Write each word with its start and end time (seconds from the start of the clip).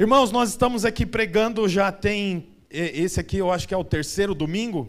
Irmãos, 0.00 0.30
nós 0.30 0.50
estamos 0.50 0.84
aqui 0.84 1.04
pregando, 1.04 1.68
já 1.68 1.90
tem. 1.90 2.50
Esse 2.70 3.18
aqui 3.18 3.38
eu 3.38 3.50
acho 3.50 3.66
que 3.66 3.74
é 3.74 3.76
o 3.76 3.82
terceiro 3.82 4.32
domingo. 4.32 4.88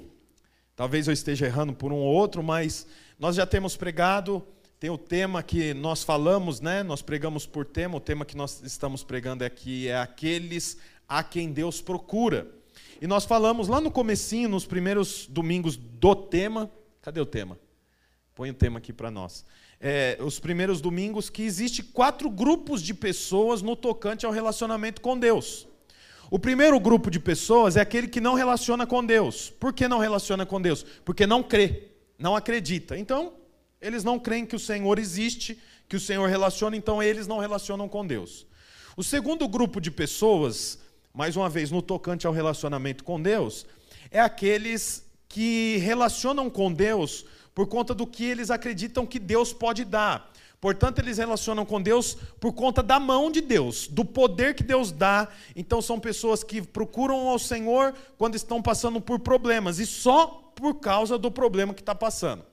Talvez 0.76 1.08
eu 1.08 1.14
esteja 1.16 1.48
errando 1.48 1.74
por 1.74 1.92
um 1.92 1.96
ou 1.96 2.14
outro, 2.14 2.44
mas 2.44 2.86
nós 3.18 3.36
já 3.36 3.44
temos 3.44 3.76
pregado. 3.76 4.46
Tem 4.80 4.92
o 4.92 5.00
tema 5.00 5.42
que 5.42 5.74
nós 5.74 6.04
falamos, 6.04 6.62
né? 6.62 6.84
Nós 6.84 7.02
pregamos 7.02 7.48
por 7.48 7.66
tema. 7.66 7.98
O 7.98 8.00
tema 8.00 8.24
que 8.24 8.38
nós 8.38 8.62
estamos 8.62 9.04
pregando 9.04 9.44
aqui 9.44 9.88
é 9.88 9.98
aqueles 9.98 10.78
a 11.08 11.24
quem 11.24 11.52
Deus 11.52 11.82
procura. 11.82 12.48
E 13.02 13.08
nós 13.08 13.26
falamos 13.26 13.68
lá 13.68 13.82
no 13.82 13.90
comecinho, 13.90 14.48
nos 14.48 14.68
primeiros 14.68 15.26
domingos 15.26 15.76
do 15.76 16.14
tema. 16.14 16.70
Cadê 17.02 17.20
o 17.20 17.26
tema? 17.26 17.58
Põe 18.36 18.52
o 18.52 18.54
tema 18.54 18.78
aqui 18.78 18.94
para 18.94 19.10
nós 19.10 19.44
é, 19.80 20.18
os 20.22 20.40
primeiros 20.40 20.82
domingos, 20.82 21.30
que 21.30 21.44
existe 21.44 21.82
quatro 21.82 22.30
grupos 22.30 22.82
de 22.82 22.94
pessoas 22.94 23.62
no 23.62 23.76
tocante 23.76 24.26
ao 24.26 24.32
relacionamento 24.32 25.02
com 25.02 25.18
Deus. 25.18 25.68
O 26.32 26.38
primeiro 26.38 26.80
grupo 26.80 27.10
de 27.10 27.20
pessoas 27.20 27.76
é 27.76 27.82
aquele 27.82 28.08
que 28.08 28.22
não 28.22 28.36
relaciona 28.36 28.86
com 28.86 29.04
Deus. 29.04 29.50
Por 29.50 29.74
que 29.74 29.88
não 29.88 29.98
relaciona 29.98 30.46
com 30.46 30.62
Deus? 30.62 30.86
Porque 31.04 31.26
não 31.26 31.42
crê, 31.42 31.90
não 32.20 32.36
acredita. 32.36 32.98
Então, 32.98 33.34
eles 33.82 34.04
não 34.04 34.20
creem 34.20 34.46
que 34.46 34.56
o 34.56 34.60
Senhor 34.60 35.00
existe, 35.00 35.58
que 35.88 35.96
o 35.96 36.00
Senhor 36.00 36.28
relaciona, 36.30 36.76
então 36.76 37.02
eles 37.02 37.26
não 37.26 37.40
relacionam 37.40 37.88
com 37.90 38.06
Deus. 38.06 38.46
O 38.96 39.04
segundo 39.04 39.48
grupo 39.48 39.80
de 39.82 39.90
pessoas, 39.90 40.78
mais 41.14 41.36
uma 41.36 41.50
vez 41.50 41.72
no 41.72 41.82
tocante 41.82 42.28
ao 42.28 42.34
relacionamento 42.34 43.04
com 43.04 43.20
Deus, 43.20 43.66
é 44.12 44.20
aqueles 44.20 45.10
que 45.28 45.78
relacionam 45.78 46.50
com 46.50 46.72
Deus 46.72 47.26
por 47.60 47.68
conta 47.68 47.94
do 47.94 48.08
que 48.08 48.24
eles 48.24 48.50
acreditam 48.50 49.06
que 49.06 49.20
Deus 49.20 49.52
pode 49.52 49.84
dar. 49.84 50.32
Portanto, 50.62 51.00
eles 51.00 51.18
relacionam 51.18 51.66
com 51.66 51.82
Deus 51.82 52.16
por 52.40 52.54
conta 52.54 52.82
da 52.82 53.02
mão 53.02 53.30
de 53.30 53.42
Deus, 53.42 53.86
do 53.86 54.06
poder 54.06 54.56
que 54.56 54.64
Deus 54.64 54.94
dá. 54.94 55.28
Então, 55.54 55.82
são 55.82 56.00
pessoas 56.00 56.42
que 56.42 56.62
procuram 56.62 57.28
ao 57.28 57.38
Senhor 57.38 57.94
quando 58.18 58.36
estão 58.36 58.62
passando 58.62 59.02
por 59.02 59.20
problemas, 59.20 59.78
e 59.78 59.86
só 59.86 60.54
por 60.56 60.76
causa 60.76 61.18
do 61.18 61.30
problema 61.30 61.74
que 61.74 61.82
está 61.82 61.94
passando. 61.94 62.46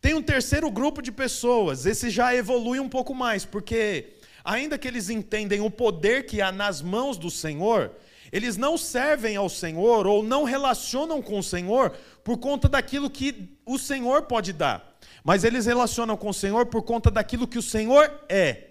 Tem 0.00 0.14
um 0.14 0.22
terceiro 0.22 0.70
grupo 0.70 1.02
de 1.02 1.10
pessoas, 1.10 1.84
esse 1.84 2.08
já 2.08 2.32
evolui 2.32 2.78
um 2.78 2.88
pouco 2.88 3.12
mais, 3.12 3.44
porque, 3.44 4.12
ainda 4.44 4.78
que 4.78 4.86
eles 4.86 5.10
entendem 5.10 5.60
o 5.60 5.68
poder 5.68 6.26
que 6.26 6.40
há 6.40 6.52
nas 6.52 6.80
mãos 6.80 7.18
do 7.18 7.28
Senhor, 7.28 7.90
eles 8.32 8.56
não 8.56 8.78
servem 8.78 9.36
ao 9.36 9.48
Senhor 9.48 10.06
ou 10.06 10.22
não 10.22 10.44
relacionam 10.44 11.20
com 11.20 11.38
o 11.38 11.42
Senhor 11.42 11.90
por 12.24 12.38
conta 12.38 12.66
daquilo 12.68 13.10
que 13.10 13.58
o 13.66 13.78
Senhor 13.78 14.22
pode 14.22 14.54
dar, 14.54 14.98
mas 15.22 15.44
eles 15.44 15.66
relacionam 15.66 16.16
com 16.16 16.30
o 16.30 16.34
Senhor 16.34 16.66
por 16.66 16.82
conta 16.82 17.10
daquilo 17.10 17.46
que 17.46 17.58
o 17.58 17.62
Senhor 17.62 18.10
é. 18.28 18.70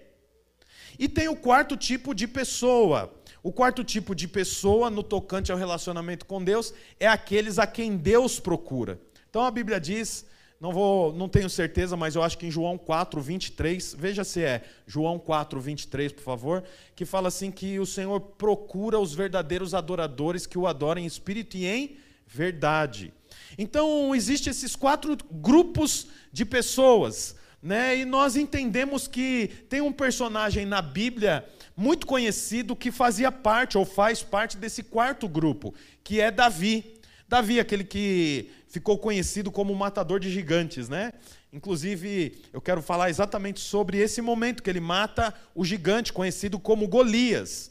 E 0.98 1.08
tem 1.08 1.28
o 1.28 1.36
quarto 1.36 1.76
tipo 1.76 2.14
de 2.14 2.26
pessoa. 2.26 3.14
O 3.42 3.52
quarto 3.52 3.82
tipo 3.82 4.14
de 4.14 4.28
pessoa 4.28 4.88
no 4.90 5.02
tocante 5.02 5.50
ao 5.50 5.58
relacionamento 5.58 6.26
com 6.26 6.42
Deus 6.42 6.72
é 7.00 7.08
aqueles 7.08 7.58
a 7.58 7.66
quem 7.66 7.96
Deus 7.96 8.38
procura. 8.38 9.00
Então 9.28 9.42
a 9.42 9.50
Bíblia 9.50 9.80
diz, 9.80 10.26
não 10.62 10.70
vou, 10.70 11.12
não 11.12 11.28
tenho 11.28 11.50
certeza, 11.50 11.96
mas 11.96 12.14
eu 12.14 12.22
acho 12.22 12.38
que 12.38 12.46
em 12.46 12.50
João 12.50 12.78
4, 12.78 13.20
23, 13.20 13.96
veja 13.98 14.22
se 14.22 14.44
é 14.44 14.62
João 14.86 15.18
4, 15.18 15.60
23, 15.60 16.12
por 16.12 16.22
favor, 16.22 16.62
que 16.94 17.04
fala 17.04 17.26
assim 17.26 17.50
que 17.50 17.80
o 17.80 17.84
Senhor 17.84 18.20
procura 18.20 18.96
os 18.96 19.12
verdadeiros 19.12 19.74
adoradores 19.74 20.46
que 20.46 20.56
o 20.56 20.68
adorem 20.68 21.02
em 21.02 21.06
espírito 21.08 21.56
e 21.56 21.66
em 21.66 21.96
verdade. 22.24 23.12
Então, 23.58 24.14
existem 24.14 24.52
esses 24.52 24.76
quatro 24.76 25.18
grupos 25.32 26.06
de 26.32 26.44
pessoas, 26.44 27.34
né? 27.60 27.98
E 27.98 28.04
nós 28.04 28.36
entendemos 28.36 29.08
que 29.08 29.48
tem 29.68 29.80
um 29.80 29.92
personagem 29.92 30.64
na 30.64 30.80
Bíblia 30.80 31.44
muito 31.76 32.06
conhecido 32.06 32.76
que 32.76 32.92
fazia 32.92 33.32
parte 33.32 33.76
ou 33.76 33.84
faz 33.84 34.22
parte 34.22 34.56
desse 34.56 34.84
quarto 34.84 35.28
grupo, 35.28 35.74
que 36.04 36.20
é 36.20 36.30
Davi. 36.30 37.01
Davi, 37.32 37.58
aquele 37.58 37.82
que 37.82 38.50
ficou 38.68 38.98
conhecido 38.98 39.50
como 39.50 39.74
matador 39.74 40.20
de 40.20 40.30
gigantes, 40.30 40.90
né? 40.90 41.14
Inclusive, 41.50 42.36
eu 42.52 42.60
quero 42.60 42.82
falar 42.82 43.08
exatamente 43.08 43.58
sobre 43.58 43.96
esse 43.96 44.20
momento 44.20 44.62
que 44.62 44.68
ele 44.68 44.80
mata 44.80 45.32
o 45.54 45.64
gigante 45.64 46.12
conhecido 46.12 46.58
como 46.58 46.86
Golias. 46.86 47.70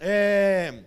É, 0.00 0.82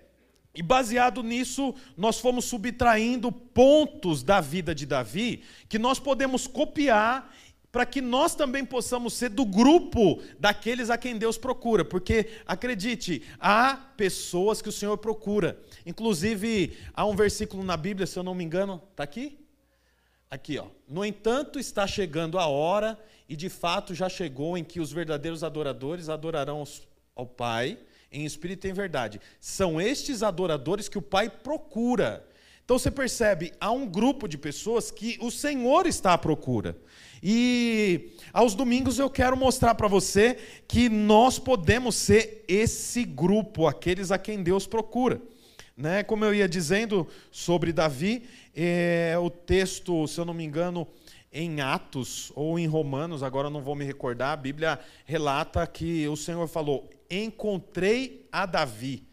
e 0.53 0.61
baseado 0.61 1.23
nisso, 1.23 1.73
nós 1.95 2.19
fomos 2.19 2.43
subtraindo 2.43 3.31
pontos 3.31 4.23
da 4.23 4.41
vida 4.41 4.75
de 4.75 4.85
Davi 4.85 5.43
que 5.69 5.79
nós 5.79 5.97
podemos 5.97 6.47
copiar 6.47 7.33
para 7.71 7.85
que 7.85 8.01
nós 8.01 8.35
também 8.35 8.65
possamos 8.65 9.13
ser 9.13 9.29
do 9.29 9.45
grupo 9.45 10.21
daqueles 10.37 10.89
a 10.89 10.97
quem 10.97 11.17
Deus 11.17 11.37
procura, 11.37 11.85
porque 11.85 12.27
acredite, 12.45 13.23
há 13.39 13.75
pessoas 13.95 14.61
que 14.61 14.67
o 14.67 14.73
Senhor 14.73 14.97
procura. 14.97 15.57
Inclusive, 15.85 16.77
há 16.93 17.05
um 17.05 17.15
versículo 17.15 17.63
na 17.63 17.77
Bíblia, 17.77 18.07
se 18.07 18.17
eu 18.17 18.23
não 18.23 18.35
me 18.35 18.43
engano, 18.43 18.81
está 18.91 19.03
aqui? 19.03 19.39
Aqui, 20.29 20.57
ó. 20.57 20.67
No 20.87 21.03
entanto, 21.03 21.59
está 21.59 21.85
chegando 21.85 22.39
a 22.39 22.47
hora, 22.47 22.99
e 23.27 23.35
de 23.35 23.49
fato 23.49 23.93
já 23.93 24.09
chegou, 24.09 24.57
em 24.57 24.63
que 24.63 24.79
os 24.79 24.91
verdadeiros 24.91 25.43
adoradores 25.43 26.09
adorarão 26.09 26.63
ao 27.15 27.25
Pai 27.25 27.77
em 28.11 28.25
espírito 28.25 28.67
e 28.67 28.69
em 28.69 28.73
verdade. 28.73 29.21
São 29.39 29.79
estes 29.79 30.21
adoradores 30.21 30.89
que 30.89 30.97
o 30.97 31.01
Pai 31.01 31.29
procura. 31.29 32.27
Então 32.63 32.77
você 32.77 32.91
percebe, 32.91 33.53
há 33.59 33.71
um 33.71 33.87
grupo 33.87 34.27
de 34.27 34.37
pessoas 34.37 34.91
que 34.91 35.17
o 35.21 35.31
Senhor 35.31 35.87
está 35.87 36.13
à 36.13 36.17
procura. 36.17 36.77
E 37.23 38.13
aos 38.33 38.55
domingos 38.55 38.97
eu 38.99 39.09
quero 39.09 39.37
mostrar 39.37 39.75
para 39.75 39.87
você 39.87 40.37
que 40.67 40.89
nós 40.89 41.37
podemos 41.37 41.95
ser 41.95 42.43
esse 42.47 43.03
grupo, 43.03 43.67
aqueles 43.67 44.11
a 44.11 44.17
quem 44.17 44.41
Deus 44.41 44.65
procura. 44.67 45.21
Né? 45.75 46.03
Como 46.03 46.25
eu 46.25 46.33
ia 46.33 46.47
dizendo 46.47 47.07
sobre 47.31 47.71
Davi, 47.71 48.23
é, 48.55 49.15
o 49.19 49.29
texto, 49.29 50.07
se 50.07 50.19
eu 50.19 50.25
não 50.25 50.33
me 50.33 50.43
engano, 50.43 50.87
em 51.31 51.61
Atos 51.61 52.31
ou 52.35 52.59
em 52.59 52.67
Romanos, 52.67 53.23
agora 53.23 53.49
não 53.49 53.61
vou 53.61 53.75
me 53.75 53.85
recordar, 53.85 54.33
a 54.33 54.37
Bíblia 54.37 54.79
relata 55.05 55.65
que 55.65 56.07
o 56.07 56.17
Senhor 56.17 56.47
falou: 56.47 56.89
encontrei 57.09 58.27
a 58.31 58.45
Davi. 58.45 59.07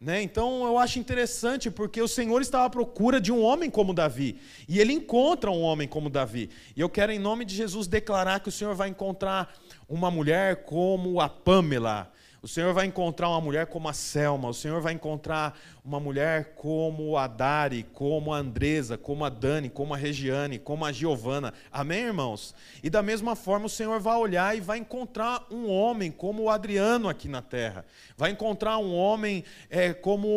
Né? 0.00 0.22
Então 0.22 0.64
eu 0.64 0.78
acho 0.78 1.00
interessante 1.00 1.72
porque 1.72 2.00
o 2.00 2.06
Senhor 2.06 2.40
estava 2.40 2.66
à 2.66 2.70
procura 2.70 3.20
de 3.20 3.32
um 3.32 3.42
homem 3.42 3.68
como 3.68 3.92
Davi 3.92 4.40
e 4.68 4.78
ele 4.78 4.92
encontra 4.92 5.50
um 5.50 5.60
homem 5.60 5.88
como 5.88 6.08
Davi. 6.08 6.50
E 6.76 6.80
eu 6.80 6.88
quero, 6.88 7.10
em 7.10 7.18
nome 7.18 7.44
de 7.44 7.56
Jesus, 7.56 7.88
declarar 7.88 8.38
que 8.38 8.48
o 8.48 8.52
Senhor 8.52 8.76
vai 8.76 8.88
encontrar 8.88 9.52
uma 9.88 10.08
mulher 10.08 10.64
como 10.64 11.20
a 11.20 11.28
Pamela, 11.28 12.12
o 12.40 12.46
Senhor 12.46 12.72
vai 12.72 12.86
encontrar 12.86 13.28
uma 13.28 13.40
mulher 13.40 13.66
como 13.66 13.88
a 13.88 13.92
Selma, 13.92 14.48
o 14.48 14.54
Senhor 14.54 14.80
vai 14.80 14.92
encontrar 14.92 15.58
uma 15.84 15.98
mulher 15.98 16.54
como 16.54 17.16
a 17.16 17.26
Dari, 17.26 17.82
como 17.92 18.32
a 18.32 18.38
Andresa, 18.38 18.96
como 18.96 19.24
a 19.24 19.28
Dani, 19.28 19.68
como 19.68 19.92
a 19.92 19.96
Regiane, 19.96 20.58
como 20.58 20.84
a 20.84 20.92
Giovana. 20.92 21.52
Amém, 21.72 22.04
irmãos? 22.04 22.54
E 22.82 22.88
da 22.88 23.02
mesma 23.02 23.34
forma 23.34 23.66
o 23.66 23.70
Senhor 23.70 23.98
vai 23.98 24.16
olhar 24.16 24.56
e 24.56 24.60
vai 24.60 24.78
encontrar 24.78 25.46
um 25.50 25.68
homem 25.68 26.12
como 26.12 26.44
o 26.44 26.50
Adriano 26.50 27.08
aqui 27.08 27.26
na 27.26 27.42
terra. 27.42 27.84
Vai 28.16 28.30
encontrar 28.30 28.78
um 28.78 28.94
homem 28.94 29.42
é, 29.68 29.92
como 29.92 30.28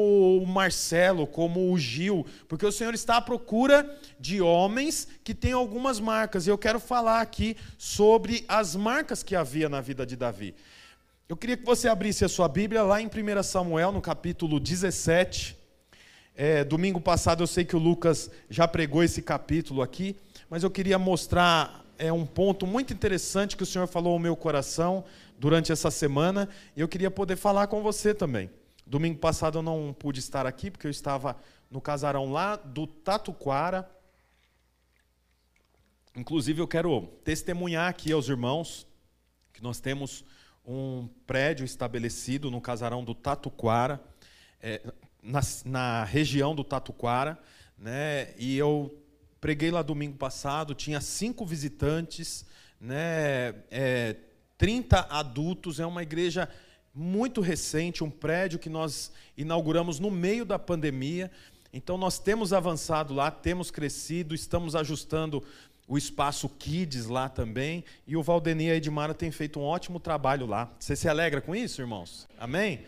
o 0.42 0.48
Marcelo, 0.48 1.28
como 1.28 1.72
o 1.72 1.78
Gil, 1.78 2.26
porque 2.48 2.66
o 2.66 2.72
Senhor 2.72 2.96
está 2.96 3.18
à 3.18 3.22
procura 3.22 4.00
de 4.20 4.42
homens 4.42 5.08
que 5.24 5.36
têm 5.36 5.52
algumas 5.52 6.00
marcas. 6.00 6.48
E 6.48 6.50
eu 6.50 6.58
quero 6.58 6.80
falar 6.80 7.22
aqui 7.22 7.56
sobre 7.78 8.44
as 8.48 8.76
marcas 8.76 9.22
que 9.22 9.36
havia 9.36 9.70
na 9.70 9.82
vida 9.82 10.04
de 10.04 10.16
Davi. 10.16 10.56
Eu 11.32 11.38
queria 11.38 11.56
que 11.56 11.64
você 11.64 11.88
abrisse 11.88 12.26
a 12.26 12.28
sua 12.28 12.50
Bíblia 12.50 12.84
lá 12.84 13.02
em 13.02 13.08
1 13.08 13.42
Samuel, 13.44 13.94
no 13.94 14.02
capítulo 14.02 14.60
17. 14.60 15.58
É, 16.36 16.62
domingo 16.66 17.00
passado 17.00 17.42
eu 17.42 17.48
sei 17.48 17.64
que 17.64 17.74
o 17.74 17.80
Lucas 17.80 18.30
já 18.50 18.68
pregou 18.68 19.02
esse 19.02 19.22
capítulo 19.22 19.82
aqui, 19.82 20.18
mas 20.50 20.62
eu 20.62 20.70
queria 20.70 21.00
mostrar 21.00 21.86
é, 21.98 22.12
um 22.12 22.26
ponto 22.26 22.68
muito 22.68 22.92
interessante 22.92 23.56
que 23.56 23.64
o 23.64 23.66
Senhor 23.66 23.88
falou 23.88 24.12
ao 24.12 24.20
meu 24.20 24.36
coração 24.36 25.06
durante 25.40 25.72
essa 25.72 25.90
semana 25.90 26.50
e 26.76 26.82
eu 26.82 26.88
queria 26.90 27.10
poder 27.10 27.38
falar 27.38 27.68
com 27.68 27.82
você 27.82 28.14
também. 28.14 28.50
Domingo 28.86 29.18
passado 29.18 29.60
eu 29.60 29.64
não 29.64 29.96
pude 29.98 30.20
estar 30.20 30.46
aqui 30.46 30.70
porque 30.70 30.86
eu 30.86 30.92
estava 30.92 31.38
no 31.70 31.80
casarão 31.80 32.30
lá 32.30 32.58
do 32.58 32.86
Tatuquara. 32.86 33.90
Inclusive 36.14 36.62
eu 36.62 36.68
quero 36.68 37.08
testemunhar 37.24 37.90
aqui 37.90 38.12
aos 38.12 38.28
irmãos 38.28 38.86
que 39.54 39.64
nós 39.64 39.80
temos 39.80 40.26
um 40.66 41.08
prédio 41.26 41.66
estabelecido 41.66 42.52
no 42.52 42.62
casarão 42.62 43.04
do 43.04 43.16
Tatuquara, 43.16 44.02
é, 44.62 44.82
na, 45.22 45.42
na, 45.66 46.04
região 46.04 46.56
do 46.56 46.64
Tatuquara, 46.64 47.38
né? 47.78 48.34
E 48.38 48.58
eu 48.58 48.96
preguei 49.40 49.72
lá 49.72 49.82
domingo 49.82 50.18
passado, 50.18 50.76
tinha 50.76 51.02
cinco 51.02 51.46
visitantes, 51.46 52.46
né? 52.80 53.56
É, 53.72 54.16
30 54.58 55.08
adultos, 55.10 55.80
é 55.80 55.86
uma 55.86 56.04
igreja 56.04 56.48
muito 56.94 57.42
recente, 57.42 58.04
um 58.04 58.12
prédio 58.12 58.60
que 58.60 58.70
nós 58.70 59.12
inauguramos 59.36 60.00
no 60.00 60.12
meio 60.12 60.46
da 60.46 60.60
pandemia. 60.60 61.32
Então 61.74 61.98
nós 61.98 62.20
temos 62.20 62.52
avançado 62.52 63.14
lá, 63.14 63.32
temos 63.32 63.72
crescido, 63.72 64.36
estamos 64.36 64.76
ajustando 64.76 65.44
o 65.92 65.98
espaço 65.98 66.48
Kids 66.48 67.08
lá 67.08 67.28
também, 67.28 67.84
e 68.08 68.16
o 68.16 68.24
Valdeni 68.24 68.68
e 68.68 68.72
a 68.72 68.76
Edmara 68.78 69.14
têm 69.14 69.30
feito 69.30 69.60
um 69.60 69.64
ótimo 69.64 70.00
trabalho 70.00 70.46
lá. 70.46 70.74
Você 70.80 70.96
se 70.96 71.10
alegra 71.10 71.42
com 71.42 71.54
isso, 71.54 71.82
irmãos? 71.82 72.30
Amém? 72.40 72.86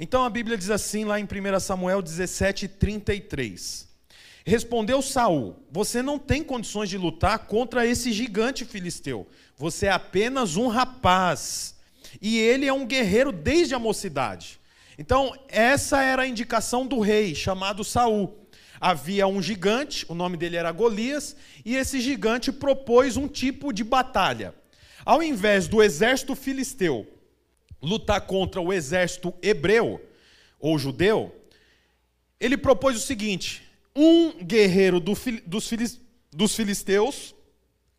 Então 0.00 0.24
a 0.24 0.28
Bíblia 0.28 0.58
diz 0.58 0.68
assim 0.68 1.04
lá 1.04 1.20
em 1.20 1.22
1 1.22 1.60
Samuel 1.60 2.02
17, 2.02 2.66
33. 2.66 3.88
Respondeu 4.44 5.00
Saul: 5.00 5.64
Você 5.70 6.02
não 6.02 6.18
tem 6.18 6.42
condições 6.42 6.88
de 6.88 6.98
lutar 6.98 7.38
contra 7.46 7.86
esse 7.86 8.10
gigante 8.10 8.64
filisteu. 8.64 9.28
Você 9.56 9.86
é 9.86 9.92
apenas 9.92 10.56
um 10.56 10.66
rapaz. 10.66 11.76
E 12.20 12.36
ele 12.36 12.66
é 12.66 12.72
um 12.72 12.84
guerreiro 12.84 13.30
desde 13.30 13.76
a 13.76 13.78
mocidade. 13.78 14.58
Então, 14.98 15.32
essa 15.46 16.02
era 16.02 16.22
a 16.22 16.26
indicação 16.26 16.84
do 16.84 16.98
rei, 16.98 17.32
chamado 17.32 17.84
Saul. 17.84 18.39
Havia 18.80 19.26
um 19.26 19.42
gigante, 19.42 20.06
o 20.08 20.14
nome 20.14 20.38
dele 20.38 20.56
era 20.56 20.72
Golias, 20.72 21.36
e 21.64 21.76
esse 21.76 22.00
gigante 22.00 22.50
propôs 22.50 23.16
um 23.16 23.28
tipo 23.28 23.72
de 23.72 23.84
batalha. 23.84 24.54
Ao 25.04 25.22
invés 25.22 25.68
do 25.68 25.82
exército 25.82 26.34
filisteu 26.34 27.06
lutar 27.82 28.22
contra 28.22 28.60
o 28.60 28.72
exército 28.72 29.34
hebreu 29.42 30.00
ou 30.58 30.78
judeu, 30.78 31.34
ele 32.38 32.56
propôs 32.56 32.96
o 32.96 33.00
seguinte: 33.00 33.62
um 33.94 34.42
guerreiro 34.42 34.98
do, 34.98 35.12
dos, 35.46 35.70
dos 36.32 36.56
filisteus 36.56 37.34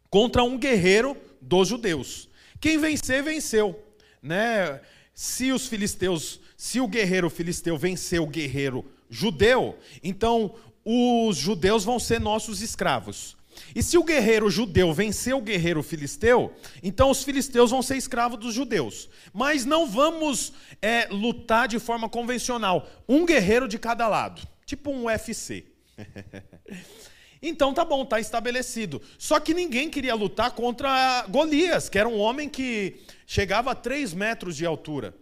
contra 0.09 0.43
um 0.43 0.57
guerreiro 0.57 1.15
dos 1.39 1.67
judeus. 1.67 2.27
Quem 2.59 2.77
vencer, 2.77 3.23
venceu. 3.23 3.79
Né? 4.21 4.79
Se 5.13 5.51
os 5.51 5.67
filisteus, 5.67 6.39
se 6.57 6.79
o 6.79 6.87
guerreiro 6.87 7.29
filisteu 7.29 7.77
vencer 7.77 8.19
o 8.19 8.27
guerreiro 8.27 8.85
judeu, 9.09 9.77
então 10.03 10.55
os 10.85 11.37
judeus 11.37 11.83
vão 11.83 11.99
ser 11.99 12.19
nossos 12.19 12.61
escravos. 12.61 13.37
E 13.75 13.81
se 13.81 13.97
o 13.97 14.03
guerreiro 14.03 14.49
judeu 14.49 14.93
vencer 14.93 15.35
o 15.35 15.41
guerreiro 15.41 15.83
filisteu, 15.83 16.53
então 16.81 17.09
os 17.09 17.23
filisteus 17.23 17.71
vão 17.71 17.81
ser 17.81 17.97
escravos 17.97 18.39
dos 18.39 18.53
judeus. 18.53 19.09
Mas 19.33 19.65
não 19.65 19.87
vamos 19.87 20.53
é, 20.81 21.07
lutar 21.09 21.67
de 21.67 21.79
forma 21.79 22.09
convencional, 22.09 22.89
um 23.07 23.25
guerreiro 23.25 23.67
de 23.67 23.77
cada 23.77 24.07
lado, 24.07 24.41
tipo 24.65 24.91
um 24.91 25.05
UFC. 25.05 25.65
então 27.41 27.73
tá 27.73 27.85
bom, 27.85 28.05
tá 28.05 28.19
estabelecido. 28.19 29.01
Só 29.17 29.39
que 29.39 29.53
ninguém 29.53 29.89
queria 29.89 30.15
lutar 30.15 30.51
contra 30.51 31.25
Golias, 31.29 31.87
que 31.87 31.99
era 31.99 32.09
um 32.09 32.19
homem 32.19 32.49
que 32.49 32.99
chegava 33.25 33.71
a 33.71 33.75
3 33.75 34.13
metros 34.13 34.55
de 34.55 34.65
altura. 34.65 35.15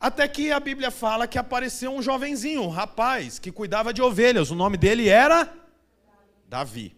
Até 0.00 0.26
que 0.26 0.50
a 0.50 0.58
Bíblia 0.58 0.90
fala 0.90 1.28
que 1.28 1.38
apareceu 1.38 1.94
um 1.94 2.00
jovenzinho, 2.00 2.62
um 2.62 2.70
rapaz, 2.70 3.38
que 3.38 3.52
cuidava 3.52 3.92
de 3.92 4.00
ovelhas. 4.00 4.50
O 4.50 4.54
nome 4.54 4.78
dele 4.78 5.10
era 5.10 5.52
Davi. 6.48 6.96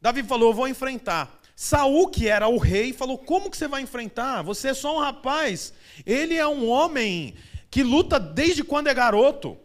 Davi 0.00 0.22
falou: 0.22 0.54
vou 0.54 0.68
enfrentar. 0.68 1.40
Saul, 1.56 2.08
que 2.08 2.28
era 2.28 2.46
o 2.46 2.56
rei, 2.56 2.92
falou: 2.92 3.18
Como 3.18 3.50
que 3.50 3.56
você 3.56 3.66
vai 3.66 3.82
enfrentar? 3.82 4.42
Você 4.42 4.68
é 4.68 4.74
só 4.74 4.96
um 4.96 5.00
rapaz. 5.00 5.74
Ele 6.06 6.36
é 6.36 6.46
um 6.46 6.68
homem 6.68 7.34
que 7.68 7.82
luta 7.82 8.20
desde 8.20 8.62
quando 8.62 8.86
é 8.86 8.94
garoto. 8.94 9.58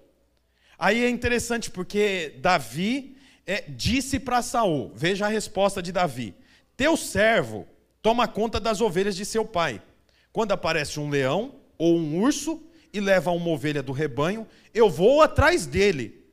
Aí 0.77 1.05
é 1.05 1.09
interessante 1.09 1.69
porque 1.69 2.35
Davi 2.39 3.15
é, 3.45 3.63
disse 3.69 4.19
para 4.19 4.41
Saul: 4.41 4.91
Veja 4.95 5.27
a 5.27 5.29
resposta 5.29 5.83
de 5.83 5.91
Davi: 5.91 6.33
Teu 6.75 6.97
servo 6.97 7.67
toma 8.01 8.27
conta 8.27 8.59
das 8.59 8.81
ovelhas 8.81 9.15
de 9.15 9.23
seu 9.23 9.45
pai. 9.45 9.79
Quando 10.33 10.51
aparece 10.51 10.99
um 10.99 11.11
leão 11.11 11.63
ou 11.77 11.97
um 11.97 12.21
urso 12.21 12.61
e 12.93 12.99
leva 12.99 13.31
uma 13.31 13.49
ovelha 13.49 13.83
do 13.83 13.91
rebanho, 13.91 14.47
eu 14.73 14.89
vou 14.89 15.21
atrás 15.21 15.65
dele 15.65 16.25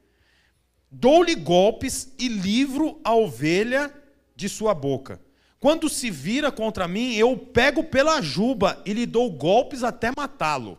Dou-lhe 0.94 1.35
golpes 1.35 2.12
e 2.19 2.29
livro 2.29 3.00
a 3.03 3.15
ovelha 3.15 3.91
de 4.37 4.47
sua 4.47 4.75
boca. 4.75 5.19
Quando 5.59 5.89
se 5.89 6.11
vira 6.11 6.53
contra 6.53 6.87
mim, 6.87 7.15
eu 7.15 7.35
pego 7.35 7.83
pela 7.83 8.21
juba 8.21 8.83
e 8.85 8.93
lhe 8.93 9.06
dou 9.06 9.31
golpes 9.31 9.83
até 9.83 10.12
matá-lo. 10.15 10.77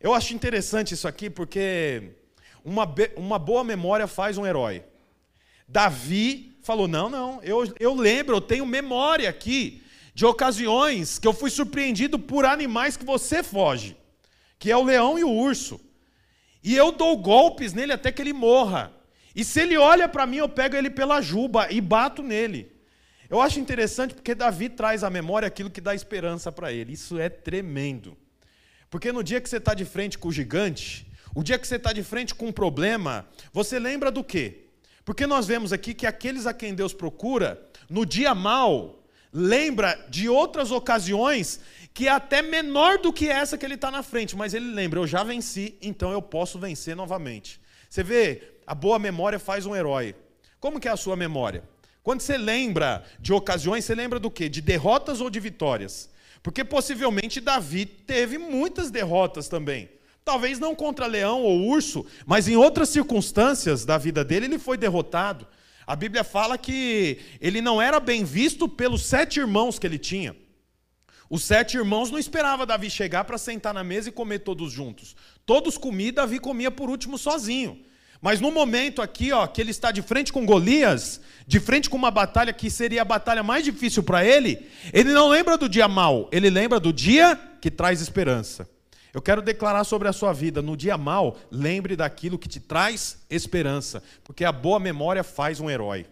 Eu 0.00 0.12
acho 0.12 0.34
interessante 0.34 0.94
isso 0.94 1.06
aqui 1.06 1.30
porque 1.30 2.10
uma, 2.64 2.92
uma 3.14 3.38
boa 3.38 3.62
memória 3.62 4.08
faz 4.08 4.36
um 4.36 4.44
herói. 4.44 4.82
Davi 5.68 6.58
falou: 6.60 6.88
Não, 6.88 7.08
não, 7.08 7.40
eu, 7.44 7.72
eu 7.78 7.94
lembro, 7.94 8.34
eu 8.34 8.40
tenho 8.40 8.66
memória 8.66 9.30
aqui 9.30 9.80
de 10.14 10.24
ocasiões 10.24 11.18
que 11.18 11.26
eu 11.26 11.32
fui 11.32 11.50
surpreendido 11.50 12.18
por 12.18 12.44
animais 12.44 12.96
que 12.96 13.04
você 13.04 13.42
foge, 13.42 13.96
que 14.58 14.70
é 14.70 14.76
o 14.76 14.84
leão 14.84 15.18
e 15.18 15.24
o 15.24 15.30
urso. 15.30 15.80
E 16.62 16.76
eu 16.76 16.92
dou 16.92 17.16
golpes 17.18 17.72
nele 17.72 17.92
até 17.92 18.12
que 18.12 18.22
ele 18.22 18.32
morra. 18.32 18.92
E 19.34 19.44
se 19.44 19.60
ele 19.60 19.76
olha 19.76 20.08
para 20.08 20.26
mim, 20.26 20.36
eu 20.36 20.48
pego 20.48 20.76
ele 20.76 20.88
pela 20.88 21.20
juba 21.20 21.70
e 21.70 21.80
bato 21.80 22.22
nele. 22.22 22.72
Eu 23.28 23.40
acho 23.40 23.58
interessante 23.58 24.14
porque 24.14 24.34
Davi 24.34 24.68
traz 24.68 25.02
à 25.02 25.10
memória 25.10 25.48
aquilo 25.48 25.68
que 25.68 25.80
dá 25.80 25.94
esperança 25.94 26.52
para 26.52 26.72
ele. 26.72 26.92
Isso 26.92 27.18
é 27.18 27.28
tremendo. 27.28 28.16
Porque 28.88 29.10
no 29.10 29.24
dia 29.24 29.40
que 29.40 29.48
você 29.48 29.56
está 29.56 29.74
de 29.74 29.84
frente 29.84 30.16
com 30.16 30.28
o 30.28 30.32
gigante, 30.32 31.10
o 31.34 31.42
dia 31.42 31.58
que 31.58 31.66
você 31.66 31.74
está 31.74 31.92
de 31.92 32.04
frente 32.04 32.34
com 32.34 32.46
um 32.46 32.52
problema, 32.52 33.26
você 33.52 33.78
lembra 33.78 34.10
do 34.10 34.22
quê? 34.22 34.68
Porque 35.04 35.26
nós 35.26 35.46
vemos 35.46 35.72
aqui 35.72 35.92
que 35.92 36.06
aqueles 36.06 36.46
a 36.46 36.54
quem 36.54 36.74
Deus 36.74 36.94
procura, 36.94 37.60
no 37.90 38.06
dia 38.06 38.34
mal, 38.34 39.03
lembra 39.34 40.06
de 40.08 40.28
outras 40.28 40.70
ocasiões 40.70 41.58
que 41.92 42.06
é 42.06 42.10
até 42.10 42.40
menor 42.40 42.98
do 42.98 43.12
que 43.12 43.28
essa 43.28 43.58
que 43.58 43.66
ele 43.66 43.74
está 43.74 43.90
na 43.90 44.02
frente, 44.02 44.36
mas 44.36 44.54
ele 44.54 44.72
lembra, 44.72 45.00
eu 45.00 45.06
já 45.06 45.24
venci, 45.24 45.76
então 45.82 46.12
eu 46.12 46.22
posso 46.22 46.58
vencer 46.58 46.94
novamente. 46.94 47.60
Você 47.90 48.02
vê, 48.02 48.54
a 48.66 48.74
boa 48.74 48.98
memória 48.98 49.38
faz 49.38 49.66
um 49.66 49.74
herói. 49.74 50.14
Como 50.58 50.80
que 50.80 50.88
é 50.88 50.90
a 50.90 50.96
sua 50.96 51.16
memória? 51.16 51.62
Quando 52.02 52.20
você 52.20 52.36
lembra 52.36 53.04
de 53.18 53.32
ocasiões, 53.32 53.84
você 53.84 53.94
lembra 53.94 54.18
do 54.18 54.30
quê? 54.30 54.48
De 54.48 54.60
derrotas 54.60 55.20
ou 55.20 55.30
de 55.30 55.40
vitórias? 55.40 56.10
Porque 56.42 56.64
possivelmente 56.64 57.40
Davi 57.40 57.86
teve 57.86 58.38
muitas 58.38 58.90
derrotas 58.90 59.48
também. 59.48 59.88
Talvez 60.24 60.58
não 60.58 60.74
contra 60.74 61.06
leão 61.06 61.42
ou 61.42 61.68
urso, 61.68 62.04
mas 62.26 62.48
em 62.48 62.56
outras 62.56 62.88
circunstâncias 62.88 63.84
da 63.84 63.98
vida 63.98 64.24
dele 64.24 64.46
ele 64.46 64.58
foi 64.58 64.76
derrotado. 64.76 65.46
A 65.86 65.94
Bíblia 65.94 66.24
fala 66.24 66.56
que 66.56 67.18
ele 67.40 67.60
não 67.60 67.80
era 67.80 68.00
bem 68.00 68.24
visto 68.24 68.68
pelos 68.68 69.02
sete 69.02 69.38
irmãos 69.40 69.78
que 69.78 69.86
ele 69.86 69.98
tinha. 69.98 70.34
Os 71.28 71.42
sete 71.42 71.76
irmãos 71.76 72.10
não 72.10 72.18
esperavam 72.18 72.66
Davi 72.66 72.90
chegar 72.90 73.24
para 73.24 73.38
sentar 73.38 73.74
na 73.74 73.82
mesa 73.82 74.08
e 74.08 74.12
comer 74.12 74.40
todos 74.40 74.72
juntos. 74.72 75.16
Todos 75.44 75.76
comiam, 75.76 76.12
Davi 76.12 76.38
comia 76.38 76.70
por 76.70 76.88
último 76.88 77.18
sozinho. 77.18 77.84
Mas 78.20 78.40
no 78.40 78.50
momento 78.50 79.02
aqui, 79.02 79.32
ó, 79.32 79.46
que 79.46 79.60
ele 79.60 79.70
está 79.70 79.90
de 79.90 80.00
frente 80.00 80.32
com 80.32 80.46
Golias, 80.46 81.20
de 81.46 81.60
frente 81.60 81.90
com 81.90 81.96
uma 81.96 82.10
batalha 82.10 82.52
que 82.54 82.70
seria 82.70 83.02
a 83.02 83.04
batalha 83.04 83.42
mais 83.42 83.64
difícil 83.64 84.02
para 84.02 84.24
ele, 84.24 84.66
ele 84.92 85.12
não 85.12 85.28
lembra 85.28 85.58
do 85.58 85.68
dia 85.68 85.86
mau, 85.86 86.28
ele 86.32 86.48
lembra 86.48 86.80
do 86.80 86.92
dia 86.92 87.38
que 87.60 87.70
traz 87.70 88.00
esperança. 88.00 88.66
Eu 89.14 89.22
quero 89.22 89.40
declarar 89.40 89.84
sobre 89.84 90.08
a 90.08 90.12
sua 90.12 90.32
vida, 90.32 90.60
no 90.60 90.76
dia 90.76 90.98
mau, 90.98 91.36
lembre 91.48 91.94
daquilo 91.94 92.36
que 92.36 92.48
te 92.48 92.58
traz 92.58 93.24
esperança, 93.30 94.02
porque 94.24 94.44
a 94.44 94.50
boa 94.50 94.80
memória 94.80 95.22
faz 95.22 95.60
um 95.60 95.70
herói. 95.70 96.04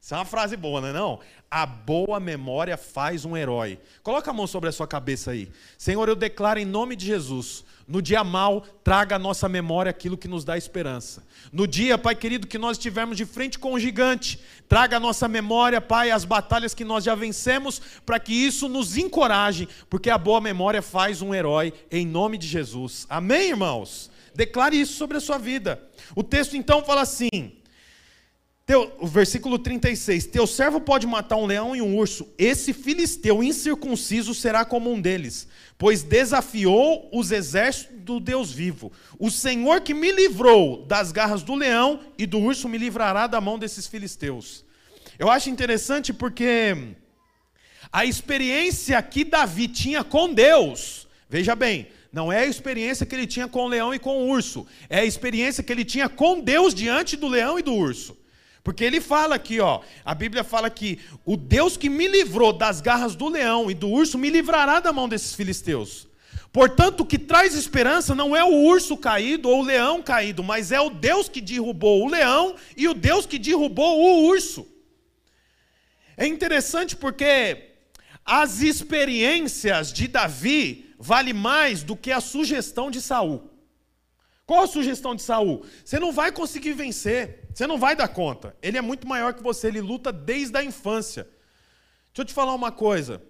Isso 0.00 0.12
é 0.12 0.18
uma 0.18 0.24
frase 0.24 0.56
boa, 0.56 0.80
não 0.80 0.88
é 0.88 0.92
não? 0.92 1.20
A 1.48 1.64
boa 1.64 2.18
memória 2.18 2.76
faz 2.76 3.24
um 3.24 3.36
herói. 3.36 3.78
Coloca 4.02 4.30
a 4.30 4.34
mão 4.34 4.46
sobre 4.46 4.68
a 4.68 4.72
sua 4.72 4.88
cabeça 4.88 5.30
aí. 5.30 5.52
Senhor, 5.76 6.08
eu 6.08 6.16
declaro 6.16 6.58
em 6.58 6.64
nome 6.64 6.96
de 6.96 7.06
Jesus, 7.06 7.64
no 7.88 8.02
dia 8.02 8.22
mal, 8.22 8.60
traga 8.84 9.16
à 9.16 9.18
nossa 9.18 9.48
memória 9.48 9.88
aquilo 9.88 10.18
que 10.18 10.28
nos 10.28 10.44
dá 10.44 10.58
esperança. 10.58 11.24
No 11.50 11.66
dia, 11.66 11.96
Pai 11.96 12.14
querido, 12.14 12.46
que 12.46 12.58
nós 12.58 12.76
estivermos 12.76 13.16
de 13.16 13.24
frente 13.24 13.58
com 13.58 13.72
o 13.72 13.80
gigante, 13.80 14.38
traga 14.68 14.98
à 14.98 15.00
nossa 15.00 15.26
memória, 15.26 15.80
Pai, 15.80 16.10
as 16.10 16.24
batalhas 16.24 16.74
que 16.74 16.84
nós 16.84 17.02
já 17.02 17.14
vencemos, 17.14 17.80
para 18.04 18.20
que 18.20 18.34
isso 18.34 18.68
nos 18.68 18.98
encoraje, 18.98 19.66
porque 19.88 20.10
a 20.10 20.18
boa 20.18 20.40
memória 20.40 20.82
faz 20.82 21.22
um 21.22 21.34
herói, 21.34 21.72
em 21.90 22.06
nome 22.06 22.36
de 22.36 22.46
Jesus. 22.46 23.06
Amém, 23.08 23.48
irmãos? 23.48 24.10
Declare 24.34 24.78
isso 24.78 24.92
sobre 24.92 25.16
a 25.16 25.20
sua 25.20 25.38
vida. 25.38 25.82
O 26.14 26.22
texto 26.22 26.56
então 26.56 26.84
fala 26.84 27.00
assim: 27.00 27.52
teu, 28.68 28.94
o 28.98 29.06
versículo 29.06 29.58
36: 29.58 30.26
Teu 30.26 30.46
servo 30.46 30.78
pode 30.78 31.06
matar 31.06 31.36
um 31.36 31.46
leão 31.46 31.74
e 31.74 31.80
um 31.80 31.96
urso, 31.96 32.28
esse 32.36 32.74
filisteu 32.74 33.42
incircunciso 33.42 34.34
será 34.34 34.62
como 34.62 34.92
um 34.92 35.00
deles, 35.00 35.48
pois 35.78 36.02
desafiou 36.02 37.08
os 37.10 37.32
exércitos 37.32 37.96
do 38.00 38.20
Deus 38.20 38.52
vivo. 38.52 38.92
O 39.18 39.30
Senhor 39.30 39.80
que 39.80 39.94
me 39.94 40.12
livrou 40.12 40.84
das 40.84 41.10
garras 41.10 41.42
do 41.42 41.54
leão 41.54 42.00
e 42.18 42.26
do 42.26 42.38
urso 42.38 42.68
me 42.68 42.76
livrará 42.76 43.26
da 43.26 43.40
mão 43.40 43.58
desses 43.58 43.86
filisteus. 43.86 44.66
Eu 45.18 45.30
acho 45.30 45.48
interessante 45.48 46.12
porque 46.12 46.94
a 47.90 48.04
experiência 48.04 49.00
que 49.00 49.24
Davi 49.24 49.66
tinha 49.66 50.04
com 50.04 50.32
Deus, 50.32 51.08
veja 51.28 51.56
bem, 51.56 51.88
não 52.12 52.30
é 52.30 52.40
a 52.40 52.46
experiência 52.46 53.06
que 53.06 53.14
ele 53.14 53.26
tinha 53.26 53.48
com 53.48 53.64
o 53.64 53.68
leão 53.68 53.94
e 53.94 53.98
com 53.98 54.18
o 54.18 54.28
urso, 54.28 54.66
é 54.90 55.00
a 55.00 55.04
experiência 55.06 55.62
que 55.62 55.72
ele 55.72 55.86
tinha 55.86 56.08
com 56.08 56.38
Deus 56.38 56.74
diante 56.74 57.16
do 57.16 57.28
leão 57.28 57.58
e 57.58 57.62
do 57.62 57.72
urso. 57.72 58.17
Porque 58.68 58.84
ele 58.84 59.00
fala 59.00 59.36
aqui, 59.36 59.60
ó, 59.60 59.80
a 60.04 60.14
Bíblia 60.14 60.44
fala 60.44 60.68
que 60.68 60.98
o 61.24 61.38
Deus 61.38 61.74
que 61.74 61.88
me 61.88 62.06
livrou 62.06 62.52
das 62.52 62.82
garras 62.82 63.16
do 63.16 63.26
leão 63.26 63.70
e 63.70 63.74
do 63.74 63.88
urso 63.88 64.18
me 64.18 64.28
livrará 64.28 64.78
da 64.78 64.92
mão 64.92 65.08
desses 65.08 65.34
filisteus. 65.34 66.06
Portanto, 66.52 67.00
o 67.00 67.06
que 67.06 67.18
traz 67.18 67.54
esperança 67.54 68.14
não 68.14 68.36
é 68.36 68.44
o 68.44 68.52
urso 68.52 68.94
caído 68.94 69.48
ou 69.48 69.60
o 69.60 69.64
leão 69.64 70.02
caído, 70.02 70.44
mas 70.44 70.70
é 70.70 70.78
o 70.78 70.90
Deus 70.90 71.30
que 71.30 71.40
derrubou 71.40 72.04
o 72.04 72.10
leão 72.10 72.56
e 72.76 72.86
o 72.86 72.92
Deus 72.92 73.24
que 73.24 73.38
derrubou 73.38 74.00
o 74.00 74.26
urso. 74.26 74.68
É 76.14 76.26
interessante 76.26 76.94
porque 76.94 77.70
as 78.22 78.60
experiências 78.60 79.90
de 79.90 80.06
Davi 80.08 80.94
vale 80.98 81.32
mais 81.32 81.82
do 81.82 81.96
que 81.96 82.12
a 82.12 82.20
sugestão 82.20 82.90
de 82.90 83.00
Saul. 83.00 83.50
Qual 84.44 84.62
a 84.62 84.66
sugestão 84.66 85.14
de 85.14 85.20
Saul? 85.20 85.64
Você 85.84 85.98
não 85.98 86.10
vai 86.10 86.32
conseguir 86.32 86.72
vencer, 86.72 87.47
você 87.58 87.66
não 87.66 87.76
vai 87.76 87.96
dar 87.96 88.06
conta. 88.06 88.54
Ele 88.62 88.78
é 88.78 88.80
muito 88.80 89.04
maior 89.04 89.34
que 89.34 89.42
você, 89.42 89.66
ele 89.66 89.80
luta 89.80 90.12
desde 90.12 90.56
a 90.56 90.62
infância. 90.62 91.24
Deixa 91.24 92.20
eu 92.20 92.24
te 92.24 92.32
falar 92.32 92.54
uma 92.54 92.70
coisa. 92.70 93.20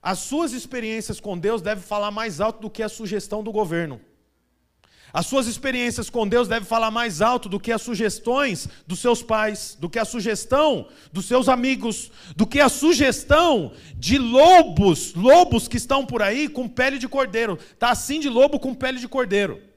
As 0.00 0.20
suas 0.20 0.52
experiências 0.52 1.18
com 1.18 1.36
Deus 1.36 1.60
devem 1.60 1.82
falar 1.82 2.12
mais 2.12 2.40
alto 2.40 2.60
do 2.60 2.70
que 2.70 2.84
a 2.84 2.88
sugestão 2.88 3.42
do 3.42 3.50
governo. 3.50 4.00
As 5.12 5.26
suas 5.26 5.48
experiências 5.48 6.08
com 6.08 6.26
Deus 6.28 6.46
devem 6.46 6.64
falar 6.64 6.92
mais 6.92 7.20
alto 7.20 7.48
do 7.48 7.58
que 7.58 7.72
as 7.72 7.82
sugestões 7.82 8.68
dos 8.86 9.00
seus 9.00 9.24
pais, 9.24 9.76
do 9.80 9.90
que 9.90 9.98
a 9.98 10.04
sugestão 10.04 10.86
dos 11.12 11.24
seus 11.24 11.48
amigos, 11.48 12.12
do 12.36 12.46
que 12.46 12.60
a 12.60 12.68
sugestão 12.68 13.72
de 13.96 14.18
lobos, 14.18 15.14
lobos 15.14 15.66
que 15.66 15.78
estão 15.78 16.06
por 16.06 16.22
aí 16.22 16.48
com 16.48 16.68
pele 16.68 16.96
de 16.96 17.08
cordeiro. 17.08 17.58
Tá 17.76 17.90
assim 17.90 18.20
de 18.20 18.28
lobo 18.28 18.60
com 18.60 18.72
pele 18.72 19.00
de 19.00 19.08
cordeiro. 19.08 19.73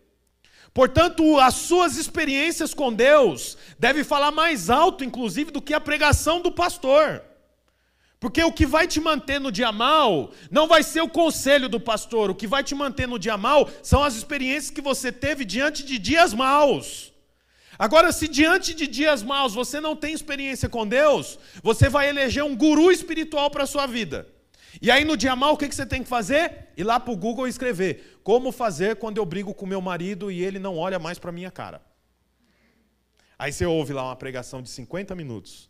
Portanto, 0.78 1.40
as 1.40 1.56
suas 1.56 1.98
experiências 1.98 2.72
com 2.72 2.94
Deus 2.94 3.58
devem 3.80 4.04
falar 4.04 4.30
mais 4.30 4.70
alto, 4.70 5.04
inclusive, 5.04 5.50
do 5.50 5.60
que 5.60 5.74
a 5.74 5.80
pregação 5.80 6.40
do 6.40 6.52
pastor. 6.52 7.24
Porque 8.20 8.44
o 8.44 8.52
que 8.52 8.64
vai 8.64 8.86
te 8.86 9.00
manter 9.00 9.40
no 9.40 9.52
dia 9.52 9.72
mal 9.72 10.30
não 10.52 10.68
vai 10.68 10.84
ser 10.84 11.02
o 11.02 11.10
conselho 11.10 11.68
do 11.68 11.80
pastor, 11.80 12.30
o 12.30 12.36
que 12.36 12.46
vai 12.46 12.64
te 12.64 12.76
manter 12.76 13.08
no 13.08 13.18
dia 13.18 13.36
mal 13.36 13.68
são 13.82 14.04
as 14.04 14.14
experiências 14.14 14.70
que 14.70 14.80
você 14.80 15.12
teve 15.12 15.44
diante 15.44 15.84
de 15.84 15.98
dias 15.98 16.32
maus. 16.32 17.12
Agora, 17.80 18.12
se 18.12 18.28
diante 18.28 18.76
de 18.76 18.86
dias 18.86 19.24
maus 19.24 19.56
você 19.56 19.82
não 19.82 19.96
tem 19.96 20.14
experiência 20.14 20.70
com 20.70 20.86
Deus, 20.86 21.40
você 21.64 21.90
vai 21.90 22.08
eleger 22.08 22.44
um 22.44 22.56
guru 22.56 22.92
espiritual 22.92 23.50
para 23.50 23.64
a 23.64 23.68
sua 23.68 23.88
vida. 23.88 24.28
E 24.82 24.92
aí 24.92 25.04
no 25.04 25.18
dia 25.18 25.36
mal, 25.36 25.54
o 25.54 25.58
que 25.58 25.72
você 25.72 25.86
tem 25.86 26.04
que 26.04 26.10
fazer? 26.10 26.70
Ir 26.78 26.84
lá 26.84 27.00
para 27.00 27.14
o 27.14 27.18
Google 27.18 27.48
e 27.48 27.50
escrever: 27.50 28.20
Como 28.24 28.52
fazer 28.52 28.98
quando 28.98 29.18
eu 29.18 29.26
brigo 29.26 29.54
com 29.54 29.66
meu 29.66 29.82
marido 29.82 30.32
e 30.32 30.44
ele 30.44 30.60
não 30.60 30.78
olha 30.78 31.00
mais 31.00 31.18
para 31.18 31.32
minha 31.32 31.52
cara? 31.52 31.82
Aí 33.40 33.52
você 33.52 33.66
ouve 33.66 33.94
lá 33.94 34.04
uma 34.04 34.16
pregação 34.16 34.62
de 34.62 34.70
50 34.70 35.16
minutos. 35.16 35.70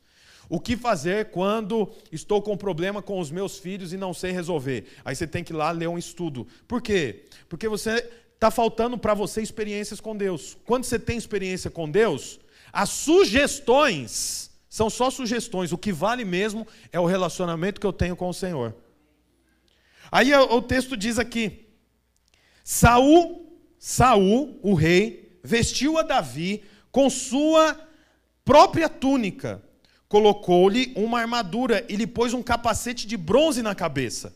O 0.50 0.60
que 0.60 0.78
fazer 0.78 1.26
quando 1.32 1.92
estou 2.12 2.42
com 2.42 2.56
problema 2.56 3.02
com 3.02 3.20
os 3.20 3.30
meus 3.30 3.58
filhos 3.58 3.92
e 3.92 3.98
não 3.98 4.14
sei 4.14 4.32
resolver? 4.32 4.88
Aí 5.04 5.14
você 5.14 5.28
tem 5.28 5.44
que 5.44 5.52
ir 5.52 5.56
lá 5.56 5.72
ler 5.72 5.88
um 5.88 5.98
estudo. 5.98 6.48
Por 6.66 6.82
quê? 6.82 7.26
Porque 7.50 7.68
você 7.68 8.10
está 8.34 8.50
faltando 8.50 8.98
para 8.98 9.14
você 9.14 9.42
experiências 9.42 10.00
com 10.00 10.16
Deus. 10.16 10.56
Quando 10.66 10.86
você 10.86 10.98
tem 10.98 11.18
experiência 11.18 11.70
com 11.70 11.90
Deus, 11.90 12.40
as 12.72 12.90
sugestões 12.90 14.50
são 14.70 14.90
só 14.90 15.10
sugestões. 15.10 15.74
O 15.74 15.78
que 15.78 15.92
vale 15.92 16.24
mesmo 16.24 16.66
é 16.94 17.00
o 17.00 17.06
relacionamento 17.06 17.82
que 17.82 17.88
eu 17.88 17.94
tenho 17.94 18.16
com 18.16 18.30
o 18.30 18.34
Senhor. 18.34 18.74
Aí 20.12 20.34
o 20.34 20.62
texto 20.62 20.96
diz 20.96 21.20
aqui: 21.20 21.68
Saul, 22.64 23.58
Saul, 23.78 24.60
o 24.62 24.74
rei, 24.74 25.40
vestiu 25.44 25.98
a 25.98 26.02
Davi 26.02 26.64
com 26.92 27.10
sua 27.10 27.80
própria 28.44 28.90
túnica, 28.90 29.64
colocou-lhe 30.08 30.94
uma 30.96 31.20
armadura 31.20 31.86
e 31.90 31.96
lhe 31.96 32.08
pôs 32.08 32.34
um 32.34 32.42
capacete 32.42 33.06
de 33.06 33.18
bronze 33.18 33.62
na 33.62 33.76
cabeça. 33.76 34.34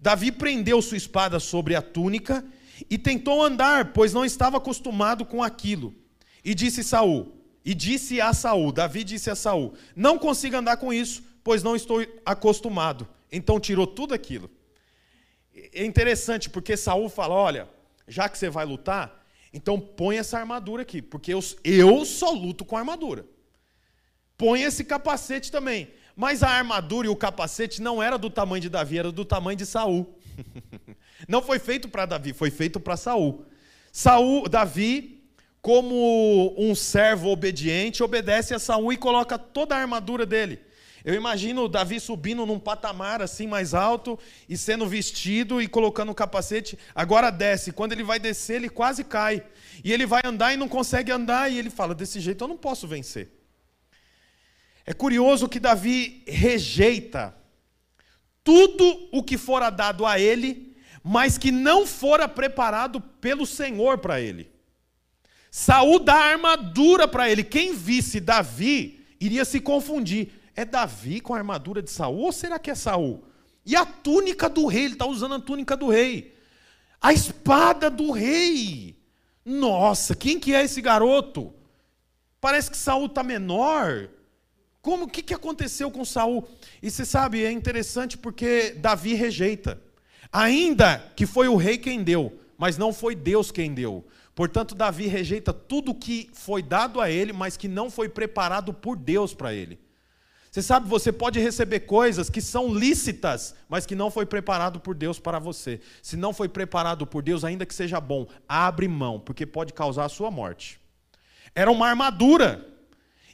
Davi 0.00 0.30
prendeu 0.30 0.80
sua 0.80 0.96
espada 0.96 1.40
sobre 1.40 1.74
a 1.74 1.82
túnica 1.82 2.44
e 2.88 2.96
tentou 2.96 3.42
andar, 3.42 3.92
pois 3.92 4.12
não 4.12 4.24
estava 4.24 4.58
acostumado 4.58 5.24
com 5.24 5.42
aquilo. 5.42 5.94
E 6.44 6.54
disse 6.54 6.84
Saul, 6.84 7.34
e 7.64 7.74
disse 7.74 8.20
a 8.20 8.32
Saul, 8.32 8.72
Davi 8.72 9.04
disse 9.04 9.28
a 9.28 9.34
Saul: 9.34 9.74
Não 9.94 10.18
consigo 10.18 10.56
andar 10.56 10.78
com 10.78 10.92
isso, 10.92 11.22
pois 11.44 11.62
não 11.62 11.76
estou 11.76 12.04
acostumado. 12.24 13.06
Então 13.30 13.60
tirou 13.60 13.86
tudo 13.86 14.14
aquilo 14.14 14.50
é 15.72 15.84
interessante 15.84 16.48
porque 16.48 16.76
Saul 16.76 17.08
fala: 17.08 17.34
olha, 17.34 17.68
já 18.06 18.28
que 18.28 18.38
você 18.38 18.48
vai 18.48 18.64
lutar, 18.64 19.24
então 19.52 19.78
põe 19.80 20.18
essa 20.18 20.38
armadura 20.38 20.82
aqui, 20.82 21.00
porque 21.00 21.32
eu, 21.32 21.40
eu 21.64 22.04
só 22.04 22.30
luto 22.30 22.64
com 22.64 22.76
armadura. 22.76 23.24
Põe 24.36 24.62
esse 24.62 24.84
capacete 24.84 25.50
também. 25.50 25.90
Mas 26.14 26.42
a 26.42 26.48
armadura 26.48 27.06
e 27.06 27.10
o 27.10 27.16
capacete 27.16 27.80
não 27.80 28.02
era 28.02 28.18
do 28.18 28.28
tamanho 28.28 28.60
de 28.60 28.68
Davi, 28.68 28.98
era 28.98 29.12
do 29.12 29.24
tamanho 29.24 29.56
de 29.56 29.64
Saul. 29.64 30.18
não 31.28 31.40
foi 31.40 31.58
feito 31.58 31.88
para 31.88 32.06
Davi, 32.06 32.32
foi 32.32 32.50
feito 32.50 32.80
para 32.80 32.96
Saul. 32.96 33.44
Saul, 33.92 34.48
Davi, 34.48 35.24
como 35.62 36.54
um 36.58 36.74
servo 36.74 37.30
obediente, 37.30 38.02
obedece 38.02 38.52
a 38.52 38.58
Saul 38.58 38.92
e 38.92 38.96
coloca 38.96 39.38
toda 39.38 39.76
a 39.76 39.80
armadura 39.80 40.26
dele. 40.26 40.60
Eu 41.04 41.14
imagino 41.14 41.68
Davi 41.68 42.00
subindo 42.00 42.44
num 42.44 42.58
patamar 42.58 43.22
assim 43.22 43.46
mais 43.46 43.74
alto 43.74 44.18
e 44.48 44.56
sendo 44.56 44.86
vestido 44.86 45.62
e 45.62 45.68
colocando 45.68 46.10
o 46.10 46.14
capacete. 46.14 46.78
Agora 46.94 47.30
desce. 47.30 47.72
Quando 47.72 47.92
ele 47.92 48.02
vai 48.02 48.18
descer, 48.18 48.56
ele 48.56 48.68
quase 48.68 49.04
cai. 49.04 49.42
E 49.84 49.92
ele 49.92 50.06
vai 50.06 50.20
andar 50.24 50.52
e 50.52 50.56
não 50.56 50.68
consegue 50.68 51.12
andar. 51.12 51.50
E 51.50 51.58
ele 51.58 51.70
fala: 51.70 51.94
Desse 51.94 52.20
jeito 52.20 52.44
eu 52.44 52.48
não 52.48 52.56
posso 52.56 52.86
vencer. 52.86 53.30
É 54.84 54.92
curioso 54.92 55.48
que 55.48 55.60
Davi 55.60 56.22
rejeita 56.26 57.34
tudo 58.42 59.08
o 59.12 59.22
que 59.22 59.36
fora 59.36 59.68
dado 59.68 60.06
a 60.06 60.18
ele, 60.18 60.74
mas 61.04 61.36
que 61.36 61.52
não 61.52 61.86
fora 61.86 62.26
preparado 62.26 63.00
pelo 63.00 63.44
Senhor 63.44 63.98
para 63.98 64.20
ele. 64.20 64.50
Saúl 65.50 65.98
dá 65.98 66.14
armadura 66.14 67.06
para 67.06 67.30
ele. 67.30 67.44
Quem 67.44 67.74
visse 67.74 68.20
Davi 68.20 69.04
iria 69.20 69.44
se 69.44 69.60
confundir. 69.60 70.32
É 70.58 70.64
Davi 70.64 71.20
com 71.20 71.34
a 71.34 71.38
armadura 71.38 71.80
de 71.80 71.88
Saul 71.88 72.18
ou 72.18 72.32
será 72.32 72.58
que 72.58 72.68
é 72.68 72.74
Saul? 72.74 73.22
E 73.64 73.76
a 73.76 73.86
túnica 73.86 74.48
do 74.48 74.66
rei, 74.66 74.86
ele 74.86 74.94
está 74.94 75.06
usando 75.06 75.36
a 75.36 75.40
túnica 75.40 75.76
do 75.76 75.88
rei. 75.88 76.36
A 77.00 77.12
espada 77.12 77.88
do 77.88 78.10
rei. 78.10 78.98
Nossa, 79.44 80.16
quem 80.16 80.40
que 80.40 80.52
é 80.52 80.64
esse 80.64 80.80
garoto? 80.80 81.54
Parece 82.40 82.72
que 82.72 82.76
Saul 82.76 83.06
está 83.06 83.22
menor. 83.22 84.08
Como 84.82 85.04
o 85.04 85.08
que, 85.08 85.22
que 85.22 85.32
aconteceu 85.32 85.92
com 85.92 86.04
Saul? 86.04 86.44
E 86.82 86.90
você 86.90 87.04
sabe, 87.04 87.44
é 87.44 87.52
interessante 87.52 88.18
porque 88.18 88.72
Davi 88.72 89.14
rejeita. 89.14 89.80
Ainda 90.32 90.98
que 91.14 91.24
foi 91.24 91.46
o 91.46 91.54
rei 91.54 91.78
quem 91.78 92.02
deu, 92.02 92.36
mas 92.56 92.76
não 92.76 92.92
foi 92.92 93.14
Deus 93.14 93.52
quem 93.52 93.72
deu. 93.72 94.04
Portanto, 94.34 94.74
Davi 94.74 95.06
rejeita 95.06 95.52
tudo 95.52 95.94
que 95.94 96.28
foi 96.32 96.64
dado 96.64 97.00
a 97.00 97.08
ele, 97.08 97.32
mas 97.32 97.56
que 97.56 97.68
não 97.68 97.88
foi 97.88 98.08
preparado 98.08 98.74
por 98.74 98.96
Deus 98.96 99.32
para 99.32 99.54
ele. 99.54 99.78
Você 100.58 100.62
sabe, 100.62 100.88
você 100.88 101.12
pode 101.12 101.38
receber 101.38 101.78
coisas 101.78 102.28
que 102.28 102.40
são 102.40 102.74
lícitas, 102.74 103.54
mas 103.68 103.86
que 103.86 103.94
não 103.94 104.10
foi 104.10 104.26
preparado 104.26 104.80
por 104.80 104.92
Deus 104.92 105.20
para 105.20 105.38
você. 105.38 105.78
Se 106.02 106.16
não 106.16 106.32
foi 106.32 106.48
preparado 106.48 107.06
por 107.06 107.22
Deus, 107.22 107.44
ainda 107.44 107.64
que 107.64 107.72
seja 107.72 108.00
bom, 108.00 108.26
abre 108.48 108.88
mão, 108.88 109.20
porque 109.20 109.46
pode 109.46 109.72
causar 109.72 110.06
a 110.06 110.08
sua 110.08 110.32
morte. 110.32 110.80
Era 111.54 111.70
uma 111.70 111.86
armadura. 111.86 112.66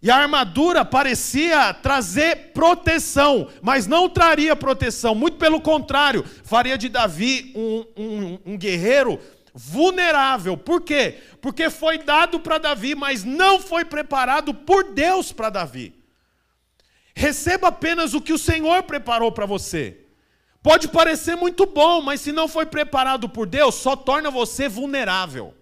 E 0.03 0.11
a 0.11 0.17
armadura 0.17 0.85
parecia 0.85 1.73
trazer 1.73 2.53
proteção, 2.53 3.49
mas 3.63 3.87
não 3.87 4.07
traria 4.07 4.55
proteção, 4.55 5.15
muito 5.15 5.39
pelo 5.39 5.63
contrário, 5.63 6.23
faria 6.45 6.77
de 6.77 6.91
Davi 6.91 7.55
um, 7.57 7.87
um, 7.97 8.39
um 8.53 8.59
guerreiro 8.59 9.19
vulnerável. 9.55 10.59
Por 10.59 10.83
quê? 10.83 11.23
Porque 11.41 11.71
foi 11.71 11.97
dado 11.97 12.39
para 12.39 12.59
Davi, 12.59 12.95
mas 12.95 13.25
não 13.25 13.59
foi 13.59 13.83
preparado 13.83 14.53
por 14.53 14.93
Deus 14.93 15.33
para 15.33 15.49
Davi. 15.49 16.04
Receba 17.15 17.69
apenas 17.69 18.13
o 18.15 18.21
que 18.21 18.33
o 18.33 18.39
Senhor 18.39 18.83
preparou 18.83 19.31
para 19.31 19.47
você. 19.47 20.01
Pode 20.63 20.89
parecer 20.89 21.37
muito 21.37 21.67
bom, 21.67 22.01
mas 22.01 22.21
se 22.21 22.33
não 22.33 22.49
foi 22.49 22.67
preparado 22.67 23.29
por 23.29 23.47
Deus, 23.47 23.75
só 23.75 23.95
torna 23.95 24.31
você 24.31 24.69
vulnerável. 24.69 25.55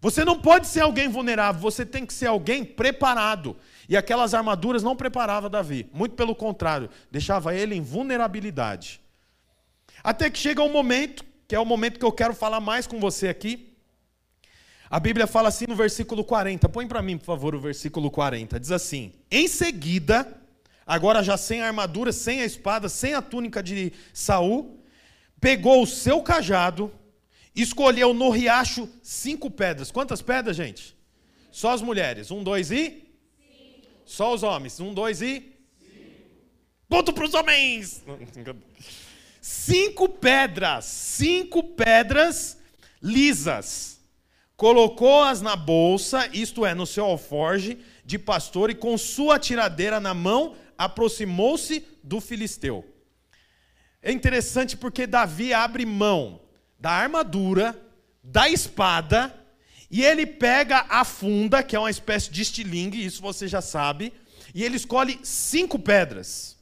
Você 0.00 0.24
não 0.24 0.38
pode 0.38 0.66
ser 0.66 0.80
alguém 0.80 1.08
vulnerável, 1.08 1.60
você 1.60 1.86
tem 1.86 2.04
que 2.04 2.12
ser 2.12 2.26
alguém 2.26 2.64
preparado. 2.64 3.56
E 3.88 3.96
aquelas 3.96 4.34
armaduras 4.34 4.82
não 4.82 4.96
preparava 4.96 5.48
Davi, 5.48 5.88
muito 5.92 6.14
pelo 6.14 6.34
contrário, 6.34 6.90
deixava 7.10 7.54
ele 7.54 7.74
em 7.74 7.80
vulnerabilidade. 7.80 9.00
Até 10.02 10.28
que 10.28 10.38
chega 10.38 10.62
um 10.62 10.72
momento, 10.72 11.24
que 11.48 11.54
é 11.54 11.58
o 11.58 11.64
momento 11.64 11.98
que 11.98 12.04
eu 12.04 12.12
quero 12.12 12.34
falar 12.34 12.60
mais 12.60 12.86
com 12.86 13.00
você 13.00 13.28
aqui, 13.28 13.75
a 14.88 15.00
Bíblia 15.00 15.26
fala 15.26 15.48
assim 15.48 15.66
no 15.66 15.74
versículo 15.74 16.24
40. 16.24 16.68
Põe 16.68 16.86
para 16.86 17.02
mim, 17.02 17.18
por 17.18 17.24
favor, 17.24 17.54
o 17.54 17.60
versículo 17.60 18.10
40. 18.10 18.60
Diz 18.60 18.70
assim: 18.70 19.12
Em 19.30 19.48
seguida, 19.48 20.40
agora 20.86 21.22
já 21.22 21.36
sem 21.36 21.60
a 21.60 21.66
armadura, 21.66 22.12
sem 22.12 22.40
a 22.40 22.44
espada, 22.44 22.88
sem 22.88 23.14
a 23.14 23.20
túnica 23.20 23.62
de 23.62 23.92
Saul, 24.12 24.80
pegou 25.40 25.82
o 25.82 25.86
seu 25.86 26.22
cajado, 26.22 26.92
escolheu 27.54 28.14
no 28.14 28.30
riacho 28.30 28.88
cinco 29.02 29.50
pedras. 29.50 29.90
Quantas 29.90 30.22
pedras, 30.22 30.56
gente? 30.56 30.96
Só 31.50 31.72
as 31.72 31.82
mulheres. 31.82 32.30
Um, 32.30 32.44
dois 32.44 32.70
e? 32.70 32.74
Cinco. 32.80 33.88
Só 34.04 34.32
os 34.34 34.44
homens. 34.44 34.78
Um, 34.78 34.94
dois 34.94 35.20
e? 35.20 35.52
Cinco. 35.80 36.20
Ponto 36.88 37.12
para 37.12 37.24
os 37.24 37.34
homens! 37.34 38.04
Cinco 39.40 40.08
pedras. 40.08 40.84
Cinco 40.84 41.62
pedras 41.62 42.58
lisas 43.02 43.95
colocou-as 44.56 45.42
na 45.42 45.54
bolsa, 45.54 46.28
isto 46.32 46.64
é, 46.64 46.74
no 46.74 46.86
seu 46.86 47.04
alforge 47.04 47.78
de 48.04 48.18
pastor, 48.18 48.70
e 48.70 48.74
com 48.74 48.96
sua 48.96 49.38
tiradeira 49.38 50.00
na 50.00 50.14
mão, 50.14 50.56
aproximou-se 50.78 51.84
do 52.02 52.20
filisteu. 52.20 52.84
É 54.02 54.12
interessante 54.12 54.76
porque 54.76 55.06
Davi 55.06 55.52
abre 55.52 55.84
mão 55.84 56.40
da 56.78 56.90
armadura, 56.90 57.78
da 58.22 58.48
espada 58.48 59.34
e 59.90 60.04
ele 60.04 60.26
pega 60.26 60.86
a 60.88 61.04
funda, 61.04 61.62
que 61.62 61.76
é 61.76 61.78
uma 61.78 61.90
espécie 61.90 62.30
de 62.30 62.42
estilingue, 62.42 63.04
isso 63.04 63.22
você 63.22 63.46
já 63.46 63.60
sabe, 63.60 64.12
e 64.54 64.64
ele 64.64 64.76
escolhe 64.76 65.18
cinco 65.22 65.78
pedras. 65.78 66.55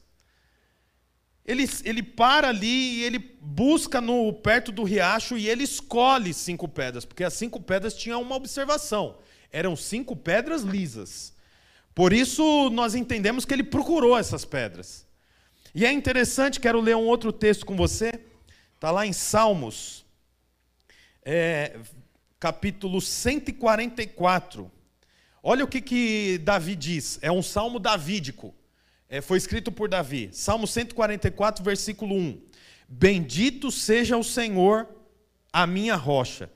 Ele, 1.45 1.69
ele 1.83 2.01
para 2.01 2.49
ali 2.49 2.99
e 2.99 3.03
ele 3.03 3.19
busca 3.19 4.01
no 4.01 4.33
perto 4.33 4.71
do 4.71 4.83
riacho 4.83 5.37
e 5.37 5.47
ele 5.47 5.63
escolhe 5.63 6.33
cinco 6.33 6.67
pedras, 6.67 7.05
porque 7.05 7.23
as 7.23 7.33
cinco 7.33 7.61
pedras 7.61 7.93
tinham 7.93 8.21
uma 8.21 8.35
observação. 8.35 9.19
Eram 9.51 9.75
cinco 9.75 10.15
pedras 10.15 10.63
lisas. 10.63 11.33
Por 11.93 12.11
isso 12.11 12.69
nós 12.71 12.95
entendemos 12.95 13.45
que 13.45 13.53
ele 13.53 13.63
procurou 13.63 14.17
essas 14.17 14.43
pedras. 14.43 15.05
E 15.73 15.85
é 15.85 15.91
interessante, 15.91 16.59
quero 16.59 16.81
ler 16.81 16.95
um 16.95 17.05
outro 17.05 17.31
texto 17.31 17.65
com 17.65 17.75
você. 17.75 18.11
Está 18.73 18.91
lá 18.91 19.05
em 19.05 19.13
Salmos, 19.13 20.05
é, 21.23 21.77
capítulo 22.39 22.99
144. 22.99 24.71
Olha 25.41 25.63
o 25.63 25.67
que, 25.67 25.79
que 25.79 26.37
Davi 26.39 26.75
diz. 26.75 27.19
É 27.21 27.31
um 27.31 27.43
salmo 27.43 27.79
davídico. 27.79 28.53
É, 29.09 29.21
foi 29.21 29.37
escrito 29.37 29.71
por 29.71 29.87
Davi. 29.87 30.29
Salmo 30.31 30.65
144, 30.65 31.63
versículo 31.63 32.15
1. 32.15 32.41
Bendito 32.87 33.71
seja 33.71 34.17
o 34.17 34.23
Senhor, 34.23 34.87
a 35.51 35.65
minha 35.65 35.95
rocha, 35.95 36.49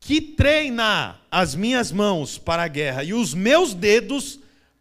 que 0.00 0.20
treina 0.20 1.20
as 1.30 1.54
minhas 1.54 1.90
mãos 1.90 2.36
para 2.36 2.62
a 2.62 2.68
guerra 2.68 3.02
e 3.04 3.14
os 3.14 3.32
meus 3.32 3.74
dedos 3.74 4.40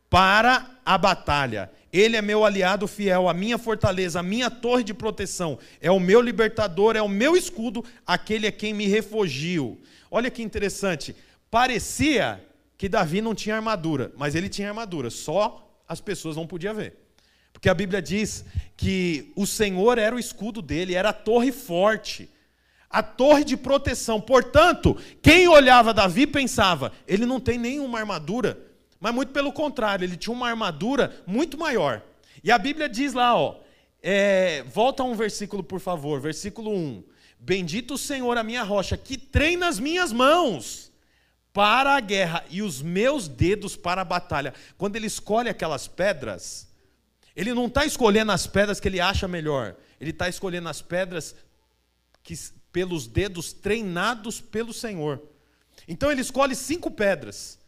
para 0.09 0.69
a 0.85 0.97
batalha. 0.97 1.71
Ele 1.91 2.17
é 2.17 2.21
meu 2.21 2.43
aliado 2.43 2.87
fiel, 2.87 3.29
a 3.29 3.33
minha 3.33 3.57
fortaleza, 3.57 4.19
a 4.19 4.23
minha 4.23 4.49
torre 4.49 4.83
de 4.83 4.93
proteção. 4.93 5.59
É 5.79 5.91
o 5.91 5.99
meu 5.99 6.19
libertador, 6.19 6.95
é 6.95 7.01
o 7.01 7.07
meu 7.07 7.37
escudo, 7.37 7.85
aquele 8.05 8.47
é 8.47 8.51
quem 8.51 8.73
me 8.73 8.87
refugio. 8.87 9.79
Olha 10.09 10.31
que 10.31 10.41
interessante. 10.41 11.15
Parecia 11.49 12.43
que 12.77 12.89
Davi 12.89 13.21
não 13.21 13.35
tinha 13.35 13.55
armadura, 13.55 14.11
mas 14.17 14.33
ele 14.33 14.49
tinha 14.49 14.69
armadura, 14.69 15.11
só 15.11 15.71
as 15.87 16.01
pessoas 16.01 16.35
não 16.35 16.47
podiam 16.47 16.73
ver. 16.73 17.02
Porque 17.63 17.69
a 17.69 17.73
Bíblia 17.73 18.01
diz 18.01 18.43
que 18.75 19.31
o 19.37 19.47
Senhor 19.47 19.97
era 19.97 20.13
o 20.13 20.19
escudo 20.19 20.61
dele, 20.61 20.95
era 20.95 21.11
a 21.11 21.13
torre 21.13 21.49
forte, 21.49 22.29
a 22.89 23.01
torre 23.01 23.45
de 23.45 23.55
proteção. 23.55 24.19
Portanto, 24.19 24.97
quem 25.21 25.47
olhava 25.47 25.93
Davi 25.93 26.27
pensava: 26.27 26.91
ele 27.07 27.25
não 27.25 27.39
tem 27.39 27.57
nenhuma 27.57 27.99
armadura, 27.99 28.59
mas 28.99 29.15
muito 29.15 29.31
pelo 29.31 29.53
contrário, 29.53 30.03
ele 30.03 30.17
tinha 30.17 30.35
uma 30.35 30.49
armadura 30.49 31.23
muito 31.25 31.57
maior. 31.57 32.01
E 32.43 32.51
a 32.51 32.57
Bíblia 32.57 32.89
diz 32.89 33.13
lá, 33.13 33.33
ó, 33.33 33.55
é, 34.01 34.63
volta 34.63 35.01
um 35.01 35.15
versículo, 35.15 35.63
por 35.63 35.79
favor, 35.79 36.19
versículo 36.19 36.69
1. 36.69 37.01
Bendito 37.39 37.93
o 37.93 37.97
Senhor, 37.97 38.37
a 38.37 38.43
minha 38.43 38.63
rocha, 38.63 38.97
que 38.97 39.17
treina 39.17 39.69
as 39.69 39.79
minhas 39.79 40.11
mãos 40.11 40.91
para 41.53 41.95
a 41.95 42.01
guerra 42.01 42.43
e 42.49 42.61
os 42.61 42.81
meus 42.81 43.29
dedos 43.29 43.77
para 43.77 44.01
a 44.01 44.05
batalha. 44.05 44.53
Quando 44.77 44.97
ele 44.97 45.07
escolhe 45.07 45.47
aquelas 45.47 45.87
pedras, 45.87 46.72
ele 47.35 47.53
não 47.53 47.67
está 47.67 47.85
escolhendo 47.85 48.31
as 48.31 48.45
pedras 48.45 48.79
que 48.79 48.87
ele 48.87 48.99
acha 48.99 49.27
melhor, 49.27 49.75
ele 49.99 50.11
está 50.11 50.29
escolhendo 50.29 50.69
as 50.69 50.81
pedras 50.81 51.35
que, 52.23 52.35
pelos 52.71 53.07
dedos 53.07 53.53
treinados 53.53 54.39
pelo 54.39 54.73
Senhor. 54.73 55.21
Então 55.87 56.11
ele 56.11 56.21
escolhe 56.21 56.55
cinco 56.55 56.91
pedras, 56.91 57.59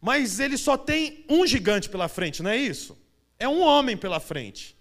mas 0.00 0.40
ele 0.40 0.56
só 0.58 0.76
tem 0.76 1.24
um 1.28 1.46
gigante 1.46 1.88
pela 1.88 2.08
frente, 2.08 2.42
não 2.42 2.50
é 2.50 2.56
isso? 2.56 2.98
É 3.38 3.48
um 3.48 3.60
homem 3.60 3.96
pela 3.96 4.20
frente. 4.20 4.76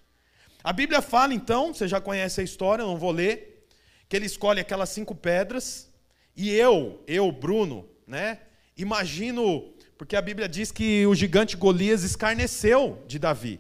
A 0.64 0.74
Bíblia 0.74 1.02
fala 1.02 1.34
então, 1.34 1.74
você 1.74 1.88
já 1.88 2.00
conhece 2.00 2.42
a 2.42 2.44
história, 2.44 2.84
não 2.84 2.98
vou 2.98 3.12
ler, 3.12 3.66
que 4.08 4.16
ele 4.16 4.26
escolhe 4.26 4.60
aquelas 4.60 4.90
cinco 4.90 5.16
pedras, 5.16 5.90
e 6.36 6.52
eu, 6.52 7.04
eu, 7.08 7.32
Bruno, 7.32 7.90
né, 8.06 8.40
imagino, 8.78 9.74
porque 9.98 10.16
a 10.16 10.22
Bíblia 10.22 10.48
diz 10.48 10.72
que 10.72 11.06
o 11.06 11.16
gigante 11.16 11.56
Golias 11.56 12.04
escarneceu 12.04 13.04
de 13.08 13.18
Davi. 13.18 13.60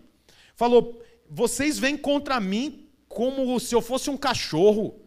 Falou: 0.61 1.01
vocês 1.27 1.79
vêm 1.79 1.97
contra 1.97 2.39
mim 2.39 2.87
como 3.09 3.59
se 3.59 3.73
eu 3.73 3.81
fosse 3.81 4.11
um 4.11 4.15
cachorro, 4.15 5.01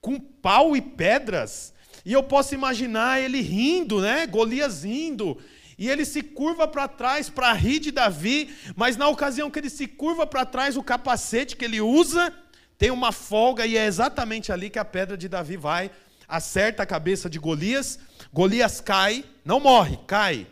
com 0.00 0.16
pau 0.16 0.76
e 0.76 0.80
pedras. 0.80 1.74
E 2.06 2.12
eu 2.12 2.22
posso 2.22 2.54
imaginar 2.54 3.20
ele 3.20 3.40
rindo, 3.40 4.00
né? 4.00 4.28
Golias 4.28 4.84
rindo. 4.84 5.38
E 5.76 5.90
ele 5.90 6.04
se 6.04 6.22
curva 6.22 6.68
para 6.68 6.86
trás 6.86 7.28
para 7.28 7.52
rir 7.52 7.80
de 7.80 7.90
Davi, 7.90 8.54
mas 8.76 8.96
na 8.96 9.08
ocasião 9.08 9.50
que 9.50 9.58
ele 9.58 9.70
se 9.70 9.88
curva 9.88 10.24
para 10.24 10.46
trás, 10.46 10.76
o 10.76 10.84
capacete 10.84 11.56
que 11.56 11.64
ele 11.64 11.80
usa 11.80 12.32
tem 12.78 12.92
uma 12.92 13.10
folga 13.10 13.66
e 13.66 13.76
é 13.76 13.84
exatamente 13.84 14.52
ali 14.52 14.70
que 14.70 14.78
a 14.78 14.84
pedra 14.84 15.16
de 15.16 15.28
Davi 15.28 15.56
vai, 15.56 15.90
acerta 16.28 16.84
a 16.84 16.86
cabeça 16.86 17.28
de 17.28 17.40
Golias, 17.40 17.98
Golias 18.32 18.80
cai, 18.80 19.24
não 19.44 19.58
morre, 19.58 19.98
cai. 20.06 20.46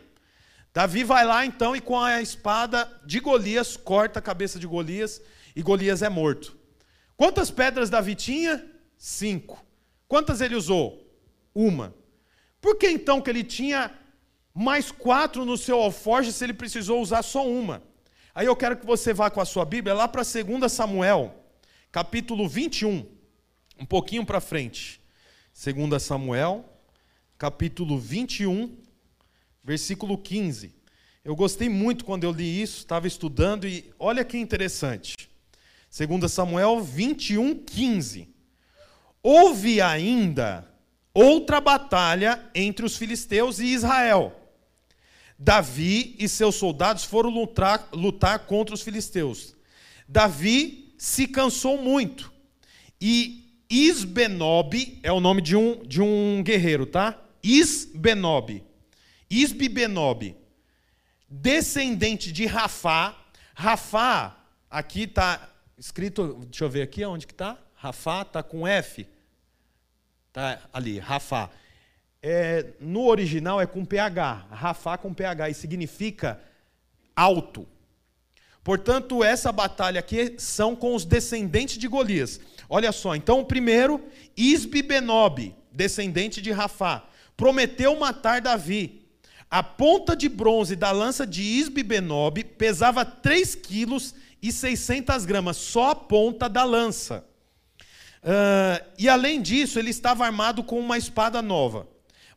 Davi 0.73 1.03
vai 1.03 1.25
lá 1.25 1.45
então 1.45 1.75
e 1.75 1.81
com 1.81 1.99
a 1.99 2.21
espada 2.21 2.89
de 3.05 3.19
Golias 3.19 3.75
corta 3.75 4.19
a 4.19 4.21
cabeça 4.21 4.57
de 4.57 4.65
Golias 4.65 5.21
e 5.55 5.61
Golias 5.61 6.01
é 6.01 6.09
morto. 6.09 6.57
Quantas 7.17 7.51
pedras 7.51 7.89
Davi 7.89 8.15
tinha? 8.15 8.65
Cinco. 8.97 9.63
Quantas 10.07 10.39
ele 10.39 10.55
usou? 10.55 11.05
Uma. 11.53 11.93
Por 12.61 12.77
que 12.77 12.89
então 12.89 13.21
que 13.21 13.29
ele 13.29 13.43
tinha 13.43 13.93
mais 14.53 14.91
quatro 14.91 15.43
no 15.45 15.57
seu 15.57 15.81
alforje 15.81 16.31
se 16.31 16.43
ele 16.43 16.53
precisou 16.53 17.01
usar 17.01 17.21
só 17.21 17.45
uma? 17.45 17.83
Aí 18.33 18.45
eu 18.45 18.55
quero 18.55 18.77
que 18.77 18.85
você 18.85 19.13
vá 19.13 19.29
com 19.29 19.41
a 19.41 19.45
sua 19.45 19.65
Bíblia 19.65 19.93
lá 19.93 20.07
para 20.07 20.23
2 20.23 20.71
Samuel, 20.71 21.35
capítulo 21.91 22.47
21, 22.47 23.05
um 23.77 23.85
pouquinho 23.85 24.25
para 24.25 24.39
frente. 24.39 25.01
2 25.53 26.01
Samuel, 26.01 26.63
capítulo 27.37 27.99
21, 27.99 28.77
versículo 29.63 30.17
15. 30.17 30.73
Eu 31.23 31.35
gostei 31.35 31.69
muito 31.69 32.03
quando 32.03 32.23
eu 32.23 32.31
li 32.31 32.61
isso, 32.61 32.79
estava 32.79 33.07
estudando 33.07 33.67
e 33.67 33.91
olha 33.99 34.25
que 34.25 34.37
interessante. 34.37 35.29
2 35.95 36.31
Samuel 36.31 36.81
21, 36.81 37.55
15. 37.55 38.27
Houve 39.21 39.81
ainda 39.81 40.67
outra 41.13 41.61
batalha 41.61 42.49
entre 42.55 42.85
os 42.85 42.97
filisteus 42.97 43.59
e 43.59 43.67
Israel. 43.67 44.35
Davi 45.37 46.15
e 46.17 46.29
seus 46.29 46.55
soldados 46.55 47.03
foram 47.03 47.29
lutar, 47.29 47.89
lutar 47.93 48.39
contra 48.45 48.73
os 48.73 48.81
filisteus. 48.81 49.55
Davi 50.07 50.93
se 50.97 51.27
cansou 51.27 51.77
muito. 51.77 52.31
E 52.99 53.63
Isbenob 53.69 54.99
é 55.01 55.11
o 55.11 55.19
nome 55.19 55.41
de 55.41 55.55
um, 55.55 55.83
de 55.83 56.01
um 56.01 56.43
guerreiro, 56.43 56.85
tá? 56.85 57.19
Isbenob. 57.43 58.63
Isbibenob. 59.31 60.35
Descendente 61.29 62.31
de 62.33 62.45
Rafá. 62.45 63.17
Rafá, 63.55 64.37
aqui 64.69 65.03
está 65.03 65.49
escrito, 65.77 66.45
deixa 66.45 66.65
eu 66.65 66.69
ver 66.69 66.81
aqui, 66.81 67.05
onde 67.05 67.25
que 67.25 67.33
está? 67.33 67.57
Rafá 67.73 68.23
está 68.23 68.43
com 68.43 68.67
F. 68.67 69.07
Está 70.27 70.59
ali, 70.73 70.99
Rafá. 70.99 71.49
É, 72.21 72.73
no 72.79 73.07
original 73.07 73.61
é 73.61 73.65
com 73.65 73.85
PH. 73.85 74.47
Rafá 74.51 74.97
com 74.97 75.13
PH. 75.13 75.49
E 75.49 75.53
significa 75.53 76.39
alto. 77.15 77.65
Portanto, 78.63 79.23
essa 79.23 79.51
batalha 79.51 79.99
aqui 79.99 80.35
são 80.37 80.75
com 80.75 80.93
os 80.93 81.05
descendentes 81.05 81.77
de 81.77 81.87
Golias. 81.87 82.39
Olha 82.69 82.91
só, 82.91 83.15
então 83.15 83.39
o 83.39 83.45
primeiro, 83.45 83.99
Isbi 84.37 84.83
Benob, 84.83 85.55
descendente 85.71 86.41
de 86.41 86.51
Rafá, 86.51 87.07
prometeu 87.35 87.97
matar 87.99 88.39
Davi. 88.39 89.00
A 89.51 89.61
ponta 89.61 90.15
de 90.15 90.29
bronze 90.29 90.77
da 90.77 90.91
lança 90.91 91.27
de 91.27 91.43
Isbi 91.43 91.83
Benob 91.83 92.41
pesava 92.41 93.03
3 93.03 93.53
quilos 93.55 94.15
e 94.41 94.49
600 94.49 95.25
gramas, 95.25 95.57
só 95.57 95.89
a 95.89 95.95
ponta 95.95 96.47
da 96.47 96.63
lança. 96.63 97.25
Uh, 98.23 98.85
e 98.97 99.09
além 99.09 99.41
disso, 99.41 99.77
ele 99.77 99.89
estava 99.89 100.25
armado 100.25 100.63
com 100.63 100.79
uma 100.79 100.97
espada 100.97 101.41
nova. 101.41 101.85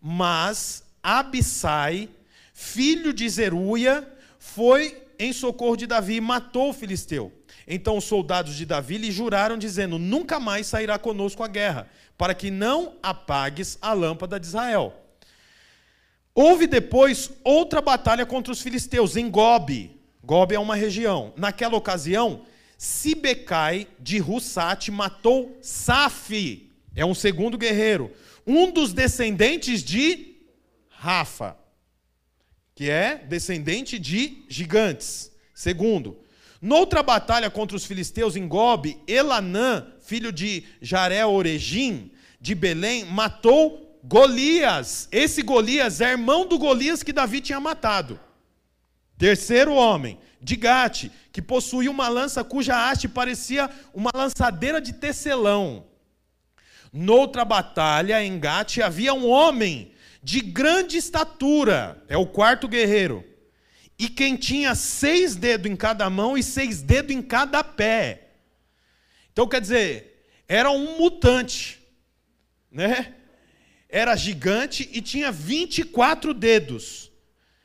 Mas 0.02 0.82
Abissai, 1.00 2.08
filho 2.52 3.12
de 3.12 3.28
Zeruia, 3.28 4.08
foi 4.36 5.00
em 5.16 5.32
socorro 5.32 5.76
de 5.76 5.86
Davi 5.86 6.16
e 6.16 6.20
matou 6.20 6.70
o 6.70 6.74
filisteu. 6.74 7.32
Então 7.64 7.96
os 7.96 8.04
soldados 8.04 8.56
de 8.56 8.66
Davi 8.66 8.98
lhe 8.98 9.12
juraram, 9.12 9.56
dizendo: 9.56 10.00
Nunca 10.00 10.40
mais 10.40 10.66
sairá 10.66 10.98
conosco 10.98 11.44
a 11.44 11.48
guerra, 11.48 11.88
para 12.18 12.34
que 12.34 12.50
não 12.50 12.94
apagues 13.00 13.78
a 13.80 13.92
lâmpada 13.92 14.40
de 14.40 14.46
Israel. 14.46 15.03
Houve 16.34 16.66
depois 16.66 17.30
outra 17.44 17.80
batalha 17.80 18.26
contra 18.26 18.52
os 18.52 18.60
filisteus, 18.60 19.16
em 19.16 19.30
Gobe. 19.30 20.00
Gobe 20.22 20.54
é 20.54 20.58
uma 20.58 20.74
região. 20.74 21.32
Naquela 21.36 21.76
ocasião, 21.76 22.42
Sibecai 22.76 23.86
de 24.00 24.18
Russate 24.18 24.90
matou 24.90 25.56
Safi, 25.62 26.70
é 26.94 27.04
um 27.04 27.14
segundo 27.14 27.56
guerreiro, 27.56 28.10
um 28.46 28.70
dos 28.70 28.92
descendentes 28.92 29.82
de 29.82 30.36
Rafa 30.88 31.56
que 32.74 32.90
é 32.90 33.16
descendente 33.16 33.98
de 33.98 34.44
gigantes. 34.48 35.30
Segundo, 35.54 36.18
noutra 36.60 37.02
batalha 37.02 37.48
contra 37.48 37.76
os 37.76 37.84
filisteus 37.84 38.34
em 38.34 38.48
Gobe, 38.48 38.98
Elanã, 39.06 39.86
filho 40.00 40.32
de 40.32 40.64
Jaré 40.82 41.24
Oregim, 41.24 42.10
de 42.40 42.54
Belém, 42.54 43.04
matou 43.04 43.83
Golias, 44.06 45.08
esse 45.10 45.40
Golias 45.40 46.02
é 46.02 46.10
irmão 46.10 46.46
do 46.46 46.58
Golias 46.58 47.02
que 47.02 47.10
Davi 47.10 47.40
tinha 47.40 47.58
matado. 47.58 48.20
Terceiro 49.16 49.72
homem, 49.72 50.18
de 50.42 50.56
Gate, 50.56 51.10
que 51.32 51.40
possuía 51.40 51.90
uma 51.90 52.06
lança 52.08 52.44
cuja 52.44 52.76
haste 52.76 53.08
parecia 53.08 53.70
uma 53.94 54.10
lançadeira 54.14 54.78
de 54.78 54.92
tecelão. 54.92 55.86
Noutra 56.92 57.46
batalha 57.46 58.22
em 58.22 58.38
Gate 58.38 58.78
havia 58.78 59.14
um 59.14 59.26
homem 59.26 59.92
de 60.22 60.42
grande 60.42 60.98
estatura, 60.98 62.02
é 62.06 62.16
o 62.16 62.26
quarto 62.26 62.68
guerreiro, 62.68 63.24
e 63.98 64.06
quem 64.06 64.36
tinha 64.36 64.74
seis 64.74 65.34
dedos 65.34 65.70
em 65.70 65.76
cada 65.76 66.10
mão 66.10 66.36
e 66.36 66.42
seis 66.42 66.82
dedos 66.82 67.16
em 67.16 67.22
cada 67.22 67.64
pé. 67.64 68.32
Então 69.32 69.48
quer 69.48 69.62
dizer, 69.62 70.26
era 70.46 70.70
um 70.70 70.98
mutante, 70.98 71.80
né? 72.70 73.14
Era 73.94 74.16
gigante 74.16 74.90
e 74.92 75.00
tinha 75.00 75.30
24 75.30 76.34
dedos. 76.34 77.12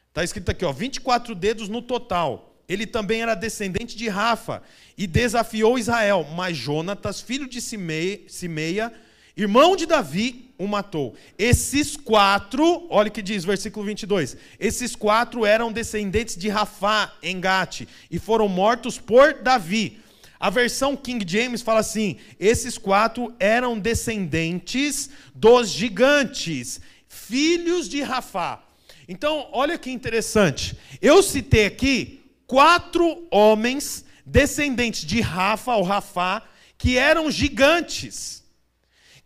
Está 0.10 0.24
escrito 0.24 0.52
aqui, 0.52 0.64
ó, 0.64 0.72
24 0.72 1.34
dedos 1.34 1.68
no 1.68 1.82
total. 1.82 2.56
Ele 2.70 2.86
também 2.86 3.24
era 3.24 3.34
descendente 3.34 3.98
de 3.98 4.08
Rafa 4.08 4.62
e 4.96 5.08
desafiou 5.08 5.80
Israel. 5.80 6.24
Mas 6.36 6.56
Jonatas, 6.56 7.20
filho 7.20 7.50
de 7.50 7.60
Simeia, 7.60 8.94
irmão 9.36 9.76
de 9.76 9.88
Davi, 9.88 10.54
o 10.56 10.68
matou. 10.68 11.16
Esses 11.36 11.98
quatro, 11.98 12.86
olha 12.92 13.10
o 13.10 13.12
que 13.12 13.24
diz, 13.24 13.44
versículo 13.44 13.88
22. 13.88 14.38
Esses 14.60 14.96
quatro 14.96 15.48
eram 15.48 15.72
descendentes 15.72 16.38
de 16.38 16.48
Rafá 16.48 17.12
em 17.24 17.40
Gate 17.42 17.88
e 18.12 18.20
foram 18.20 18.48
mortos 18.48 19.00
por 19.00 19.34
Davi. 19.34 20.00
A 20.40 20.50
versão 20.50 20.96
King 20.96 21.26
James 21.28 21.62
fala 21.62 21.82
assim: 21.82 22.18
esses 22.40 22.78
quatro 22.78 23.36
eram 23.40 23.78
descendentes 23.78 25.10
dos 25.36 25.70
gigantes, 25.70 26.80
filhos 27.08 27.90
de 27.90 28.02
Rafá. 28.02 28.64
Então, 29.08 29.50
olha 29.52 29.78
que 29.78 29.92
interessante. 29.92 30.78
Eu 31.02 31.22
citei 31.22 31.66
aqui 31.66 32.22
quatro 32.48 33.28
homens 33.30 34.06
descendentes 34.26 35.04
de 35.04 35.20
Rafa 35.20 35.76
ou 35.76 35.84
Rafá, 35.84 36.44
que 36.78 36.98
eram 36.98 37.30
gigantes. 37.30 38.44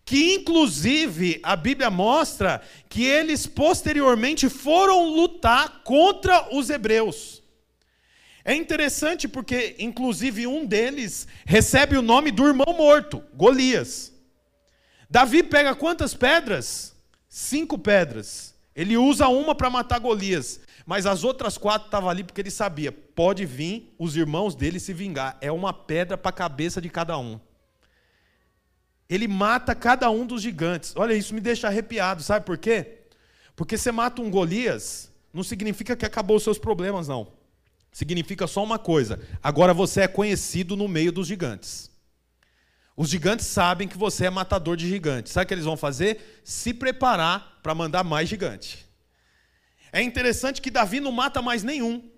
Que 0.06 0.36
inclusive 0.36 1.40
a 1.44 1.56
Bíblia 1.56 1.90
mostra 1.90 2.62
que 2.90 3.04
eles 3.04 3.46
posteriormente 3.46 4.50
foram 4.50 5.10
lutar 5.10 5.82
contra 5.84 6.54
os 6.56 6.70
hebreus. 6.70 7.43
É 8.46 8.54
interessante 8.54 9.28
porque, 9.28 9.76
inclusive, 9.80 10.46
um 10.46 10.66
deles 10.66 11.28
recebe 11.46 11.98
o 11.98 12.02
nome 12.02 12.32
do 12.32 12.46
irmão 12.46 12.76
morto, 12.76 13.24
Golias. 13.34 14.12
Davi 15.10 15.44
pega 15.44 15.74
quantas 15.76 16.14
pedras? 16.14 16.94
Cinco 17.30 17.78
pedras. 17.78 18.54
Ele 18.76 18.98
usa 18.98 19.28
uma 19.28 19.56
para 19.56 19.70
matar 19.70 20.00
Golias. 20.00 20.60
Mas 20.86 21.06
as 21.06 21.24
outras 21.24 21.58
quatro 21.58 21.88
estavam 21.88 22.10
ali 22.10 22.24
porque 22.24 22.42
ele 22.42 22.52
sabia, 22.52 22.92
pode 22.92 23.46
vir 23.46 23.96
os 23.98 24.18
irmãos 24.18 24.54
dele 24.54 24.80
se 24.80 24.92
vingar. 24.92 25.38
É 25.40 25.52
uma 25.52 25.72
pedra 25.72 26.18
para 26.18 26.30
a 26.30 26.34
cabeça 26.34 26.82
de 26.82 26.90
cada 26.90 27.18
um. 27.18 27.40
Ele 29.10 29.28
mata 29.28 29.74
cada 29.76 30.10
um 30.10 30.26
dos 30.26 30.42
gigantes. 30.42 30.94
Olha, 30.96 31.14
isso 31.14 31.34
me 31.34 31.40
deixa 31.40 31.68
arrepiado, 31.68 32.22
sabe 32.22 32.46
por 32.46 32.58
quê? 32.58 33.00
Porque 33.56 33.78
você 33.78 33.92
mata 33.92 34.22
um 34.22 34.30
Golias, 34.30 35.12
não 35.34 35.44
significa 35.44 35.96
que 35.96 36.06
acabou 36.06 36.38
os 36.38 36.44
seus 36.44 36.58
problemas, 36.58 37.08
não. 37.08 37.32
Significa 37.94 38.48
só 38.48 38.64
uma 38.64 38.80
coisa: 38.80 39.20
agora 39.42 39.74
você 39.74 40.02
é 40.02 40.08
conhecido 40.08 40.76
no 40.76 40.88
meio 40.88 41.12
dos 41.12 41.28
gigantes. 41.28 41.92
Os 42.98 43.10
gigantes 43.10 43.46
sabem 43.46 43.88
que 43.88 43.98
você 43.98 44.26
é 44.26 44.30
matador 44.30 44.76
de 44.76 44.90
gigantes. 44.90 45.32
Sabe 45.32 45.46
o 45.46 45.48
que 45.48 45.54
eles 45.54 45.66
vão 45.66 45.78
fazer? 45.78 46.42
Se 46.44 46.74
preparar 46.74 47.60
para 47.62 47.74
mandar 47.74 48.04
mais 48.04 48.28
gigante. 48.28 48.86
É 49.92 50.02
interessante 50.02 50.62
que 50.62 50.72
Davi 50.72 51.00
não 51.00 51.12
mata 51.12 51.42
mais 51.42 51.64
nenhum. 51.64 52.10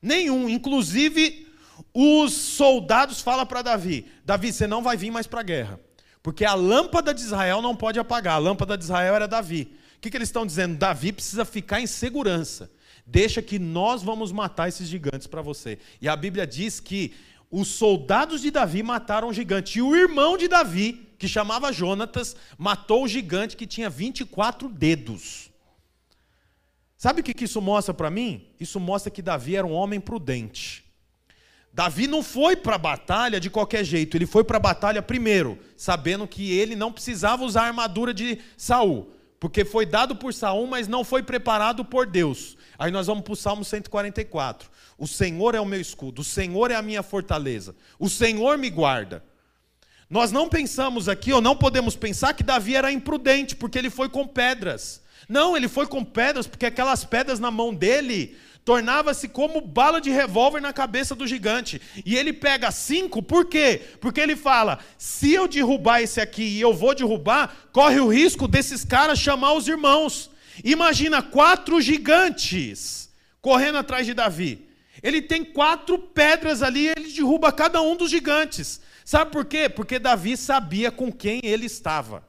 Nenhum. 0.00 0.48
Inclusive, 0.48 1.48
os 1.92 2.32
soldados 2.32 3.20
falam 3.20 3.44
para 3.44 3.62
Davi: 3.62 4.06
Davi, 4.24 4.52
você 4.52 4.66
não 4.66 4.82
vai 4.82 4.96
vir 4.96 5.10
mais 5.10 5.26
para 5.26 5.40
a 5.40 5.44
guerra. 5.44 5.80
Porque 6.22 6.44
a 6.44 6.54
lâmpada 6.54 7.12
de 7.12 7.20
Israel 7.20 7.60
não 7.60 7.74
pode 7.74 7.98
apagar. 7.98 8.36
A 8.36 8.38
lâmpada 8.38 8.78
de 8.78 8.84
Israel 8.84 9.16
era 9.16 9.28
Davi. 9.28 9.76
O 9.96 10.00
que, 10.00 10.10
que 10.10 10.16
eles 10.16 10.28
estão 10.28 10.46
dizendo? 10.46 10.76
Davi 10.76 11.12
precisa 11.12 11.44
ficar 11.44 11.80
em 11.80 11.86
segurança. 11.86 12.70
Deixa 13.06 13.42
que 13.42 13.58
nós 13.58 14.02
vamos 14.02 14.32
matar 14.32 14.68
esses 14.68 14.88
gigantes 14.88 15.26
para 15.26 15.42
você. 15.42 15.78
E 16.00 16.08
a 16.08 16.16
Bíblia 16.16 16.46
diz 16.46 16.80
que 16.80 17.14
os 17.50 17.68
soldados 17.68 18.40
de 18.40 18.50
Davi 18.50 18.82
mataram 18.82 19.28
o 19.28 19.32
gigante. 19.32 19.78
E 19.78 19.82
o 19.82 19.94
irmão 19.94 20.36
de 20.36 20.48
Davi, 20.48 21.08
que 21.18 21.28
chamava 21.28 21.72
Jonatas, 21.72 22.34
matou 22.58 23.04
o 23.04 23.08
gigante 23.08 23.56
que 23.56 23.66
tinha 23.66 23.90
24 23.90 24.68
dedos. 24.68 25.50
Sabe 26.96 27.20
o 27.20 27.24
que 27.24 27.44
isso 27.44 27.60
mostra 27.60 27.92
para 27.92 28.10
mim? 28.10 28.46
Isso 28.58 28.80
mostra 28.80 29.10
que 29.10 29.20
Davi 29.20 29.56
era 29.56 29.66
um 29.66 29.72
homem 29.72 30.00
prudente. 30.00 30.84
Davi 31.70 32.06
não 32.06 32.22
foi 32.22 32.56
para 32.56 32.76
a 32.76 32.78
batalha 32.78 33.40
de 33.40 33.50
qualquer 33.50 33.84
jeito, 33.84 34.16
ele 34.16 34.26
foi 34.26 34.44
para 34.44 34.58
a 34.58 34.60
batalha 34.60 35.02
primeiro, 35.02 35.58
sabendo 35.76 36.26
que 36.26 36.56
ele 36.56 36.76
não 36.76 36.92
precisava 36.92 37.44
usar 37.44 37.62
a 37.62 37.66
armadura 37.66 38.14
de 38.14 38.38
Saul, 38.56 39.12
porque 39.40 39.64
foi 39.64 39.84
dado 39.84 40.14
por 40.14 40.32
Saul, 40.32 40.68
mas 40.68 40.86
não 40.86 41.02
foi 41.02 41.20
preparado 41.20 41.84
por 41.84 42.06
Deus. 42.06 42.56
Aí 42.78 42.90
nós 42.90 43.06
vamos 43.06 43.24
para 43.24 43.32
o 43.32 43.36
Salmo 43.36 43.64
144. 43.64 44.70
O 44.98 45.06
Senhor 45.06 45.54
é 45.54 45.60
o 45.60 45.66
meu 45.66 45.80
escudo, 45.80 46.22
o 46.22 46.24
Senhor 46.24 46.70
é 46.70 46.74
a 46.74 46.82
minha 46.82 47.02
fortaleza, 47.02 47.74
o 47.98 48.08
Senhor 48.08 48.58
me 48.58 48.70
guarda. 48.70 49.22
Nós 50.08 50.30
não 50.30 50.48
pensamos 50.48 51.08
aqui, 51.08 51.32
ou 51.32 51.40
não 51.40 51.56
podemos 51.56 51.96
pensar 51.96 52.34
que 52.34 52.42
Davi 52.42 52.76
era 52.76 52.92
imprudente, 52.92 53.56
porque 53.56 53.78
ele 53.78 53.90
foi 53.90 54.08
com 54.08 54.26
pedras. 54.26 55.02
Não, 55.28 55.56
ele 55.56 55.68
foi 55.68 55.86
com 55.86 56.04
pedras, 56.04 56.46
porque 56.46 56.66
aquelas 56.66 57.04
pedras 57.04 57.40
na 57.40 57.50
mão 57.50 57.74
dele 57.74 58.36
tornava-se 58.64 59.28
como 59.28 59.60
bala 59.60 60.00
de 60.00 60.10
revólver 60.10 60.60
na 60.60 60.72
cabeça 60.72 61.14
do 61.14 61.26
gigante. 61.26 61.80
E 62.04 62.16
ele 62.16 62.32
pega 62.32 62.70
cinco, 62.70 63.22
por 63.22 63.46
quê? 63.46 63.80
Porque 64.00 64.20
ele 64.20 64.36
fala: 64.36 64.78
se 64.96 65.32
eu 65.32 65.46
derrubar 65.46 66.00
esse 66.02 66.20
aqui 66.20 66.42
e 66.42 66.60
eu 66.60 66.72
vou 66.72 66.94
derrubar, 66.94 67.54
corre 67.72 68.00
o 68.00 68.08
risco 68.08 68.46
desses 68.46 68.84
caras 68.84 69.18
chamar 69.18 69.52
os 69.54 69.68
irmãos. 69.68 70.30
Imagina 70.62 71.22
quatro 71.22 71.80
gigantes 71.80 73.10
correndo 73.40 73.78
atrás 73.78 74.06
de 74.06 74.14
Davi. 74.14 74.68
Ele 75.02 75.20
tem 75.20 75.44
quatro 75.44 75.98
pedras 75.98 76.62
ali, 76.62 76.88
ele 76.88 77.12
derruba 77.12 77.52
cada 77.52 77.80
um 77.82 77.96
dos 77.96 78.10
gigantes. 78.10 78.80
Sabe 79.04 79.30
por 79.30 79.44
quê? 79.44 79.68
Porque 79.68 79.98
Davi 79.98 80.36
sabia 80.36 80.90
com 80.90 81.12
quem 81.12 81.40
ele 81.42 81.66
estava. 81.66 82.26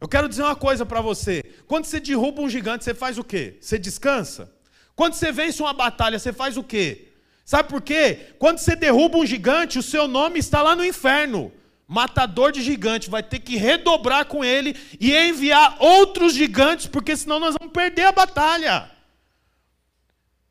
Eu 0.00 0.08
quero 0.08 0.28
dizer 0.28 0.42
uma 0.42 0.56
coisa 0.56 0.86
para 0.86 1.00
você. 1.00 1.44
Quando 1.66 1.84
você 1.84 2.00
derruba 2.00 2.40
um 2.40 2.48
gigante, 2.48 2.84
você 2.84 2.94
faz 2.94 3.18
o 3.18 3.22
quê? 3.22 3.58
Você 3.60 3.78
descansa? 3.78 4.50
Quando 4.96 5.12
você 5.12 5.30
vence 5.30 5.62
uma 5.62 5.74
batalha, 5.74 6.18
você 6.18 6.32
faz 6.32 6.56
o 6.56 6.64
quê? 6.64 7.08
Sabe 7.44 7.68
por 7.68 7.82
quê? 7.82 8.34
Quando 8.38 8.58
você 8.58 8.74
derruba 8.74 9.18
um 9.18 9.26
gigante, 9.26 9.78
o 9.78 9.82
seu 9.82 10.08
nome 10.08 10.38
está 10.38 10.62
lá 10.62 10.74
no 10.74 10.84
inferno. 10.84 11.52
Matador 11.90 12.52
de 12.52 12.62
gigante, 12.62 13.10
vai 13.10 13.20
ter 13.20 13.40
que 13.40 13.56
redobrar 13.56 14.24
com 14.26 14.44
ele 14.44 14.76
e 15.00 15.12
enviar 15.12 15.76
outros 15.80 16.34
gigantes, 16.34 16.86
porque 16.86 17.16
senão 17.16 17.40
nós 17.40 17.56
vamos 17.58 17.72
perder 17.72 18.04
a 18.04 18.12
batalha. 18.12 18.88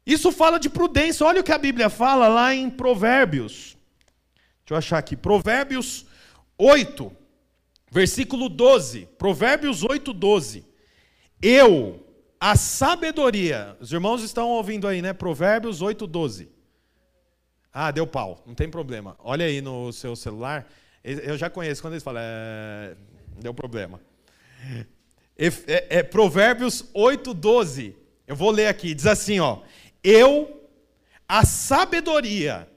Isso 0.05 0.33
fala 0.33 0.59
de 0.59 0.69
prudência. 0.69 1.25
Olha 1.25 1.39
o 1.39 1.43
que 1.43 1.53
a 1.53 1.57
Bíblia 1.57 1.89
fala 1.89 2.27
lá 2.27 2.53
em 2.53 2.69
Provérbios. 2.69 3.77
Deixa 4.65 4.71
eu 4.71 4.75
achar 4.75 4.97
aqui. 4.97 5.15
Provérbios 5.15 6.05
8. 6.57 7.09
Versículo 7.89 8.49
12, 8.49 9.07
Provérbios 9.17 9.81
8, 9.81 10.11
12. 10.11 10.65
Eu, 11.41 12.05
a 12.37 12.57
sabedoria, 12.57 13.77
os 13.79 13.93
irmãos 13.93 14.23
estão 14.23 14.49
ouvindo 14.49 14.89
aí, 14.89 15.01
né? 15.01 15.13
Provérbios 15.13 15.81
8, 15.81 16.05
12. 16.05 16.51
Ah, 17.71 17.91
deu 17.91 18.05
pau, 18.05 18.43
não 18.45 18.53
tem 18.53 18.69
problema. 18.69 19.15
Olha 19.19 19.45
aí 19.45 19.61
no 19.61 19.93
seu 19.93 20.17
celular. 20.17 20.67
Eu 21.03 21.37
já 21.37 21.49
conheço 21.49 21.81
quando 21.81 21.93
eles 21.93 22.03
falam, 22.03 22.21
é... 22.23 22.95
deu 23.39 23.53
problema. 23.53 23.99
É, 25.37 25.99
é, 25.99 26.03
Provérbios 26.03 26.83
8, 26.93 27.33
12. 27.33 27.95
Eu 28.27 28.35
vou 28.35 28.51
ler 28.51 28.67
aqui, 28.67 28.93
diz 28.93 29.07
assim, 29.07 29.39
ó. 29.39 29.59
Eu, 30.03 30.67
a 31.27 31.45
sabedoria, 31.45 32.67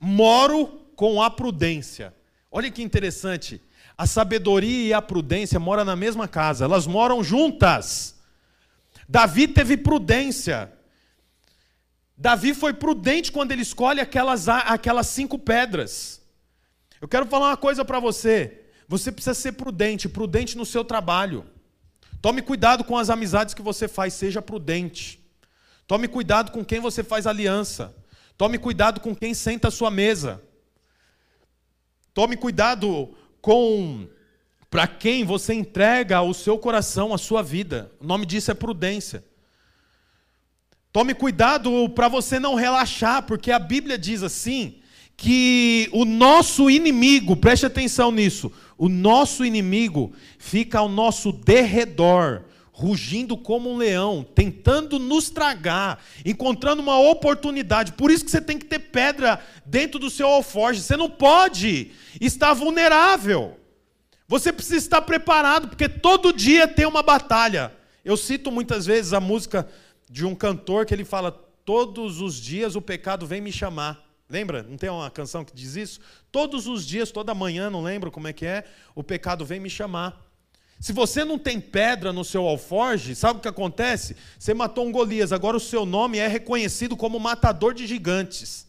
moro 0.00 0.66
com 0.96 1.22
a 1.22 1.30
prudência. 1.30 2.12
Olha 2.50 2.70
que 2.70 2.82
interessante. 2.82 3.62
A 3.96 4.06
sabedoria 4.06 4.88
e 4.88 4.92
a 4.92 5.00
prudência 5.00 5.60
moram 5.60 5.84
na 5.84 5.96
mesma 5.96 6.26
casa, 6.26 6.64
elas 6.64 6.86
moram 6.86 7.22
juntas. 7.22 8.16
Davi 9.08 9.46
teve 9.46 9.76
prudência. 9.76 10.72
Davi 12.16 12.54
foi 12.54 12.72
prudente 12.72 13.30
quando 13.30 13.52
ele 13.52 13.62
escolhe 13.62 14.00
aquelas, 14.00 14.48
aquelas 14.48 15.06
cinco 15.06 15.38
pedras. 15.38 16.20
Eu 17.06 17.08
quero 17.08 17.26
falar 17.26 17.50
uma 17.50 17.56
coisa 17.56 17.84
para 17.84 18.00
você. 18.00 18.62
Você 18.88 19.12
precisa 19.12 19.32
ser 19.32 19.52
prudente, 19.52 20.08
prudente 20.08 20.58
no 20.58 20.66
seu 20.66 20.84
trabalho. 20.84 21.46
Tome 22.20 22.42
cuidado 22.42 22.82
com 22.82 22.98
as 22.98 23.10
amizades 23.10 23.54
que 23.54 23.62
você 23.62 23.86
faz, 23.86 24.12
seja 24.12 24.42
prudente. 24.42 25.24
Tome 25.86 26.08
cuidado 26.08 26.50
com 26.50 26.64
quem 26.64 26.80
você 26.80 27.04
faz 27.04 27.24
aliança. 27.24 27.94
Tome 28.36 28.58
cuidado 28.58 28.98
com 28.98 29.14
quem 29.14 29.34
senta 29.34 29.68
à 29.68 29.70
sua 29.70 29.88
mesa. 29.88 30.42
Tome 32.12 32.36
cuidado 32.36 33.14
com 33.40 34.08
para 34.68 34.88
quem 34.88 35.24
você 35.24 35.54
entrega 35.54 36.20
o 36.22 36.34
seu 36.34 36.58
coração, 36.58 37.14
a 37.14 37.18
sua 37.18 37.40
vida. 37.40 37.92
O 38.00 38.04
nome 38.04 38.26
disso 38.26 38.50
é 38.50 38.54
prudência. 38.54 39.24
Tome 40.92 41.14
cuidado 41.14 41.88
para 41.90 42.08
você 42.08 42.40
não 42.40 42.56
relaxar, 42.56 43.22
porque 43.22 43.52
a 43.52 43.60
Bíblia 43.60 43.96
diz 43.96 44.24
assim: 44.24 44.82
que 45.16 45.88
o 45.92 46.04
nosso 46.04 46.68
inimigo, 46.68 47.36
preste 47.36 47.64
atenção 47.64 48.12
nisso, 48.12 48.52
o 48.76 48.88
nosso 48.88 49.44
inimigo 49.44 50.12
fica 50.38 50.78
ao 50.78 50.88
nosso 50.88 51.32
derredor, 51.32 52.44
rugindo 52.70 53.38
como 53.38 53.72
um 53.72 53.78
leão, 53.78 54.26
tentando 54.34 54.98
nos 54.98 55.30
tragar, 55.30 56.04
encontrando 56.26 56.82
uma 56.82 56.98
oportunidade. 56.98 57.94
Por 57.94 58.10
isso 58.10 58.22
que 58.22 58.30
você 58.30 58.40
tem 58.40 58.58
que 58.58 58.66
ter 58.66 58.78
pedra 58.78 59.42
dentro 59.64 59.98
do 59.98 60.10
seu 60.10 60.28
alforje. 60.28 60.82
Você 60.82 60.94
não 60.94 61.08
pode 61.08 61.92
estar 62.20 62.52
vulnerável. 62.52 63.56
Você 64.28 64.52
precisa 64.52 64.76
estar 64.76 65.00
preparado, 65.00 65.68
porque 65.68 65.88
todo 65.88 66.34
dia 66.34 66.68
tem 66.68 66.84
uma 66.84 67.02
batalha. 67.02 67.72
Eu 68.04 68.16
cito 68.16 68.52
muitas 68.52 68.84
vezes 68.84 69.14
a 69.14 69.20
música 69.20 69.66
de 70.10 70.26
um 70.26 70.34
cantor 70.34 70.84
que 70.84 70.92
ele 70.92 71.04
fala: 71.04 71.32
Todos 71.64 72.20
os 72.20 72.34
dias 72.38 72.76
o 72.76 72.82
pecado 72.82 73.26
vem 73.26 73.40
me 73.40 73.50
chamar. 73.50 74.05
Lembra? 74.28 74.62
Não 74.62 74.76
tem 74.76 74.90
uma 74.90 75.10
canção 75.10 75.44
que 75.44 75.54
diz 75.54 75.76
isso? 75.76 76.00
Todos 76.32 76.66
os 76.66 76.84
dias, 76.84 77.12
toda 77.12 77.34
manhã, 77.34 77.70
não 77.70 77.82
lembro 77.82 78.10
como 78.10 78.26
é 78.26 78.32
que 78.32 78.44
é, 78.44 78.64
o 78.94 79.02
pecado 79.02 79.44
vem 79.44 79.60
me 79.60 79.70
chamar. 79.70 80.20
Se 80.80 80.92
você 80.92 81.24
não 81.24 81.38
tem 81.38 81.60
pedra 81.60 82.12
no 82.12 82.24
seu 82.24 82.46
alforge, 82.46 83.14
sabe 83.14 83.38
o 83.38 83.42
que 83.42 83.48
acontece? 83.48 84.16
Você 84.38 84.52
matou 84.52 84.86
um 84.86 84.92
Golias, 84.92 85.32
agora 85.32 85.56
o 85.56 85.60
seu 85.60 85.86
nome 85.86 86.18
é 86.18 86.26
reconhecido 86.26 86.96
como 86.96 87.18
matador 87.18 87.72
de 87.72 87.86
gigantes. 87.86 88.66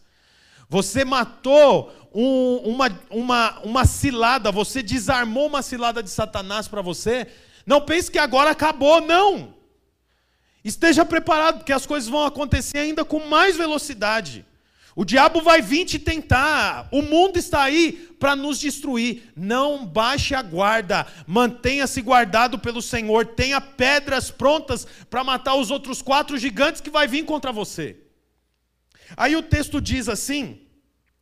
Você 0.69 1.03
matou 1.03 1.91
um, 2.13 2.57
uma, 2.57 2.99
uma, 3.09 3.59
uma 3.59 3.85
cilada, 3.85 4.51
você 4.51 4.81
desarmou 4.81 5.47
uma 5.47 5.61
cilada 5.61 6.01
de 6.03 6.09
Satanás 6.09 6.67
para 6.67 6.81
você. 6.81 7.27
Não 7.65 7.81
pense 7.81 8.11
que 8.11 8.19
agora 8.19 8.51
acabou, 8.51 9.01
não. 9.01 9.53
Esteja 10.63 11.03
preparado, 11.03 11.59
porque 11.59 11.73
as 11.73 11.85
coisas 11.85 12.09
vão 12.09 12.25
acontecer 12.25 12.77
ainda 12.77 13.03
com 13.03 13.19
mais 13.27 13.57
velocidade. 13.57 14.45
O 14.99 15.05
diabo 15.05 15.43
vai 15.43 15.62
vir 15.62 15.86
te 15.86 15.99
tentar. 15.99 16.89
O 16.91 17.03
mundo 17.03 17.38
está 17.38 17.62
aí 17.62 17.91
para 18.19 18.36
nos 18.36 18.60
destruir. 18.60 19.31
Não 19.36 19.86
baixe 19.86 20.33
a 20.33 20.41
guarda. 20.41 21.05
Mantenha-se 21.27 22.01
guardado 22.01 22.57
pelo 22.57 22.81
Senhor. 22.81 23.23
Tenha 23.23 23.62
pedras 23.62 24.31
prontas 24.31 24.88
para 25.07 25.23
matar 25.23 25.53
os 25.53 25.69
outros 25.69 26.01
quatro 26.01 26.36
gigantes 26.36 26.81
que 26.81 26.89
vai 26.89 27.07
vir 27.07 27.25
contra 27.25 27.51
você. 27.51 27.95
Aí 29.15 29.36
o 29.36 29.43
texto 29.43 29.79
diz 29.79 30.10
assim, 30.10 30.63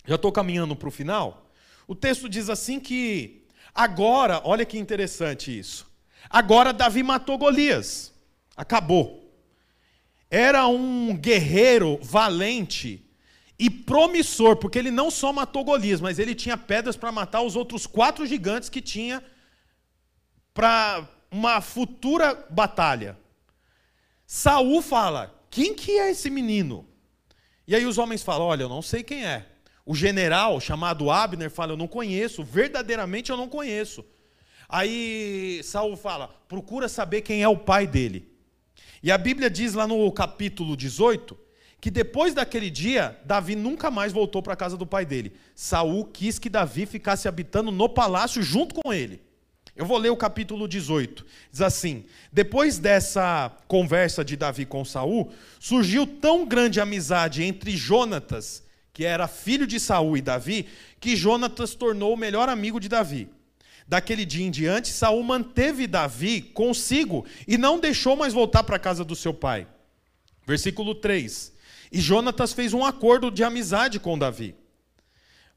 já 0.07 0.15
estou 0.15 0.31
caminhando 0.31 0.73
para 0.73 0.87
o 0.87 0.91
final. 0.91 1.51
O 1.85 1.93
texto 1.93 2.29
diz 2.29 2.49
assim 2.49 2.79
que 2.79 3.45
agora, 3.73 4.39
olha 4.45 4.63
que 4.63 4.79
interessante 4.79 5.59
isso. 5.59 5.85
Agora 6.29 6.71
Davi 6.71 7.03
matou 7.03 7.37
Golias. 7.37 8.13
Acabou. 8.55 9.37
Era 10.31 10.65
um 10.65 11.13
guerreiro 11.13 11.99
valente 12.01 13.04
e 13.57 13.69
promissor, 13.69 14.57
porque 14.57 14.77
ele 14.77 14.91
não 14.91 15.09
só 15.09 15.31
matou 15.31 15.63
Golias, 15.63 16.01
mas 16.01 16.19
ele 16.19 16.35
tinha 16.35 16.57
pedras 16.57 16.97
para 16.97 17.11
matar 17.11 17.41
os 17.41 17.55
outros 17.55 17.87
quatro 17.87 18.25
gigantes 18.25 18.69
que 18.69 18.81
tinha 18.81 19.23
para 20.53 21.07
uma 21.31 21.61
futura 21.61 22.45
batalha. 22.49 23.17
Saul 24.25 24.81
fala: 24.81 25.33
"Quem 25.49 25.73
que 25.73 25.91
é 25.91 26.11
esse 26.11 26.29
menino?" 26.29 26.87
E 27.67 27.75
aí 27.75 27.85
os 27.85 27.97
homens 27.97 28.21
falam: 28.21 28.47
"Olha, 28.47 28.63
eu 28.63 28.69
não 28.69 28.81
sei 28.81 29.03
quem 29.03 29.25
é." 29.25 29.45
O 29.85 29.95
general 29.95 30.59
chamado 30.59 31.09
Abner 31.09 31.49
fala: 31.49 31.73
"Eu 31.73 31.77
não 31.77 31.87
conheço, 31.87 32.43
verdadeiramente 32.43 33.31
eu 33.31 33.37
não 33.37 33.47
conheço." 33.47 34.03
Aí 34.67 35.61
Saul 35.63 35.95
fala: 35.95 36.27
"Procura 36.47 36.89
saber 36.89 37.21
quem 37.21 37.41
é 37.41 37.47
o 37.47 37.57
pai 37.57 37.87
dele." 37.87 38.33
E 39.01 39.11
a 39.11 39.17
Bíblia 39.17 39.49
diz 39.49 39.73
lá 39.73 39.87
no 39.87 40.11
capítulo 40.11 40.75
18 40.75 41.44
que 41.85 41.91
depois 41.91 42.33
daquele 42.33 42.71
dia, 42.71 43.15
Davi 43.25 43.55
nunca 43.55 43.91
mais 43.91 44.11
voltou 44.11 44.41
para 44.41 44.53
a 44.53 44.55
casa 44.55 44.75
do 44.75 44.87
pai 44.87 45.05
dele. 45.05 45.33
Saul 45.53 46.03
quis 46.05 46.39
que 46.39 46.49
Davi 46.49 46.87
ficasse 46.87 47.27
habitando 47.27 47.71
no 47.71 47.87
palácio 47.87 48.41
junto 48.41 48.73
com 48.73 48.91
ele. 48.91 49.21
Eu 49.75 49.85
vou 49.85 49.99
ler 49.99 50.09
o 50.09 50.17
capítulo 50.17 50.67
18. 50.67 51.23
Diz 51.51 51.61
assim: 51.61 52.05
Depois 52.33 52.79
dessa 52.79 53.55
conversa 53.67 54.25
de 54.25 54.35
Davi 54.35 54.65
com 54.65 54.83
Saul, 54.83 55.31
surgiu 55.59 56.07
tão 56.07 56.43
grande 56.43 56.81
amizade 56.81 57.43
entre 57.43 57.77
Jonatas, 57.77 58.63
que 58.91 59.05
era 59.05 59.27
filho 59.27 59.67
de 59.67 59.79
Saul 59.79 60.17
e 60.17 60.21
Davi, 60.23 60.65
que 60.99 61.15
Jonatas 61.15 61.75
tornou 61.75 62.15
o 62.15 62.17
melhor 62.17 62.49
amigo 62.49 62.79
de 62.79 62.89
Davi. 62.89 63.29
Daquele 63.87 64.25
dia 64.25 64.43
em 64.43 64.49
diante, 64.49 64.87
Saul 64.87 65.21
manteve 65.21 65.85
Davi 65.85 66.41
consigo 66.41 67.27
e 67.47 67.59
não 67.59 67.79
deixou 67.79 68.15
mais 68.15 68.33
voltar 68.33 68.63
para 68.63 68.77
a 68.77 68.79
casa 68.79 69.05
do 69.05 69.15
seu 69.15 69.35
pai. 69.35 69.67
Versículo 70.47 70.95
3. 70.95 71.53
E 71.91 71.99
Jonatas 71.99 72.53
fez 72.53 72.73
um 72.73 72.83
acordo 72.83 73.29
de 73.31 73.43
amizade 73.43 73.99
com 73.99 74.17
Davi. 74.17 74.55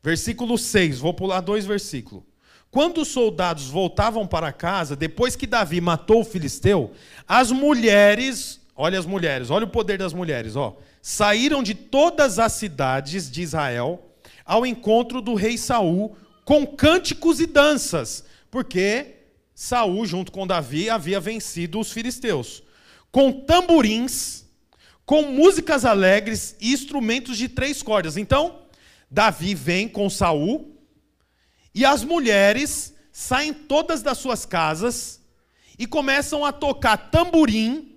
Versículo 0.03 0.57
6, 0.57 0.99
vou 0.99 1.13
pular 1.13 1.41
dois 1.41 1.67
versículos. 1.67 2.25
Quando 2.71 3.01
os 3.01 3.09
soldados 3.09 3.69
voltavam 3.69 4.27
para 4.27 4.53
casa, 4.53 4.95
depois 4.95 5.35
que 5.35 5.47
Davi 5.47 5.81
matou 5.81 6.21
o 6.21 6.25
filisteu, 6.25 6.93
as 7.27 7.51
mulheres, 7.51 8.61
olha 8.77 8.99
as 8.99 9.07
mulheres, 9.07 9.51
olha 9.51 9.65
o 9.65 9.71
poder 9.71 9.99
das 9.99 10.13
mulheres, 10.13 10.55
ó, 10.55 10.77
saíram 11.01 11.63
de 11.63 11.75
todas 11.75 12.39
as 12.39 12.53
cidades 12.53 13.31
de 13.31 13.41
Israel 13.43 14.05
ao 14.45 14.67
encontro 14.67 15.21
do 15.21 15.35
rei 15.35 15.57
Saul 15.57 16.17
com 16.45 16.67
cânticos 16.67 17.41
e 17.41 17.47
danças, 17.47 18.25
porque 18.51 19.17
Saul 19.55 20.07
junto 20.07 20.31
com 20.31 20.47
Davi 20.47 20.89
havia 20.89 21.19
vencido 21.19 21.81
os 21.81 21.91
filisteus. 21.91 22.63
Com 23.11 23.33
tamborins, 23.33 24.45
com 25.09 25.23
músicas 25.23 25.87
alegres 25.87 26.55
e 26.61 26.71
instrumentos 26.71 27.39
de 27.39 27.49
três 27.49 27.83
cordas. 27.83 28.19
Então, 28.19 28.59
Davi 29.11 29.55
vem 29.55 29.89
com 29.89 30.11
Saul 30.11 30.77
e 31.75 31.83
as 31.83 32.05
mulheres 32.05 32.93
saem 33.11 33.55
todas 33.55 34.03
das 34.03 34.19
suas 34.19 34.45
casas 34.45 35.19
e 35.79 35.87
começam 35.87 36.45
a 36.45 36.53
tocar 36.53 37.09
tamborim, 37.11 37.97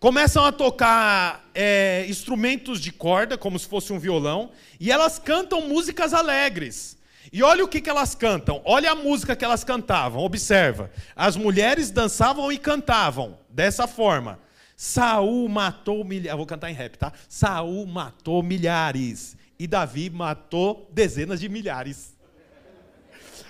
começam 0.00 0.46
a 0.46 0.50
tocar 0.50 1.46
é, 1.54 2.06
instrumentos 2.08 2.80
de 2.80 2.90
corda, 2.90 3.36
como 3.36 3.58
se 3.58 3.68
fosse 3.68 3.92
um 3.92 3.98
violão, 3.98 4.50
e 4.80 4.90
elas 4.90 5.18
cantam 5.18 5.68
músicas 5.68 6.14
alegres. 6.14 6.96
E 7.30 7.42
olha 7.42 7.66
o 7.66 7.68
que, 7.68 7.82
que 7.82 7.90
elas 7.90 8.14
cantam, 8.14 8.62
olha 8.64 8.92
a 8.92 8.94
música 8.94 9.36
que 9.36 9.44
elas 9.44 9.62
cantavam, 9.62 10.24
observa. 10.24 10.90
As 11.14 11.36
mulheres 11.36 11.90
dançavam 11.90 12.50
e 12.50 12.56
cantavam 12.56 13.36
dessa 13.50 13.86
forma. 13.86 14.45
Saul 14.76 15.48
matou 15.48 16.04
milhares. 16.04 16.36
Vou 16.36 16.46
cantar 16.46 16.70
em 16.70 16.74
rap, 16.74 16.98
tá? 16.98 17.12
Saul 17.28 17.86
matou 17.86 18.42
milhares. 18.42 19.36
E 19.58 19.66
Davi 19.66 20.10
matou 20.10 20.90
dezenas 20.92 21.40
de 21.40 21.48
milhares. 21.48 22.14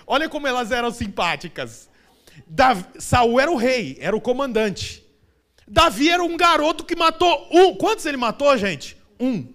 Olha 0.06 0.28
como 0.28 0.46
elas 0.46 0.70
eram 0.70 0.92
simpáticas. 0.92 1.90
Davi, 2.46 2.84
Saul 3.00 3.40
era 3.40 3.50
o 3.50 3.56
rei, 3.56 3.98
era 4.00 4.16
o 4.16 4.20
comandante. 4.20 5.04
Davi 5.66 6.08
era 6.08 6.22
um 6.22 6.36
garoto 6.36 6.84
que 6.84 6.94
matou 6.94 7.48
um. 7.50 7.74
Quantos 7.74 8.06
ele 8.06 8.16
matou, 8.16 8.56
gente? 8.56 8.96
Um. 9.18 9.52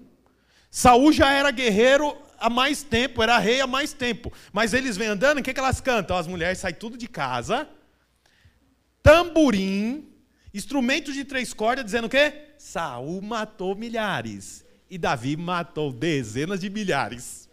Saul 0.70 1.14
já 1.14 1.32
era 1.32 1.52
guerreiro 1.52 2.18
há 2.38 2.50
mais 2.50 2.84
tempo, 2.84 3.24
era 3.24 3.38
rei 3.38 3.62
há 3.62 3.68
mais 3.68 3.94
tempo. 3.94 4.34
Mas 4.52 4.74
eles 4.74 4.98
vêm 4.98 5.08
andando, 5.08 5.40
o 5.40 5.44
que, 5.44 5.54
que 5.54 5.60
elas 5.60 5.80
cantam? 5.80 6.18
As 6.18 6.28
mulheres 6.28 6.58
saem 6.58 6.76
tudo 6.76 6.98
de 6.98 7.08
casa, 7.08 7.70
tamborim, 9.02 10.11
Instrumentos 10.54 11.14
de 11.14 11.24
três 11.24 11.54
cordas 11.54 11.86
dizendo 11.86 12.06
o 12.06 12.10
quê? 12.10 12.34
Saul 12.58 13.22
matou 13.22 13.76
milhares 13.76 14.66
e 14.90 14.98
Davi 14.98 15.38
matou 15.38 15.94
dezenas 15.94 16.60
de 16.60 16.70
milhares. 16.70 17.50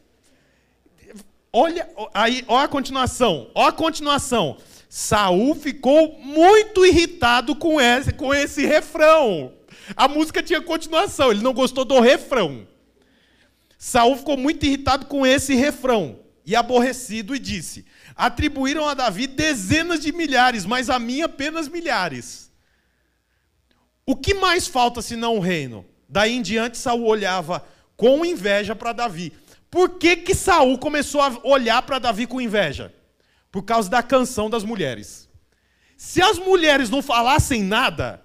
Olha, 1.52 1.88
aí, 2.12 2.44
olha 2.46 2.64
a 2.64 2.68
continuação, 2.68 3.50
olha 3.54 3.68
a 3.68 3.72
continuação. 3.72 4.58
Saul 4.88 5.54
ficou 5.54 6.18
muito 6.18 6.84
irritado 6.84 7.54
com 7.54 7.80
esse, 7.80 8.12
com 8.12 8.34
esse 8.34 8.66
refrão. 8.66 9.52
A 9.96 10.08
música 10.08 10.42
tinha 10.42 10.60
continuação, 10.60 11.30
ele 11.30 11.42
não 11.42 11.54
gostou 11.54 11.84
do 11.84 12.00
refrão. 12.00 12.66
Saul 13.78 14.16
ficou 14.16 14.36
muito 14.36 14.66
irritado 14.66 15.06
com 15.06 15.24
esse 15.24 15.54
refrão 15.54 16.18
e 16.44 16.56
aborrecido 16.56 17.34
e 17.34 17.38
disse: 17.38 17.86
Atribuíram 18.16 18.88
a 18.88 18.94
Davi 18.94 19.26
dezenas 19.26 20.00
de 20.00 20.12
milhares, 20.12 20.66
mas 20.66 20.90
a 20.90 20.98
mim 20.98 21.22
apenas 21.22 21.68
milhares. 21.68 22.47
O 24.08 24.16
que 24.16 24.32
mais 24.32 24.66
falta 24.66 25.02
senão 25.02 25.36
o 25.36 25.38
reino? 25.38 25.84
Daí 26.08 26.34
em 26.34 26.40
diante, 26.40 26.78
Saul 26.78 27.04
olhava 27.04 27.62
com 27.94 28.24
inveja 28.24 28.74
para 28.74 28.94
Davi. 28.94 29.34
Por 29.70 29.98
que, 29.98 30.16
que 30.16 30.34
Saul 30.34 30.78
começou 30.78 31.20
a 31.20 31.38
olhar 31.42 31.82
para 31.82 31.98
Davi 31.98 32.26
com 32.26 32.40
inveja? 32.40 32.90
Por 33.52 33.64
causa 33.64 33.90
da 33.90 34.02
canção 34.02 34.48
das 34.48 34.64
mulheres. 34.64 35.28
Se 35.94 36.22
as 36.22 36.38
mulheres 36.38 36.88
não 36.88 37.02
falassem 37.02 37.62
nada, 37.62 38.22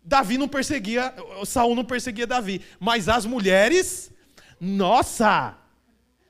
Davi 0.00 0.38
não 0.38 0.46
perseguia, 0.46 1.12
Saul 1.44 1.74
não 1.74 1.84
perseguia 1.84 2.24
Davi. 2.24 2.60
Mas 2.78 3.08
as 3.08 3.26
mulheres, 3.26 4.12
nossa! 4.60 5.58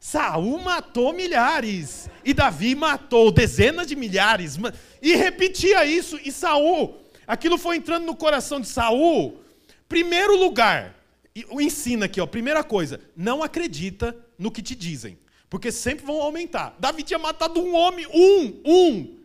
Saul 0.01 0.59
matou 0.59 1.13
milhares 1.13 2.09
e 2.25 2.33
Davi 2.33 2.75
matou 2.75 3.31
dezenas 3.31 3.87
de 3.87 3.95
milhares 3.95 4.59
e 5.03 5.15
repetia 5.15 5.85
isso 5.85 6.19
e 6.25 6.33
Saul, 6.33 6.99
aquilo 7.31 7.57
foi 7.57 7.77
entrando 7.77 8.05
no 8.05 8.17
coração 8.17 8.61
de 8.61 8.67
Saul. 8.67 9.41
Primeiro 9.89 10.37
lugar, 10.37 10.97
ensina 11.35 12.07
aqui, 12.07 12.21
ó, 12.21 12.27
primeira 12.27 12.65
coisa, 12.65 13.01
não 13.17 13.41
acredita 13.41 14.17
no 14.37 14.51
que 14.51 14.61
te 14.61 14.75
dizem, 14.75 15.17
porque 15.49 15.71
sempre 15.71 16.05
vão 16.05 16.21
aumentar. 16.21 16.75
Davi 16.79 17.05
tinha 17.05 17.19
matado 17.19 17.61
um 17.61 17.73
homem, 17.75 18.05
um, 18.09 18.61
um. 18.65 19.19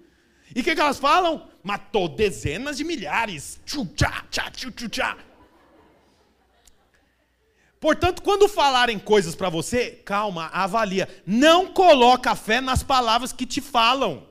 E 0.56 0.62
o 0.62 0.64
que, 0.64 0.76
que 0.76 0.82
elas 0.82 1.00
falam? 1.00 1.48
Matou 1.64 2.08
dezenas 2.08 2.78
de 2.78 2.84
milhares. 2.84 3.60
Tchu, 3.66 3.88
tchá, 3.96 4.24
tchá, 4.30 4.52
tchu, 4.52 4.70
tchu, 4.70 4.88
tchá. 4.88 5.18
Portanto, 7.80 8.22
quando 8.22 8.48
falarem 8.48 9.00
coisas 9.00 9.36
para 9.36 9.50
você, 9.50 10.02
calma, 10.06 10.48
avalia. 10.54 11.10
Não 11.26 11.74
coloca 11.74 12.36
fé 12.36 12.62
nas 12.62 12.84
palavras 12.84 13.34
que 13.34 13.48
te 13.48 13.62
falam. 13.62 14.28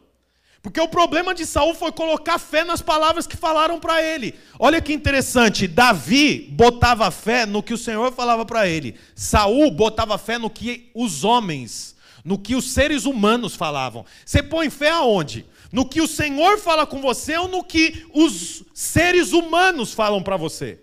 Porque 0.65 0.81
o 0.81 0.89
problema 0.89 1.35
de 1.35 1.45
Saul 1.45 1.75
foi 1.75 1.93
colocar 1.93 2.39
fé 2.39 2.65
nas 2.65 2.81
palavras 2.81 3.27
que 3.27 3.37
falaram 3.37 3.79
para 3.79 4.03
ele. 4.03 4.35
Olha 4.59 4.81
que 4.81 4.95
interessante, 4.95 5.69
Davi 5.69 6.49
botava 6.51 7.11
fé 7.11 7.45
no 7.45 7.63
que 7.63 7.75
o 7.75 7.79
Senhor 7.79 8.11
falava 8.13 8.47
para 8.47 8.67
ele. 8.67 8.97
Saul 9.15 9.71
botava 9.71 10.17
fé 10.17 10.39
no 10.39 10.49
que 10.49 10.91
os 10.95 11.23
homens, 11.23 11.95
no 12.25 12.39
que 12.39 12.57
os 12.57 12.73
seres 12.73 13.05
humanos 13.05 13.55
falavam. 13.55 14.07
Você 14.25 14.43
põe 14.43 14.71
fé 14.71 14.89
aonde? 14.89 15.45
No 15.71 15.87
que 15.87 16.01
o 16.01 16.09
Senhor 16.09 16.57
fala 16.57 16.87
com 16.87 16.99
você 16.99 17.37
ou 17.37 17.47
no 17.47 17.63
que 17.63 18.07
os 18.15 18.63
seres 18.73 19.33
humanos 19.33 19.93
falam 19.93 20.23
para 20.23 20.39
você? 20.39 20.81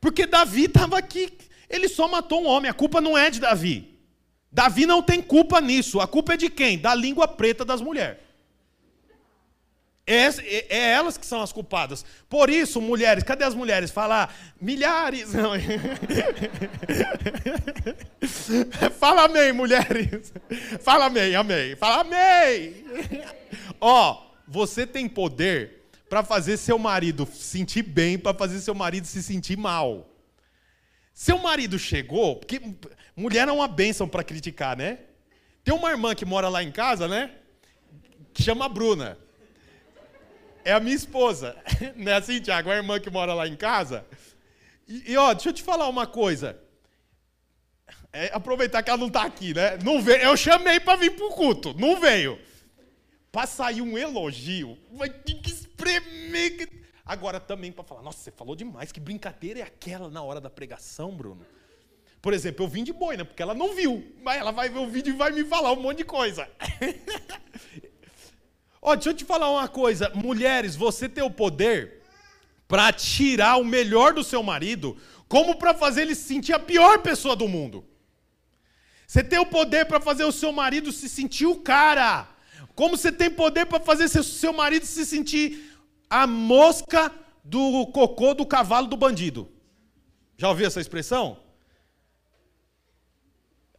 Porque 0.00 0.28
Davi 0.28 0.66
estava 0.66 0.96
aqui 0.96 1.28
ele 1.68 1.88
só 1.88 2.06
matou 2.06 2.42
um 2.42 2.46
homem, 2.46 2.70
a 2.70 2.74
culpa 2.74 3.00
não 3.00 3.18
é 3.18 3.30
de 3.30 3.40
Davi. 3.40 3.98
Davi 4.50 4.86
não 4.86 5.02
tem 5.02 5.20
culpa 5.20 5.60
nisso. 5.60 6.00
A 6.00 6.06
culpa 6.06 6.34
é 6.34 6.36
de 6.36 6.48
quem? 6.48 6.78
Da 6.78 6.94
língua 6.94 7.26
preta 7.26 7.64
das 7.64 7.80
mulheres. 7.80 8.29
É, 10.10 10.26
é, 10.26 10.66
é, 10.70 10.90
elas 10.90 11.16
que 11.16 11.24
são 11.24 11.40
as 11.40 11.52
culpadas. 11.52 12.04
Por 12.28 12.50
isso, 12.50 12.80
mulheres, 12.80 13.22
cadê 13.22 13.44
as 13.44 13.54
mulheres? 13.54 13.92
Falar 13.92 14.34
milhares. 14.60 15.32
Não. 15.32 15.52
Fala 18.98 19.26
amém, 19.26 19.52
mulheres. 19.52 20.32
Fala 20.80 21.06
amém, 21.06 21.36
amém. 21.36 21.76
Fala 21.76 22.00
amém. 22.00 22.84
Ó, 23.80 24.20
você 24.48 24.84
tem 24.84 25.08
poder 25.08 25.84
para 26.08 26.24
fazer 26.24 26.56
seu 26.56 26.76
marido 26.76 27.24
sentir 27.32 27.84
bem, 27.84 28.18
para 28.18 28.36
fazer 28.36 28.58
seu 28.58 28.74
marido 28.74 29.06
se 29.06 29.22
sentir 29.22 29.56
mal. 29.56 30.08
Seu 31.14 31.38
marido 31.38 31.78
chegou, 31.78 32.34
porque 32.34 32.60
mulher 33.14 33.46
é 33.46 33.52
uma 33.52 33.68
bênção 33.68 34.08
para 34.08 34.24
criticar, 34.24 34.76
né? 34.76 34.98
Tem 35.62 35.72
uma 35.72 35.88
irmã 35.88 36.16
que 36.16 36.24
mora 36.24 36.48
lá 36.48 36.64
em 36.64 36.72
casa, 36.72 37.06
né? 37.06 37.30
Que 38.34 38.42
chama 38.42 38.68
Bruna. 38.68 39.16
É 40.64 40.72
a 40.72 40.80
minha 40.80 40.94
esposa. 40.94 41.56
Não 41.96 42.12
é 42.12 42.16
assim, 42.16 42.40
Tiago? 42.40 42.70
A 42.70 42.76
irmã 42.76 43.00
que 43.00 43.10
mora 43.10 43.34
lá 43.34 43.46
em 43.46 43.56
casa. 43.56 44.04
E, 44.86 45.12
e, 45.12 45.16
ó, 45.16 45.32
deixa 45.32 45.48
eu 45.48 45.52
te 45.52 45.62
falar 45.62 45.88
uma 45.88 46.06
coisa. 46.06 46.60
É, 48.12 48.30
aproveitar 48.32 48.82
que 48.82 48.90
ela 48.90 48.98
não 48.98 49.06
está 49.06 49.22
aqui, 49.22 49.54
né? 49.54 49.78
Não 49.84 50.02
veio. 50.02 50.20
Eu 50.22 50.36
chamei 50.36 50.80
para 50.80 50.98
vir 50.98 51.14
para 51.14 51.26
o 51.26 51.30
culto. 51.30 51.72
Não 51.74 52.00
veio. 52.00 52.38
Para 53.30 53.46
sair 53.46 53.82
um 53.82 53.96
elogio, 53.96 54.76
vai 54.92 55.08
ter 55.08 55.34
que 55.34 55.50
espremer. 55.50 56.68
Agora 57.06 57.38
também 57.38 57.70
para 57.70 57.84
falar, 57.84 58.02
nossa, 58.02 58.18
você 58.18 58.30
falou 58.32 58.56
demais, 58.56 58.90
que 58.90 58.98
brincadeira 58.98 59.60
é 59.60 59.62
aquela 59.62 60.10
na 60.10 60.22
hora 60.22 60.40
da 60.40 60.50
pregação, 60.50 61.14
Bruno? 61.14 61.46
Por 62.20 62.34
exemplo, 62.34 62.64
eu 62.64 62.68
vim 62.68 62.84
de 62.84 62.92
boina, 62.92 63.24
porque 63.24 63.42
ela 63.42 63.54
não 63.54 63.74
viu, 63.74 64.14
mas 64.22 64.38
ela 64.38 64.50
vai 64.50 64.68
ver 64.68 64.78
o 64.78 64.88
vídeo 64.88 65.14
e 65.14 65.16
vai 65.16 65.30
me 65.30 65.44
falar 65.44 65.72
um 65.72 65.80
monte 65.80 65.98
de 65.98 66.04
coisa. 66.04 66.48
Ó, 68.82 68.94
deixa 68.94 69.10
eu 69.10 69.14
te 69.14 69.24
falar 69.24 69.50
uma 69.50 69.68
coisa, 69.68 70.10
mulheres, 70.14 70.74
você 70.74 71.08
tem 71.08 71.22
o 71.22 71.30
poder 71.30 72.00
para 72.66 72.92
tirar 72.92 73.56
o 73.56 73.64
melhor 73.64 74.14
do 74.14 74.24
seu 74.24 74.42
marido, 74.42 74.96
como 75.28 75.56
para 75.56 75.74
fazer 75.74 76.02
ele 76.02 76.14
se 76.14 76.22
sentir 76.22 76.52
a 76.52 76.58
pior 76.58 77.00
pessoa 77.02 77.36
do 77.36 77.48
mundo. 77.48 77.84
Você 79.06 79.24
tem 79.24 79.38
o 79.38 79.46
poder 79.46 79.86
para 79.86 80.00
fazer 80.00 80.24
o 80.24 80.32
seu 80.32 80.52
marido 80.52 80.92
se 80.92 81.08
sentir 81.08 81.46
o 81.46 81.56
cara. 81.56 82.28
Como 82.76 82.96
você 82.96 83.10
tem 83.10 83.28
poder 83.28 83.66
para 83.66 83.80
fazer 83.80 84.08
seu, 84.08 84.22
seu 84.22 84.52
marido 84.52 84.86
se 84.86 85.04
sentir 85.04 85.76
a 86.08 86.26
mosca 86.26 87.12
do 87.44 87.86
cocô 87.88 88.34
do 88.34 88.46
cavalo 88.46 88.86
do 88.86 88.96
bandido. 88.96 89.50
Já 90.36 90.48
ouviu 90.48 90.66
essa 90.66 90.80
expressão? 90.80 91.40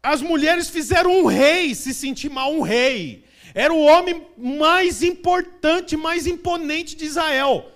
As 0.04 0.22
mulheres 0.22 0.70
fizeram 0.70 1.22
um 1.22 1.26
rei 1.26 1.74
se 1.76 1.94
sentir 1.94 2.30
mal, 2.30 2.52
um 2.54 2.62
rei. 2.62 3.26
Era 3.54 3.74
o 3.74 3.84
homem 3.84 4.26
mais 4.38 5.04
importante, 5.04 5.98
mais 5.98 6.28
imponente 6.28 6.96
de 6.96 7.06
Israel. 7.06 7.72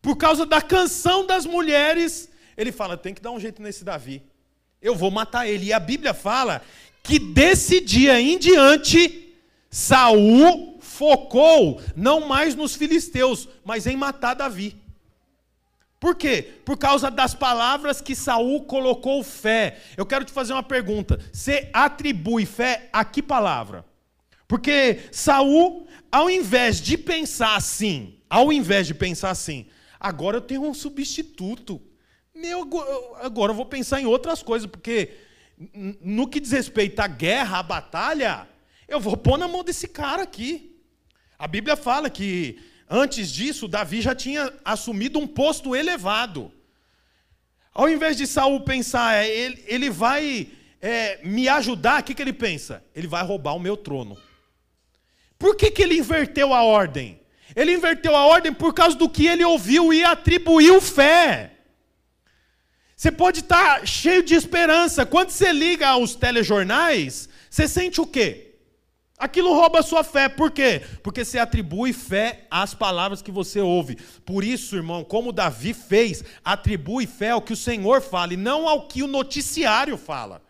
Por 0.00 0.16
causa 0.16 0.46
da 0.46 0.62
canção 0.62 1.26
das 1.26 1.44
mulheres, 1.44 2.28
ele 2.56 2.72
fala: 2.72 2.96
tem 2.96 3.14
que 3.14 3.22
dar 3.22 3.30
um 3.30 3.40
jeito 3.40 3.60
nesse 3.60 3.84
Davi. 3.84 4.22
Eu 4.80 4.94
vou 4.94 5.10
matar 5.10 5.48
ele. 5.48 5.66
E 5.66 5.72
a 5.72 5.80
Bíblia 5.80 6.14
fala 6.14 6.62
que 7.02 7.18
desse 7.18 7.80
dia 7.80 8.20
em 8.20 8.38
diante, 8.38 9.34
Saul 9.70 10.78
focou 10.80 11.80
não 11.96 12.26
mais 12.26 12.54
nos 12.54 12.74
filisteus, 12.74 13.48
mas 13.64 13.86
em 13.86 13.96
matar 13.96 14.34
Davi. 14.34 14.76
Por 16.00 16.14
quê? 16.14 16.42
Por 16.64 16.78
causa 16.78 17.10
das 17.10 17.34
palavras 17.34 18.00
que 18.00 18.14
Saul 18.14 18.64
colocou 18.64 19.22
fé. 19.24 19.78
Eu 19.96 20.06
quero 20.06 20.24
te 20.24 20.32
fazer 20.32 20.52
uma 20.52 20.62
pergunta. 20.62 21.18
Você 21.32 21.68
atribui 21.72 22.46
fé 22.46 22.88
a 22.92 23.04
que 23.04 23.20
palavra? 23.20 23.84
Porque 24.48 25.00
Saul, 25.12 25.86
ao 26.10 26.30
invés 26.30 26.80
de 26.80 26.96
pensar 26.96 27.54
assim, 27.54 28.18
ao 28.30 28.50
invés 28.50 28.86
de 28.86 28.94
pensar 28.94 29.30
assim, 29.30 29.66
agora 30.00 30.38
eu 30.38 30.40
tenho 30.40 30.62
um 30.62 30.72
substituto. 30.72 31.80
Meu, 32.34 32.66
agora 33.20 33.52
eu 33.52 33.56
vou 33.56 33.66
pensar 33.66 34.00
em 34.00 34.06
outras 34.06 34.42
coisas, 34.42 34.68
porque 34.68 35.12
no 36.00 36.26
que 36.26 36.40
diz 36.40 36.52
respeito 36.52 36.98
à 37.00 37.06
guerra, 37.06 37.58
à 37.58 37.62
batalha, 37.62 38.48
eu 38.88 38.98
vou 38.98 39.18
pôr 39.18 39.36
na 39.36 39.46
mão 39.46 39.62
desse 39.62 39.86
cara 39.86 40.22
aqui. 40.22 40.80
A 41.38 41.46
Bíblia 41.46 41.76
fala 41.76 42.08
que 42.08 42.58
antes 42.88 43.30
disso, 43.30 43.68
Davi 43.68 44.00
já 44.00 44.14
tinha 44.14 44.50
assumido 44.64 45.18
um 45.18 45.26
posto 45.26 45.76
elevado. 45.76 46.50
Ao 47.74 47.88
invés 47.88 48.16
de 48.16 48.26
Saul 48.26 48.60
pensar, 48.62 49.14
é, 49.14 49.28
ele, 49.28 49.64
ele 49.66 49.90
vai 49.90 50.48
é, 50.80 51.20
me 51.22 51.48
ajudar, 51.48 52.00
o 52.00 52.04
que, 52.04 52.14
que 52.14 52.22
ele 52.22 52.32
pensa? 52.32 52.82
Ele 52.94 53.06
vai 53.06 53.22
roubar 53.22 53.54
o 53.54 53.60
meu 53.60 53.76
trono. 53.76 54.16
Por 55.38 55.54
que, 55.56 55.70
que 55.70 55.82
ele 55.82 55.98
inverteu 55.98 56.52
a 56.52 56.62
ordem? 56.62 57.20
Ele 57.54 57.74
inverteu 57.74 58.14
a 58.16 58.26
ordem 58.26 58.52
por 58.52 58.74
causa 58.74 58.96
do 58.96 59.08
que 59.08 59.26
ele 59.26 59.44
ouviu 59.44 59.92
e 59.92 60.04
atribuiu 60.04 60.80
fé. 60.80 61.52
Você 62.96 63.12
pode 63.12 63.40
estar 63.40 63.86
cheio 63.86 64.22
de 64.24 64.34
esperança. 64.34 65.06
Quando 65.06 65.30
você 65.30 65.52
liga 65.52 65.88
aos 65.88 66.16
telejornais, 66.16 67.28
você 67.48 67.68
sente 67.68 68.00
o 68.00 68.06
quê? 68.06 68.56
Aquilo 69.16 69.52
rouba 69.52 69.80
a 69.80 69.82
sua 69.82 70.02
fé. 70.02 70.28
Por 70.28 70.50
quê? 70.50 70.82
Porque 71.02 71.24
você 71.24 71.38
atribui 71.38 71.92
fé 71.92 72.46
às 72.50 72.74
palavras 72.74 73.22
que 73.22 73.30
você 73.30 73.60
ouve. 73.60 73.96
Por 74.24 74.42
isso, 74.42 74.76
irmão, 74.76 75.04
como 75.04 75.32
Davi 75.32 75.74
fez, 75.74 76.24
atribui 76.44 77.06
fé 77.06 77.30
ao 77.30 77.42
que 77.42 77.52
o 77.52 77.56
Senhor 77.56 78.00
fala 78.00 78.34
e 78.34 78.36
não 78.36 78.68
ao 78.68 78.86
que 78.86 79.02
o 79.02 79.08
noticiário 79.08 79.96
fala. 79.96 80.42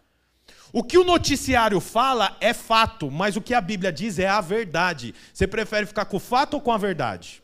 O 0.79 0.85
que 0.85 0.97
o 0.97 1.03
noticiário 1.03 1.81
fala 1.81 2.37
é 2.41 2.55
fato, 2.55 3.11
mas 3.11 3.35
o 3.35 3.41
que 3.41 3.53
a 3.53 3.61
Bíblia 3.61 3.91
diz 3.91 4.17
é 4.17 4.29
a 4.29 4.41
verdade. 4.41 5.13
Você 5.35 5.45
prefere 5.45 5.87
ficar 5.87 6.05
com 6.05 6.19
o 6.19 6.21
fato 6.21 6.55
ou 6.55 6.61
com 6.61 6.71
a 6.71 6.79
verdade? 6.79 7.43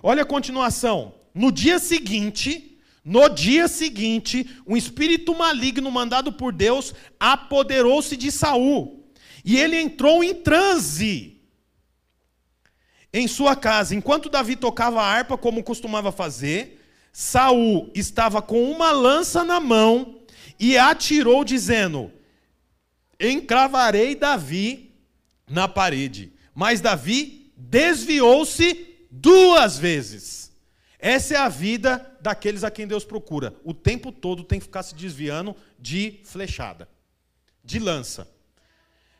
Olha 0.00 0.22
a 0.22 0.24
continuação. 0.24 1.12
No 1.34 1.50
dia 1.50 1.80
seguinte, 1.80 2.78
no 3.04 3.28
dia 3.28 3.66
seguinte, 3.66 4.48
um 4.64 4.76
espírito 4.76 5.34
maligno 5.34 5.90
mandado 5.90 6.32
por 6.32 6.52
Deus 6.52 6.94
apoderou-se 7.18 8.16
de 8.16 8.30
Saul 8.30 9.10
e 9.44 9.56
ele 9.56 9.76
entrou 9.76 10.22
em 10.22 10.36
transe 10.36 11.42
em 13.12 13.26
sua 13.26 13.56
casa. 13.56 13.92
Enquanto 13.92 14.30
Davi 14.30 14.54
tocava 14.54 15.02
a 15.02 15.04
harpa, 15.04 15.36
como 15.36 15.64
costumava 15.64 16.12
fazer, 16.12 16.80
Saul 17.12 17.90
estava 17.92 18.40
com 18.40 18.70
uma 18.70 18.92
lança 18.92 19.42
na 19.42 19.58
mão 19.58 20.23
e 20.58 20.76
atirou, 20.76 21.44
dizendo: 21.44 22.12
Encravarei 23.18 24.14
Davi 24.14 24.94
na 25.48 25.68
parede. 25.68 26.32
Mas 26.54 26.80
Davi 26.80 27.52
desviou-se 27.56 28.96
duas 29.10 29.78
vezes. 29.78 30.52
Essa 30.98 31.34
é 31.34 31.36
a 31.36 31.48
vida 31.48 32.16
daqueles 32.20 32.64
a 32.64 32.70
quem 32.70 32.86
Deus 32.86 33.04
procura. 33.04 33.54
O 33.62 33.74
tempo 33.74 34.10
todo 34.10 34.42
tem 34.42 34.58
que 34.58 34.64
ficar 34.64 34.82
se 34.82 34.94
desviando 34.94 35.54
de 35.78 36.20
flechada, 36.24 36.88
de 37.62 37.78
lança. 37.78 38.26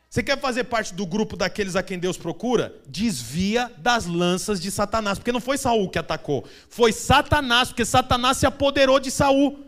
Você 0.09 0.23
quer 0.23 0.39
fazer 0.39 0.63
parte 0.63 0.93
do 0.93 1.05
grupo 1.05 1.35
daqueles 1.35 1.75
a 1.75 1.83
quem 1.83 1.99
Deus 1.99 2.17
procura? 2.17 2.73
Desvia 2.87 3.69
das 3.77 4.05
lanças 4.05 4.61
de 4.61 4.71
Satanás, 4.71 5.19
porque 5.19 5.31
não 5.31 5.41
foi 5.41 5.57
Saul 5.57 5.89
que 5.89 5.99
atacou, 5.99 6.47
foi 6.69 6.93
Satanás, 6.93 7.67
porque 7.67 7.83
Satanás 7.83 8.37
se 8.37 8.45
apoderou 8.45 8.97
de 8.97 9.11
Saul. 9.11 9.64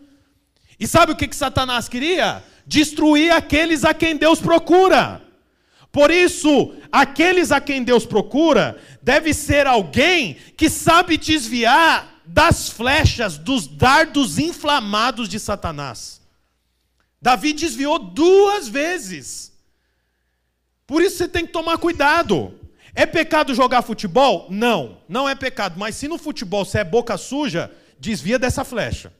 E 0.80 0.88
sabe 0.88 1.12
o 1.12 1.16
que, 1.16 1.28
que 1.28 1.36
Satanás 1.36 1.90
queria? 1.90 2.44
destruir 2.68 3.32
aqueles 3.32 3.86
a 3.86 3.94
quem 3.94 4.16
Deus 4.18 4.40
procura. 4.40 5.22
Por 5.90 6.12
isso, 6.12 6.76
aqueles 6.92 7.52
a 7.52 7.62
quem 7.62 7.82
Deus 7.82 8.06
procura 8.06 8.78
deve 9.02 9.34
ser 9.34 9.66
alguém 9.66 10.36
que 10.58 10.70
sabe 10.70 11.18
desviar 11.18 12.22
das 12.26 12.70
flechas, 12.70 13.38
dos 13.38 13.66
dardos 13.66 14.38
inflamados 14.38 15.30
de 15.30 15.40
Satanás. 15.40 16.22
Davi 17.22 17.54
desviou 17.54 17.98
duas 17.98 18.68
vezes. 18.68 19.54
Por 20.86 21.02
isso 21.02 21.18
você 21.18 21.28
tem 21.28 21.46
que 21.46 21.54
tomar 21.54 21.78
cuidado. 21.78 22.54
É 22.94 23.06
pecado 23.06 23.56
jogar 23.56 23.82
futebol? 23.82 24.48
Não, 24.50 24.98
não 25.08 25.28
é 25.28 25.36
pecado. 25.36 25.76
Mas 25.80 25.96
se 25.96 26.08
no 26.08 26.18
futebol 26.18 26.66
você 26.66 26.80
é 26.80 26.84
boca 26.84 27.18
suja, 27.18 27.72
desvia 27.98 28.38
dessa 28.38 28.66
flecha. 28.66 29.12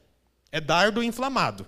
É 0.50 0.60
dardo 0.60 1.02
inflamado. 1.02 1.66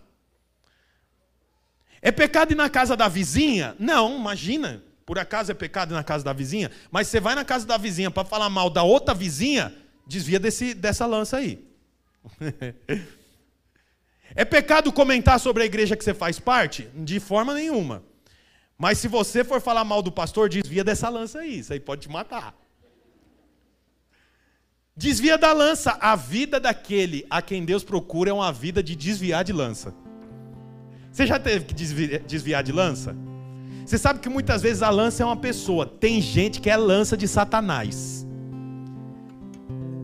É 2.03 2.11
pecado 2.11 2.53
ir 2.53 2.55
na 2.55 2.70
casa 2.70 2.97
da 2.97 3.09
vizinha? 3.09 3.76
Não, 3.78 4.16
imagina. 4.16 4.83
Por 5.05 5.18
acaso 5.18 5.51
é 5.51 5.55
pecado 5.55 5.93
ir 5.93 5.95
na 5.95 6.05
casa 6.05 6.24
da 6.24 6.33
vizinha? 6.33 6.70
Mas 6.91 7.09
você 7.09 7.20
vai 7.20 7.35
na 7.35 7.45
casa 7.45 7.66
da 7.66 7.76
vizinha 7.76 8.11
para 8.11 8.24
falar 8.24 8.49
mal 8.49 8.70
da 8.70 8.83
outra 8.83 9.14
vizinha, 9.14 9.74
desvia 10.07 10.41
desse, 10.41 10.72
dessa 10.72 11.05
lança 11.05 11.37
aí. 11.37 11.68
é 14.35 14.45
pecado 14.45 14.93
comentar 14.93 15.39
sobre 15.39 15.62
a 15.62 15.66
igreja 15.66 15.97
que 15.97 16.05
você 16.05 16.14
faz 16.14 16.39
parte? 16.39 16.89
De 16.95 17.20
forma 17.20 17.53
nenhuma. 17.55 18.03
Mas 18.78 18.97
se 18.99 19.09
você 19.09 19.45
for 19.45 19.61
falar 19.61 19.85
mal 19.85 20.01
do 20.01 20.11
pastor, 20.11 20.49
desvia 20.49 20.83
dessa 20.83 21.11
lança 21.11 21.41
aí. 21.41 21.59
Isso 21.59 21.72
aí 21.72 21.81
pode 21.81 22.03
te 22.03 22.09
matar. 22.09 22.57
Desvia 25.01 25.38
da 25.38 25.55
lança. 25.55 25.96
A 25.98 26.14
vida 26.14 26.61
daquele 26.61 27.24
a 27.30 27.40
quem 27.40 27.64
Deus 27.64 27.82
procura 27.82 28.28
é 28.28 28.32
uma 28.34 28.53
vida 28.53 28.82
de 28.82 28.94
desviar 28.94 29.42
de 29.42 29.51
lança. 29.51 29.94
Você 31.11 31.26
já 31.26 31.38
teve 31.38 31.64
que 31.64 31.72
desviar 31.72 32.62
de 32.62 32.70
lança? 32.70 33.16
Você 33.86 33.96
sabe 33.96 34.20
que 34.20 34.28
muitas 34.28 34.61
vezes 34.61 34.82
a 34.82 34.90
lança 34.90 35.22
é 35.22 35.26
uma 35.26 35.38
pessoa. 35.38 35.86
Tem 35.86 36.20
gente 36.20 36.61
que 36.61 36.68
é 36.68 36.76
lança 36.76 37.16
de 37.16 37.26
Satanás. 37.26 38.26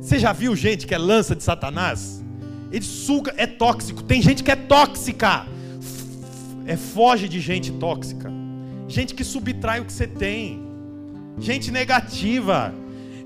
Você 0.00 0.18
já 0.18 0.32
viu 0.32 0.56
gente 0.56 0.86
que 0.86 0.94
é 0.94 0.98
lança 0.98 1.36
de 1.36 1.42
Satanás? 1.42 2.24
Ele 2.72 2.82
suga, 2.82 3.34
é 3.36 3.46
tóxico. 3.46 4.02
Tem 4.02 4.22
gente 4.22 4.42
que 4.42 4.50
é 4.50 4.56
tóxica. 4.56 5.46
É 6.64 6.74
foge 6.74 7.28
de 7.28 7.38
gente 7.38 7.70
tóxica. 7.72 8.32
Gente 8.88 9.14
que 9.14 9.24
subtrai 9.24 9.78
o 9.78 9.84
que 9.84 9.92
você 9.92 10.06
tem. 10.06 10.66
Gente 11.38 11.70
negativa. 11.70 12.72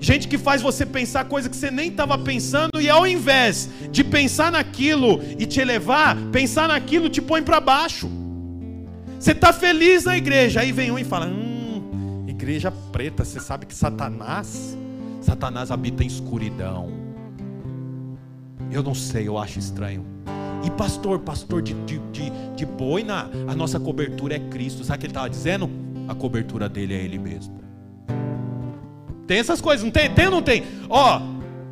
Gente 0.03 0.27
que 0.27 0.39
faz 0.39 0.63
você 0.63 0.83
pensar 0.83 1.25
coisa 1.25 1.47
que 1.47 1.55
você 1.55 1.69
nem 1.69 1.89
estava 1.89 2.17
pensando 2.17 2.81
e 2.81 2.89
ao 2.89 3.05
invés 3.05 3.69
de 3.91 4.03
pensar 4.03 4.51
naquilo 4.51 5.21
e 5.37 5.45
te 5.45 5.59
elevar, 5.59 6.17
pensar 6.31 6.67
naquilo 6.67 7.07
te 7.07 7.21
põe 7.21 7.43
para 7.43 7.59
baixo. 7.59 8.09
Você 9.19 9.33
está 9.33 9.53
feliz 9.53 10.05
na 10.05 10.17
igreja, 10.17 10.61
aí 10.61 10.71
vem 10.71 10.89
um 10.89 10.97
e 10.97 11.03
fala: 11.03 11.27
Hum, 11.27 12.25
igreja 12.27 12.71
preta, 12.91 13.23
você 13.23 13.39
sabe 13.39 13.67
que 13.67 13.75
Satanás, 13.75 14.75
Satanás 15.21 15.69
habita 15.69 16.03
em 16.03 16.07
escuridão. 16.07 16.89
Eu 18.71 18.81
não 18.81 18.95
sei, 18.95 19.27
eu 19.27 19.37
acho 19.37 19.59
estranho. 19.59 20.03
E 20.65 20.71
pastor, 20.71 21.19
pastor 21.19 21.61
de, 21.61 21.75
de, 21.85 21.99
de, 22.11 22.31
de 22.55 22.65
boina, 22.65 23.29
a 23.47 23.53
nossa 23.53 23.79
cobertura 23.79 24.35
é 24.35 24.39
Cristo. 24.39 24.83
Sabe 24.83 24.97
o 24.97 24.99
que 25.01 25.05
ele 25.05 25.11
estava 25.11 25.29
dizendo? 25.29 25.69
A 26.07 26.15
cobertura 26.15 26.67
dele 26.67 26.95
é 26.95 27.03
Ele 27.03 27.19
mesmo. 27.19 27.61
Tem 29.31 29.39
essas 29.39 29.61
coisas, 29.61 29.81
não 29.81 29.91
tem? 29.91 30.13
Tem 30.13 30.25
ou 30.25 30.31
não 30.31 30.41
tem? 30.41 30.65
Ó, 30.89 31.21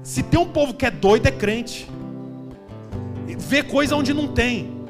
se 0.01 0.23
tem 0.23 0.39
um 0.39 0.47
povo 0.47 0.73
que 0.73 0.85
é 0.85 0.89
doido, 0.89 1.27
é 1.27 1.31
crente. 1.31 1.89
Vê 3.37 3.61
coisa 3.61 3.97
onde 3.97 4.13
não 4.13 4.29
tem. 4.29 4.87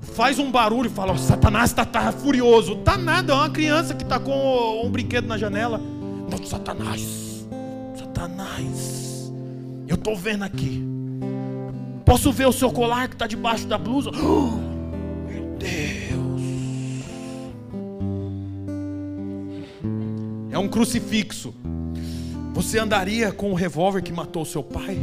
Faz 0.00 0.38
um 0.38 0.50
barulho 0.50 0.86
e 0.86 0.90
fala: 0.90 1.14
Satanás 1.18 1.68
está 1.68 1.84
tá 1.84 2.10
furioso. 2.10 2.76
Tá 2.76 2.96
nada, 2.96 3.34
é 3.34 3.36
uma 3.36 3.50
criança 3.50 3.92
que 3.94 4.04
está 4.04 4.18
com 4.18 4.80
um 4.82 4.88
brinquedo 4.88 5.26
na 5.26 5.36
janela. 5.36 5.78
Não, 6.30 6.42
Satanás, 6.46 7.46
Satanás, 7.94 9.30
eu 9.86 9.96
estou 9.96 10.16
vendo 10.16 10.44
aqui. 10.44 10.82
Posso 12.06 12.32
ver 12.32 12.46
o 12.46 12.52
seu 12.52 12.72
colar 12.72 13.06
que 13.06 13.16
está 13.16 13.26
debaixo 13.26 13.66
da 13.66 13.76
blusa? 13.76 14.08
Oh, 14.14 14.46
meu 15.28 15.58
Deus. 15.58 16.42
É 20.50 20.58
um 20.58 20.68
crucifixo. 20.68 21.54
Você 22.52 22.78
andaria 22.78 23.32
com 23.32 23.50
o 23.50 23.54
revólver 23.54 24.02
que 24.02 24.12
matou 24.12 24.44
seu 24.44 24.62
pai? 24.62 24.98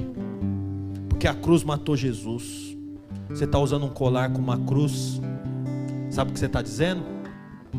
Porque 1.10 1.28
a 1.28 1.34
cruz 1.34 1.64
matou 1.64 1.97
Jesus. 1.97 2.78
Você 3.28 3.45
está 3.45 3.58
usando 3.58 3.86
um 3.88 3.89
colar 3.89 4.30
com 4.30 4.38
uma 4.38 4.58
cruz. 4.58 5.20
Sabe 6.12 6.30
o 6.30 6.34
que 6.34 6.39
você 6.39 6.45
está 6.45 6.62
dizendo? 6.62 7.04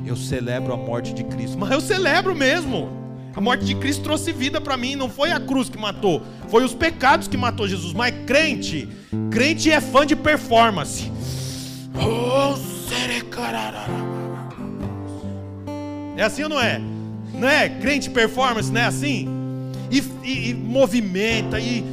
Eu 0.05 0.17
celebro 0.17 0.73
a 0.73 0.77
morte 0.77 1.15
de 1.15 1.23
Cristo. 1.23 1.57
Mas 1.57 1.71
eu 1.71 1.81
celebro 1.81 2.35
mesmo. 2.35 2.89
A 3.35 3.41
morte 3.41 3.65
de 3.65 3.77
Cristo 3.77 4.03
trouxe 4.03 4.33
vida 4.33 4.61
para 4.61 4.77
mim. 4.77 4.97
Não 4.97 5.09
foi 5.09 5.31
a 5.31 5.39
cruz 5.39 5.69
que 5.69 5.79
matou. 5.79 6.21
Foi 6.49 6.65
os 6.65 6.75
pecados 6.75 7.29
que 7.29 7.37
matou 7.37 7.69
Jesus. 7.69 7.93
Mas 7.93 8.13
crente, 8.27 8.89
crente 9.31 9.71
é 9.71 9.81
fã 9.81 10.05
de 10.05 10.17
performance. 10.17 11.11
Oh, 11.95 12.59
é 16.17 16.23
assim 16.23 16.43
ou 16.43 16.49
não 16.49 16.61
é? 16.61 16.81
Não 17.33 17.49
é? 17.49 17.69
Crente 17.69 18.11
performance, 18.11 18.71
não 18.71 18.81
é 18.81 18.85
assim? 18.85 19.40
E, 19.91 20.03
e, 20.23 20.51
e 20.51 20.55
movimenta 20.55 21.59
e 21.59 21.85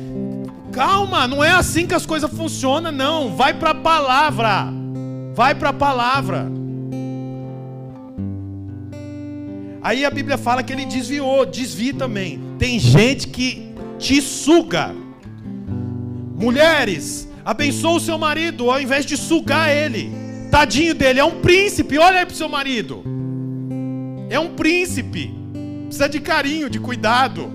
calma, 0.72 1.28
não 1.28 1.44
é 1.44 1.52
assim 1.52 1.88
que 1.88 1.96
as 1.96 2.06
coisas 2.06 2.30
funcionam, 2.30 2.92
não. 2.92 3.36
Vai 3.36 3.54
para 3.54 3.72
a 3.72 3.76
palavra. 3.76 4.68
Vai 5.34 5.56
para 5.56 5.70
a 5.70 5.74
palavra. 5.74 6.52
Aí 9.82 10.06
a 10.06 10.12
Bíblia 10.12 10.38
fala 10.38 10.62
que 10.62 10.74
ele 10.74 10.86
desviou, 10.86 11.46
desvia 11.46 11.94
também. 11.94 12.40
Tem 12.60 12.80
gente 12.80 13.28
que 13.28 13.74
te 13.98 14.22
suga. 14.22 14.94
Mulheres, 16.40 17.28
abençoa 17.44 17.94
o 17.94 18.00
seu 18.00 18.18
marido 18.18 18.70
ao 18.70 18.80
invés 18.80 19.06
de 19.06 19.18
sugar 19.18 19.70
ele. 19.70 20.12
Tadinho 20.52 20.94
dele, 20.94 21.20
é 21.20 21.26
um 21.26 21.42
príncipe. 21.42 21.98
Olha 21.98 22.20
aí 22.20 22.26
para 22.26 22.34
o 22.34 22.38
seu 22.38 22.50
marido. 22.50 23.04
É 24.30 24.40
um 24.40 24.50
príncipe. 24.50 25.34
Precisa 25.86 26.08
de 26.08 26.20
carinho, 26.20 26.70
de 26.70 26.80
cuidado. 26.80 27.52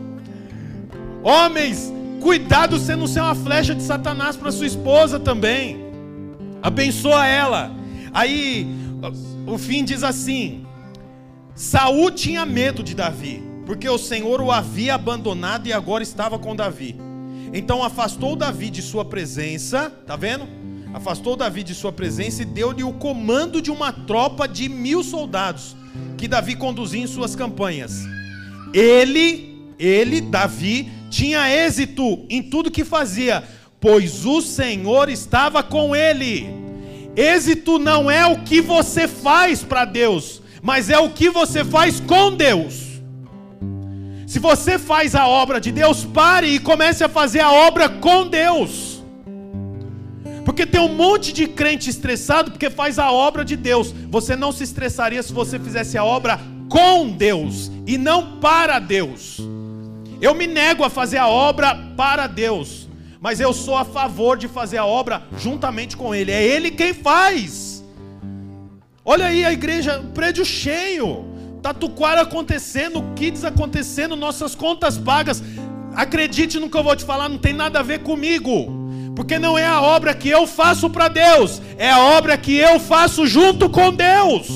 Homens, 1.23 1.93
cuidado 2.21 2.79
você 2.79 2.97
não 2.97 3.07
ser 3.07 3.21
uma 3.21 3.35
flecha 3.35 3.75
de 3.75 3.83
Satanás 3.83 4.37
para 4.37 4.51
sua 4.51 4.67
esposa 4.67 5.21
também. 5.21 5.79
Abençoa 6.63 7.27
ela. 7.27 7.75
Aí 8.13 8.67
o 9.47 9.57
fim 9.57 9.85
diz 9.85 10.03
assim: 10.03 10.67
Saul 11.55 12.11
tinha 12.11 12.45
medo 12.45 12.83
de 12.83 12.95
Davi, 12.95 13.43
porque 13.67 13.89
o 13.89 13.99
Senhor 13.99 14.41
o 14.41 14.51
havia 14.51 14.95
abandonado 14.95 15.67
e 15.67 15.73
agora 15.73 16.03
estava 16.03 16.39
com 16.39 16.57
Davi. 16.57 16.97
Então 17.53 17.85
afastou 17.85 18.35
Davi 18.35 18.71
de 18.71 18.83
sua 18.83 19.05
presença, 19.05 19.91
tá 20.07 20.17
vendo? 20.17 20.49
Afastou 20.95 21.37
Davi 21.37 21.63
de 21.63 21.75
sua 21.75 21.93
presença 21.93 22.43
e 22.43 22.47
deu-lhe 22.47 22.83
o 22.83 22.93
comando 22.93 23.63
de 23.63 23.71
uma 23.71 23.93
tropa 23.93 24.47
de 24.47 24.69
mil 24.69 25.03
soldados 25.03 25.77
que 26.19 26.29
Davi 26.29 26.57
conduzia 26.57 27.03
em 27.03 27.07
suas 27.07 27.35
campanhas. 27.35 28.05
Ele, 28.73 29.59
ele, 29.79 30.21
Davi, 30.21 30.91
tinha 31.13 31.47
êxito 31.47 32.25
em 32.31 32.43
tudo 32.43 32.71
que 32.71 32.85
fazia, 32.85 33.45
pois 33.79 34.25
o 34.25 34.41
Senhor 34.41 35.11
estava 35.11 35.63
com 35.63 35.95
ele. 35.95 36.49
Êxito 37.15 37.79
não 37.79 38.11
é 38.11 38.25
o 38.25 38.39
que 38.39 38.63
você 38.63 39.07
faz 39.07 39.63
para 39.63 39.85
Deus, 39.85 40.41
mas 40.63 40.89
é 40.89 40.99
o 40.99 41.11
que 41.11 41.29
você 41.29 41.63
faz 41.65 42.01
com 42.01 42.35
Deus. 42.35 42.93
Se 44.27 44.39
você 44.39 44.79
faz 44.79 45.15
a 45.15 45.29
obra 45.29 45.61
de 45.61 45.71
Deus, 45.71 46.03
pare 46.03 46.47
e 46.47 46.59
comece 46.59 47.05
a 47.05 47.09
fazer 47.11 47.41
a 47.41 47.53
obra 47.53 47.91
com 47.91 48.27
Deus. 48.27 49.03
Porque 50.47 50.65
tem 50.65 50.81
um 50.81 50.95
monte 50.95 51.31
de 51.31 51.47
crente 51.47 51.91
estressado 51.91 52.53
porque 52.53 52.71
faz 52.71 52.99
a 52.99 53.13
obra 53.13 53.45
de 53.45 53.55
Deus. 53.55 53.95
Você 54.09 54.35
não 54.35 54.51
se 54.51 54.65
estressaria 54.65 55.23
se 55.23 55.33
você 55.35 55.59
fizesse 55.59 55.99
a 55.99 56.05
obra 56.05 56.41
com 56.71 57.11
Deus 57.11 57.71
e 57.87 57.99
não 57.99 58.41
para 58.41 58.79
Deus. 58.79 59.52
Eu 60.23 60.37
me 60.37 60.47
nego 60.47 60.85
a 60.85 60.89
fazer 60.89 61.19
a 61.19 61.27
obra 61.27 61.75
para 61.97 62.29
Deus, 62.29 62.89
mas 63.21 63.41
eu 63.41 63.53
sou 63.53 63.77
a 63.77 63.85
favor 63.85 64.39
de 64.39 64.47
fazer 64.47 64.79
a 64.79 64.87
obra 64.87 65.25
juntamente 65.37 65.97
com 65.97 66.15
Ele. 66.15 66.31
É 66.31 66.41
Ele 66.41 66.71
quem 66.71 66.95
faz. 66.95 67.85
Olha 69.05 69.27
aí 69.27 69.45
a 69.45 69.53
igreja, 69.53 70.01
prédio 70.15 70.45
cheio, 70.45 71.25
tatuquara 71.61 72.21
acontecendo, 72.21 73.03
kids 73.17 73.45
acontecendo, 73.45 74.15
nossas 74.15 74.55
contas 74.55 74.97
pagas. 74.97 75.43
Acredite 75.97 76.61
no 76.61 76.71
que 76.71 76.77
eu 76.77 76.85
vou 76.85 76.95
te 76.95 77.05
falar, 77.05 77.29
não 77.29 77.37
tem 77.37 77.53
nada 77.53 77.81
a 77.81 77.83
ver 77.83 77.99
comigo. 78.05 78.81
Porque 79.17 79.41
não 79.41 79.59
é 79.59 79.67
a 79.67 79.81
obra 79.81 80.15
que 80.15 80.29
eu 80.29 80.47
faço 80.47 80.89
para 80.89 81.09
Deus, 81.09 81.61
é 81.77 81.91
a 81.91 81.99
obra 81.99 82.39
que 82.39 82.55
eu 82.55 82.79
faço 82.79 83.27
junto 83.27 83.69
com 83.69 83.93
Deus. 83.93 84.47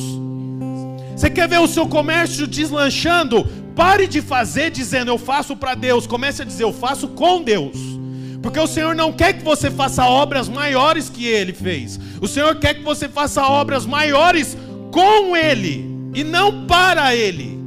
Você 1.16 1.28
quer 1.28 1.48
ver 1.48 1.58
o 1.58 1.66
seu 1.66 1.88
comércio 1.88 2.46
deslanchando? 2.46 3.65
Pare 3.76 4.08
de 4.08 4.22
fazer 4.22 4.70
dizendo 4.70 5.10
eu 5.10 5.18
faço 5.18 5.54
para 5.54 5.74
Deus. 5.74 6.06
Comece 6.06 6.40
a 6.40 6.44
dizer 6.46 6.64
eu 6.64 6.72
faço 6.72 7.08
com 7.08 7.42
Deus. 7.42 7.76
Porque 8.42 8.58
o 8.58 8.66
Senhor 8.66 8.94
não 8.94 9.12
quer 9.12 9.34
que 9.34 9.44
você 9.44 9.70
faça 9.70 10.06
obras 10.06 10.48
maiores 10.48 11.10
que 11.10 11.26
ele 11.26 11.52
fez. 11.52 12.00
O 12.20 12.26
Senhor 12.26 12.56
quer 12.56 12.74
que 12.74 12.82
você 12.82 13.06
faça 13.06 13.42
obras 13.42 13.84
maiores 13.84 14.56
com 14.90 15.36
ele 15.36 15.84
e 16.14 16.24
não 16.24 16.66
para 16.66 17.14
ele. 17.14 17.60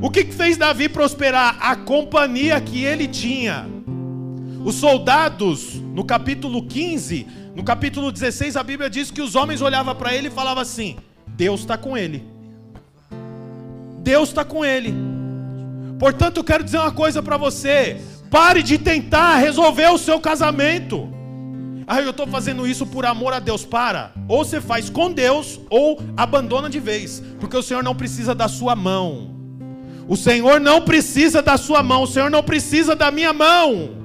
O 0.00 0.10
que 0.10 0.24
fez 0.24 0.56
Davi 0.56 0.88
prosperar? 0.88 1.56
A 1.60 1.76
companhia 1.76 2.60
que 2.60 2.82
ele 2.82 3.06
tinha. 3.06 3.68
Os 4.64 4.74
soldados, 4.74 5.74
no 5.74 6.04
capítulo 6.04 6.66
15, 6.66 7.26
no 7.54 7.62
capítulo 7.62 8.10
16, 8.10 8.56
a 8.56 8.62
Bíblia 8.64 8.90
diz 8.90 9.10
que 9.12 9.22
os 9.22 9.36
homens 9.36 9.62
olhavam 9.62 9.94
para 9.94 10.12
ele 10.12 10.26
e 10.26 10.30
falavam 10.32 10.62
assim: 10.62 10.96
Deus 11.28 11.60
está 11.60 11.78
com 11.78 11.96
ele. 11.96 12.31
Deus 14.02 14.28
está 14.28 14.44
com 14.44 14.64
ele. 14.64 14.94
Portanto, 15.98 16.38
eu 16.38 16.44
quero 16.44 16.64
dizer 16.64 16.78
uma 16.78 16.90
coisa 16.92 17.22
para 17.22 17.36
você: 17.36 18.00
pare 18.30 18.62
de 18.62 18.76
tentar 18.76 19.36
resolver 19.36 19.88
o 19.88 19.98
seu 19.98 20.18
casamento. 20.18 21.08
Ah, 21.86 22.00
eu 22.00 22.10
estou 22.10 22.26
fazendo 22.26 22.66
isso 22.66 22.86
por 22.86 23.04
amor 23.06 23.32
a 23.32 23.38
Deus. 23.38 23.64
Para. 23.64 24.12
Ou 24.28 24.44
você 24.44 24.60
faz 24.60 24.88
com 24.90 25.12
Deus, 25.12 25.60
ou 25.70 26.00
abandona 26.16 26.68
de 26.68 26.80
vez. 26.80 27.22
Porque 27.38 27.56
o 27.56 27.62
Senhor 27.62 27.82
não 27.82 27.94
precisa 27.94 28.34
da 28.34 28.48
sua 28.48 28.74
mão. 28.74 29.30
O 30.08 30.16
Senhor 30.16 30.60
não 30.60 30.82
precisa 30.82 31.40
da 31.40 31.56
sua 31.56 31.82
mão. 31.82 32.02
O 32.02 32.06
Senhor 32.06 32.30
não 32.30 32.42
precisa 32.42 32.96
da 32.96 33.10
minha 33.10 33.32
mão. 33.32 34.02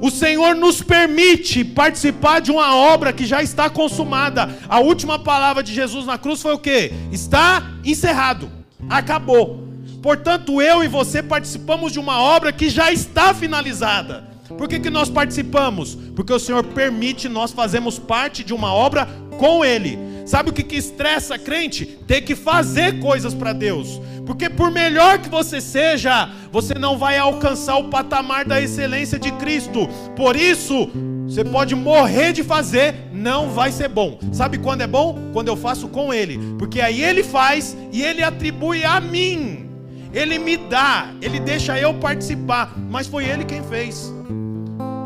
O 0.00 0.10
Senhor 0.10 0.54
nos 0.54 0.82
permite 0.82 1.64
participar 1.64 2.40
de 2.40 2.50
uma 2.50 2.74
obra 2.76 3.12
que 3.12 3.24
já 3.24 3.42
está 3.42 3.70
consumada. 3.70 4.48
A 4.68 4.80
última 4.80 5.18
palavra 5.18 5.62
de 5.62 5.72
Jesus 5.72 6.06
na 6.06 6.18
cruz 6.18 6.42
foi 6.42 6.52
o 6.52 6.58
que? 6.58 6.92
Está 7.10 7.72
encerrado. 7.84 8.63
Acabou. 8.88 9.64
Portanto, 10.02 10.60
eu 10.60 10.84
e 10.84 10.88
você 10.88 11.22
participamos 11.22 11.92
de 11.92 11.98
uma 11.98 12.20
obra 12.20 12.52
que 12.52 12.68
já 12.68 12.92
está 12.92 13.32
finalizada. 13.32 14.24
Por 14.48 14.68
que, 14.68 14.78
que 14.78 14.90
nós 14.90 15.08
participamos? 15.08 15.94
Porque 16.14 16.32
o 16.32 16.38
Senhor 16.38 16.62
permite 16.62 17.28
nós 17.28 17.52
fazermos 17.52 17.98
parte 17.98 18.44
de 18.44 18.52
uma 18.52 18.72
obra 18.72 19.08
com 19.38 19.64
Ele. 19.64 19.98
Sabe 20.26 20.50
o 20.50 20.52
que, 20.52 20.62
que 20.62 20.76
estressa 20.76 21.38
crente? 21.38 21.84
Ter 22.06 22.22
que 22.22 22.34
fazer 22.34 22.98
coisas 23.00 23.34
para 23.34 23.52
Deus. 23.52 24.00
Porque 24.26 24.48
por 24.48 24.70
melhor 24.70 25.18
que 25.18 25.28
você 25.28 25.60
seja, 25.60 26.30
você 26.50 26.74
não 26.74 26.96
vai 26.96 27.18
alcançar 27.18 27.76
o 27.76 27.88
patamar 27.88 28.44
da 28.44 28.60
excelência 28.60 29.18
de 29.18 29.30
Cristo. 29.32 29.88
Por 30.16 30.34
isso, 30.34 30.90
você 31.26 31.44
pode 31.44 31.74
morrer 31.74 32.32
de 32.32 32.42
fazer, 32.42 32.94
não 33.12 33.50
vai 33.50 33.72
ser 33.72 33.88
bom. 33.88 34.18
Sabe 34.32 34.58
quando 34.58 34.82
é 34.82 34.86
bom? 34.86 35.30
Quando 35.32 35.48
eu 35.48 35.56
faço 35.56 35.88
com 35.88 36.12
Ele. 36.12 36.38
Porque 36.58 36.80
aí 36.80 37.02
Ele 37.02 37.24
faz 37.24 37.76
e 37.92 38.02
Ele 38.02 38.22
atribui 38.22 38.84
a 38.84 39.00
mim. 39.00 39.68
Ele 40.12 40.38
me 40.38 40.56
dá, 40.56 41.08
Ele 41.20 41.40
deixa 41.40 41.78
eu 41.78 41.94
participar. 41.94 42.72
Mas 42.90 43.06
foi 43.06 43.24
Ele 43.24 43.44
quem 43.44 43.62
fez. 43.62 44.12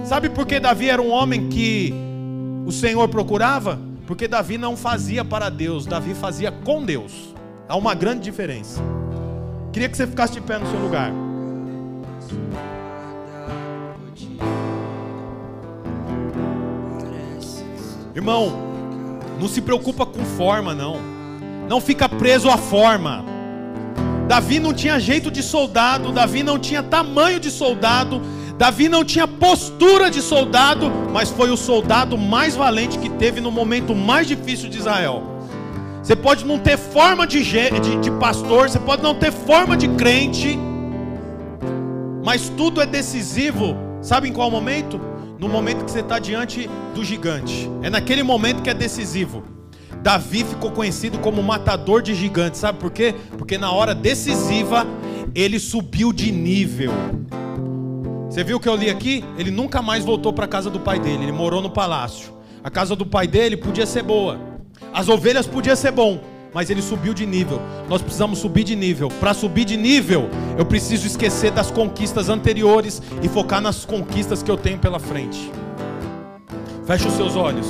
Sabe 0.05 0.29
por 0.29 0.47
que 0.47 0.59
Davi 0.59 0.91
era 0.91 1.01
um 1.01 1.11
homem 1.11 1.49
que 1.49 1.95
o 2.66 2.73
Senhor 2.73 3.09
procurava? 3.09 3.79
Porque 4.07 4.27
Davi 4.27 4.59
não 4.59 4.77
fazia 4.77 5.25
para 5.25 5.51
Deus, 5.51 5.87
Davi 5.87 6.14
fazia 6.14 6.51
com 6.51 6.83
Deus. 6.83 7.35
Há 7.69 7.77
uma 7.77 7.95
grande 7.95 8.23
diferença. 8.23 8.81
Queria 9.73 9.89
que 9.89 9.97
você 9.97 10.07
ficasse 10.07 10.33
de 10.33 10.41
pé 10.41 10.59
no 10.59 10.66
seu 10.66 10.81
lugar. 10.81 11.12
Irmão, 18.19 18.53
não 19.41 19.47
se 19.47 19.61
preocupa 19.61 20.05
com 20.05 20.25
forma, 20.25 20.75
não. 20.75 20.97
Não 21.69 21.81
fica 21.81 22.09
preso 22.09 22.51
à 22.51 22.57
forma. 22.57 23.25
Davi 24.27 24.59
não 24.59 24.75
tinha 24.75 24.99
jeito 24.99 25.31
de 25.31 25.41
soldado, 25.41 26.11
Davi 26.11 26.43
não 26.43 26.59
tinha 26.59 26.83
tamanho 26.83 27.39
de 27.39 27.49
soldado, 27.49 28.21
Davi 28.59 28.89
não 28.89 29.05
tinha 29.05 29.29
postura 29.29 30.11
de 30.11 30.21
soldado, 30.21 30.91
mas 31.12 31.31
foi 31.31 31.51
o 31.51 31.57
soldado 31.57 32.19
mais 32.19 32.57
valente 32.57 32.99
que 32.99 33.09
teve 33.09 33.41
no 33.41 33.53
momento 33.53 33.95
mais 33.95 34.27
difícil 34.27 34.69
de 34.69 34.79
Israel. 34.79 35.23
Você 36.03 36.16
pode 36.16 36.45
não 36.45 36.59
ter 36.59 36.77
forma 36.77 37.25
de, 37.25 37.41
de, 37.45 38.01
de 38.01 38.11
pastor, 38.19 38.69
você 38.69 38.81
pode 38.81 39.01
não 39.01 39.14
ter 39.14 39.31
forma 39.31 39.77
de 39.77 39.87
crente, 39.91 40.59
mas 42.25 42.49
tudo 42.49 42.81
é 42.81 42.87
decisivo. 42.87 43.77
Sabe 44.03 44.29
em 44.29 44.33
qual 44.33 44.51
momento? 44.51 45.01
No 45.39 45.49
momento 45.49 45.84
que 45.84 45.91
você 45.91 46.01
está 46.01 46.18
diante 46.18 46.68
do 46.95 47.05
gigante. 47.05 47.70
É 47.82 47.89
naquele 47.89 48.22
momento 48.22 48.62
que 48.62 48.70
é 48.70 48.74
decisivo. 48.74 49.43
Davi 50.03 50.45
ficou 50.45 50.70
conhecido 50.70 51.18
como 51.18 51.43
matador 51.43 52.03
de 52.03 52.14
gigantes. 52.14 52.61
Sabe 52.61 52.78
por 52.78 52.91
quê? 52.91 53.14
Porque 53.36 53.57
na 53.57 53.70
hora 53.70 53.95
decisiva 53.95 54.86
ele 55.34 55.59
subiu 55.59 56.12
de 56.12 56.32
nível. 56.32 56.93
Você 58.28 58.45
viu 58.45 58.57
o 58.59 58.61
que 58.61 58.68
eu 58.68 58.76
li 58.76 58.91
aqui? 58.91 59.24
Ele 59.39 59.51
nunca 59.51 59.80
mais 59.80 60.05
voltou 60.05 60.32
para 60.32 60.45
a 60.45 60.49
casa 60.49 60.68
do 60.68 60.80
pai 60.80 60.99
dele, 60.99 61.24
ele 61.24 61.32
morou 61.32 61.62
no 61.62 61.70
palácio. 61.70 62.32
A 62.62 62.70
casa 62.70 62.95
do 62.95 63.07
pai 63.07 63.26
dele 63.26 63.57
podia 63.57 63.86
ser 63.86 64.03
boa, 64.03 64.39
as 64.93 65.09
ovelhas 65.09 65.47
podia 65.47 65.74
ser 65.74 65.93
bom, 65.93 66.20
mas 66.53 66.70
ele 66.70 66.82
subiu 66.82 67.14
de 67.14 67.26
nível. 67.26 67.61
Nós 67.88 68.03
precisamos 68.03 68.38
subir 68.38 68.64
de 68.64 68.74
nível. 68.74 69.09
Para 69.20 69.34
subir 69.34 69.64
de 69.64 69.76
nível, 69.76 70.28
eu 70.57 70.64
preciso 70.64 71.07
esquecer 71.07 71.51
das 71.51 71.70
conquistas 71.70 72.28
anteriores 72.28 73.03
e 73.22 73.28
focar 73.28 73.61
nas 73.61 73.84
conquistas 73.84 74.42
que 74.42 74.51
eu 74.51 74.57
tenho 74.57 74.78
pela 74.78 74.99
frente. 74.99 75.51
Feche 76.86 77.07
os 77.07 77.14
seus 77.14 77.36
olhos. 77.36 77.66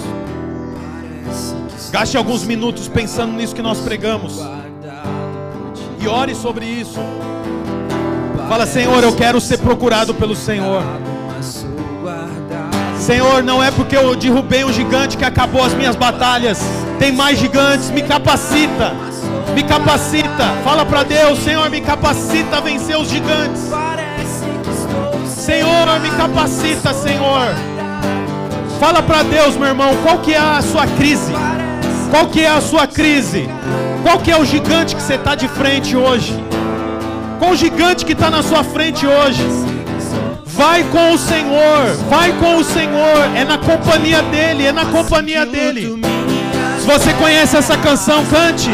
Gaste 1.91 2.17
alguns 2.17 2.45
minutos 2.45 2.89
pensando 2.89 3.33
nisso 3.33 3.55
que 3.55 3.63
nós 3.63 3.81
pregamos. 3.81 4.39
E 6.01 6.07
ore 6.07 6.35
sobre 6.35 6.65
isso. 6.65 7.01
Fala, 8.49 8.67
Senhor, 8.67 9.03
eu 9.03 9.15
quero 9.15 9.41
ser 9.41 9.59
procurado 9.59 10.15
pelo 10.15 10.37
Senhor. 10.37 10.83
Senhor, 13.09 13.43
não 13.43 13.63
é 13.65 13.71
porque 13.71 13.97
eu 13.97 14.15
derrubei 14.15 14.67
um 14.67 14.71
gigante 14.71 15.17
que 15.17 15.25
acabou 15.25 15.65
as 15.65 15.73
minhas 15.73 15.97
batalhas. 15.97 16.61
Tem 16.99 17.11
mais 17.11 17.39
gigantes, 17.39 17.91
me 17.91 18.03
capacita. 18.03 18.93
Me 19.55 19.63
capacita. 19.63 20.45
Fala 20.63 20.85
para 20.85 21.05
Deus, 21.05 21.39
Senhor, 21.39 21.71
me 21.71 21.81
capacita 21.81 22.59
a 22.59 22.61
vencer 22.61 22.99
os 22.99 23.09
gigantes. 23.09 23.63
Senhor, 25.27 26.01
me 26.03 26.11
capacita, 26.11 26.93
Senhor. 26.93 27.49
Fala 28.79 29.03
para 29.03 29.23
Deus, 29.23 29.57
meu 29.57 29.69
irmão, 29.69 29.97
qual 30.03 30.19
que 30.19 30.35
é 30.35 30.39
a 30.39 30.61
sua 30.61 30.87
crise? 30.87 31.33
Qual 32.11 32.27
que 32.27 32.43
é 32.43 32.51
a 32.51 32.61
sua 32.61 32.87
crise? 32.87 33.49
Qual 34.03 34.19
que 34.19 34.31
é 34.31 34.37
o 34.37 34.45
gigante 34.45 34.95
que 34.95 35.01
você 35.01 35.15
está 35.15 35.35
de 35.35 35.49
frente 35.49 35.97
hoje? 35.97 36.39
Qual 37.39 37.53
o 37.53 37.57
gigante 37.57 38.05
que 38.05 38.13
está 38.13 38.31
na 38.31 38.43
sua 38.43 38.63
frente 38.63 39.07
hoje? 39.07 39.68
Vai 40.59 40.83
com 40.83 41.13
o 41.13 41.19
Senhor, 41.19 41.95
vai 42.11 42.33
com 42.33 42.57
o 42.57 42.65
Senhor, 42.65 43.37
é 43.37 43.45
na 43.45 43.59
companhia 43.59 44.21
dEle, 44.23 44.67
é 44.67 44.73
na 44.73 44.87
companhia 44.87 45.47
dEle. 45.47 46.03
Se 46.81 46.85
você 46.85 47.13
conhece 47.13 47.57
essa 47.57 47.79
canção, 47.79 48.25
cante. 48.27 48.71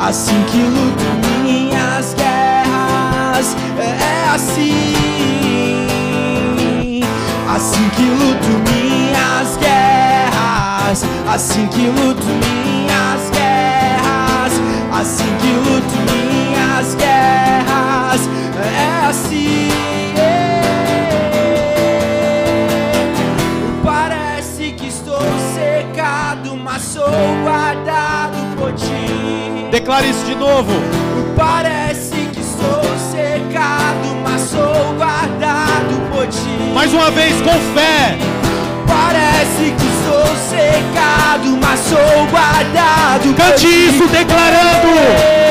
Assim 0.00 0.42
que 0.50 0.56
luto 0.56 1.04
minhas 1.42 2.14
guerras, 2.14 3.54
é 3.78 4.34
assim. 4.34 4.96
Assim 7.54 7.90
que 7.96 8.02
luto 8.02 8.48
minhas 8.70 9.58
guerras, 9.58 11.04
assim 11.28 11.66
que 11.66 11.86
luto 11.88 12.24
minhas 12.24 12.55
É 19.06 19.08
assim. 19.08 19.68
Parece 23.84 24.72
que 24.72 24.88
estou 24.88 25.20
secado, 25.54 26.56
mas 26.56 26.82
sou 26.82 27.08
guardado 27.44 28.36
por 28.56 28.72
ti. 28.72 29.68
Declare 29.70 30.10
isso 30.10 30.24
de 30.24 30.34
novo. 30.34 30.72
Parece 31.36 32.16
que 32.32 32.40
estou 32.40 32.82
secado, 33.12 34.08
mas 34.24 34.40
sou 34.40 34.94
guardado 34.96 36.10
por 36.10 36.26
ti. 36.26 36.72
Mais 36.74 36.92
uma 36.92 37.08
vez 37.12 37.40
com 37.42 37.52
fé. 37.78 38.18
Parece 38.88 39.70
que 39.70 39.88
sou 40.04 40.26
secado, 40.50 41.56
mas 41.62 41.78
sou 41.78 42.26
guardado. 42.26 43.32
Cante 43.36 43.68
isso 43.68 44.08
declarando. 44.08 45.46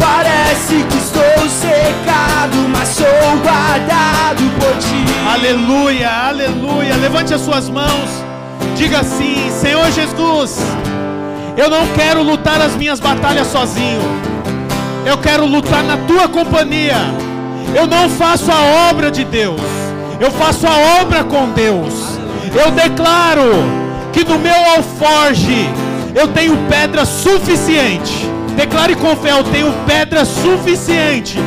Parece 0.00 0.82
que 0.90 1.07
estou 1.38 1.48
secado, 1.48 2.68
mas 2.68 2.88
sou 2.88 3.06
guardado 3.42 4.42
por 4.58 4.76
ti. 4.78 5.04
Aleluia, 5.32 6.10
aleluia. 6.10 6.96
Levante 6.96 7.32
as 7.34 7.40
suas 7.40 7.68
mãos. 7.68 8.24
Diga 8.76 9.00
assim: 9.00 9.50
Senhor 9.50 9.90
Jesus, 9.92 10.58
eu 11.56 11.70
não 11.70 11.86
quero 11.88 12.22
lutar 12.22 12.60
as 12.60 12.74
minhas 12.74 12.98
batalhas 12.98 13.46
sozinho. 13.48 14.00
Eu 15.06 15.18
quero 15.18 15.46
lutar 15.46 15.82
na 15.84 15.96
tua 15.98 16.28
companhia. 16.28 16.96
Eu 17.74 17.86
não 17.86 18.08
faço 18.08 18.50
a 18.50 18.90
obra 18.90 19.10
de 19.10 19.24
Deus. 19.24 19.60
Eu 20.20 20.30
faço 20.30 20.66
a 20.66 21.00
obra 21.00 21.22
com 21.24 21.50
Deus. 21.50 22.18
Eu 22.54 22.70
declaro 22.72 23.52
que 24.12 24.24
no 24.24 24.38
meu 24.38 24.56
alforge 24.76 25.68
eu 26.14 26.28
tenho 26.28 26.56
pedra 26.68 27.04
suficiente. 27.04 28.37
Declare 28.58 28.96
com 28.96 29.14
fé, 29.14 29.30
eu 29.30 29.44
tenho 29.44 29.72
pedra 29.86 30.24
suficiente 30.24 31.38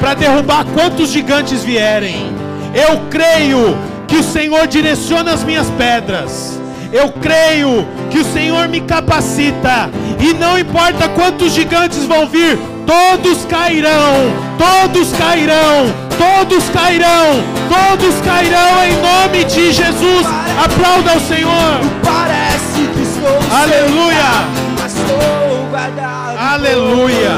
para 0.00 0.14
derrubar 0.14 0.64
quantos 0.74 1.10
gigantes 1.10 1.62
vierem. 1.62 2.34
Eu 2.74 3.02
creio 3.08 3.78
que 4.08 4.16
o 4.16 4.22
Senhor 4.24 4.66
direciona 4.66 5.32
as 5.32 5.44
minhas 5.44 5.68
pedras. 5.78 6.58
Eu 6.92 7.12
creio 7.12 7.86
que 8.10 8.18
o 8.18 8.24
Senhor 8.24 8.66
me 8.66 8.80
capacita. 8.80 9.88
E 10.18 10.34
não 10.34 10.58
importa 10.58 11.08
quantos 11.10 11.52
gigantes 11.52 12.04
vão 12.04 12.26
vir, 12.26 12.58
todos 12.84 13.44
cairão, 13.44 14.32
todos 14.58 15.12
cairão, 15.12 15.86
todos 16.18 16.68
cairão, 16.70 17.44
todos 17.68 18.20
cairão 18.22 18.84
em 18.84 18.96
nome 19.00 19.44
de 19.44 19.72
Jesus. 19.72 20.26
Aplauda 20.64 21.12
ao 21.12 21.20
Senhor. 21.20 21.78
Parece 22.02 22.88
que 22.92 23.02
estou 23.02 23.56
Aleluia. 23.56 24.48
mas 24.80 24.90
sou 24.90 25.66
guardado 25.70 26.25
Aleluia. 26.56 27.32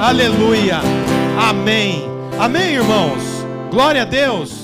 Aleluia. 0.00 0.80
Amém. 1.36 2.04
Amém, 2.38 2.74
irmãos. 2.74 3.44
Glória 3.68 4.02
a 4.02 4.04
Deus. 4.04 4.63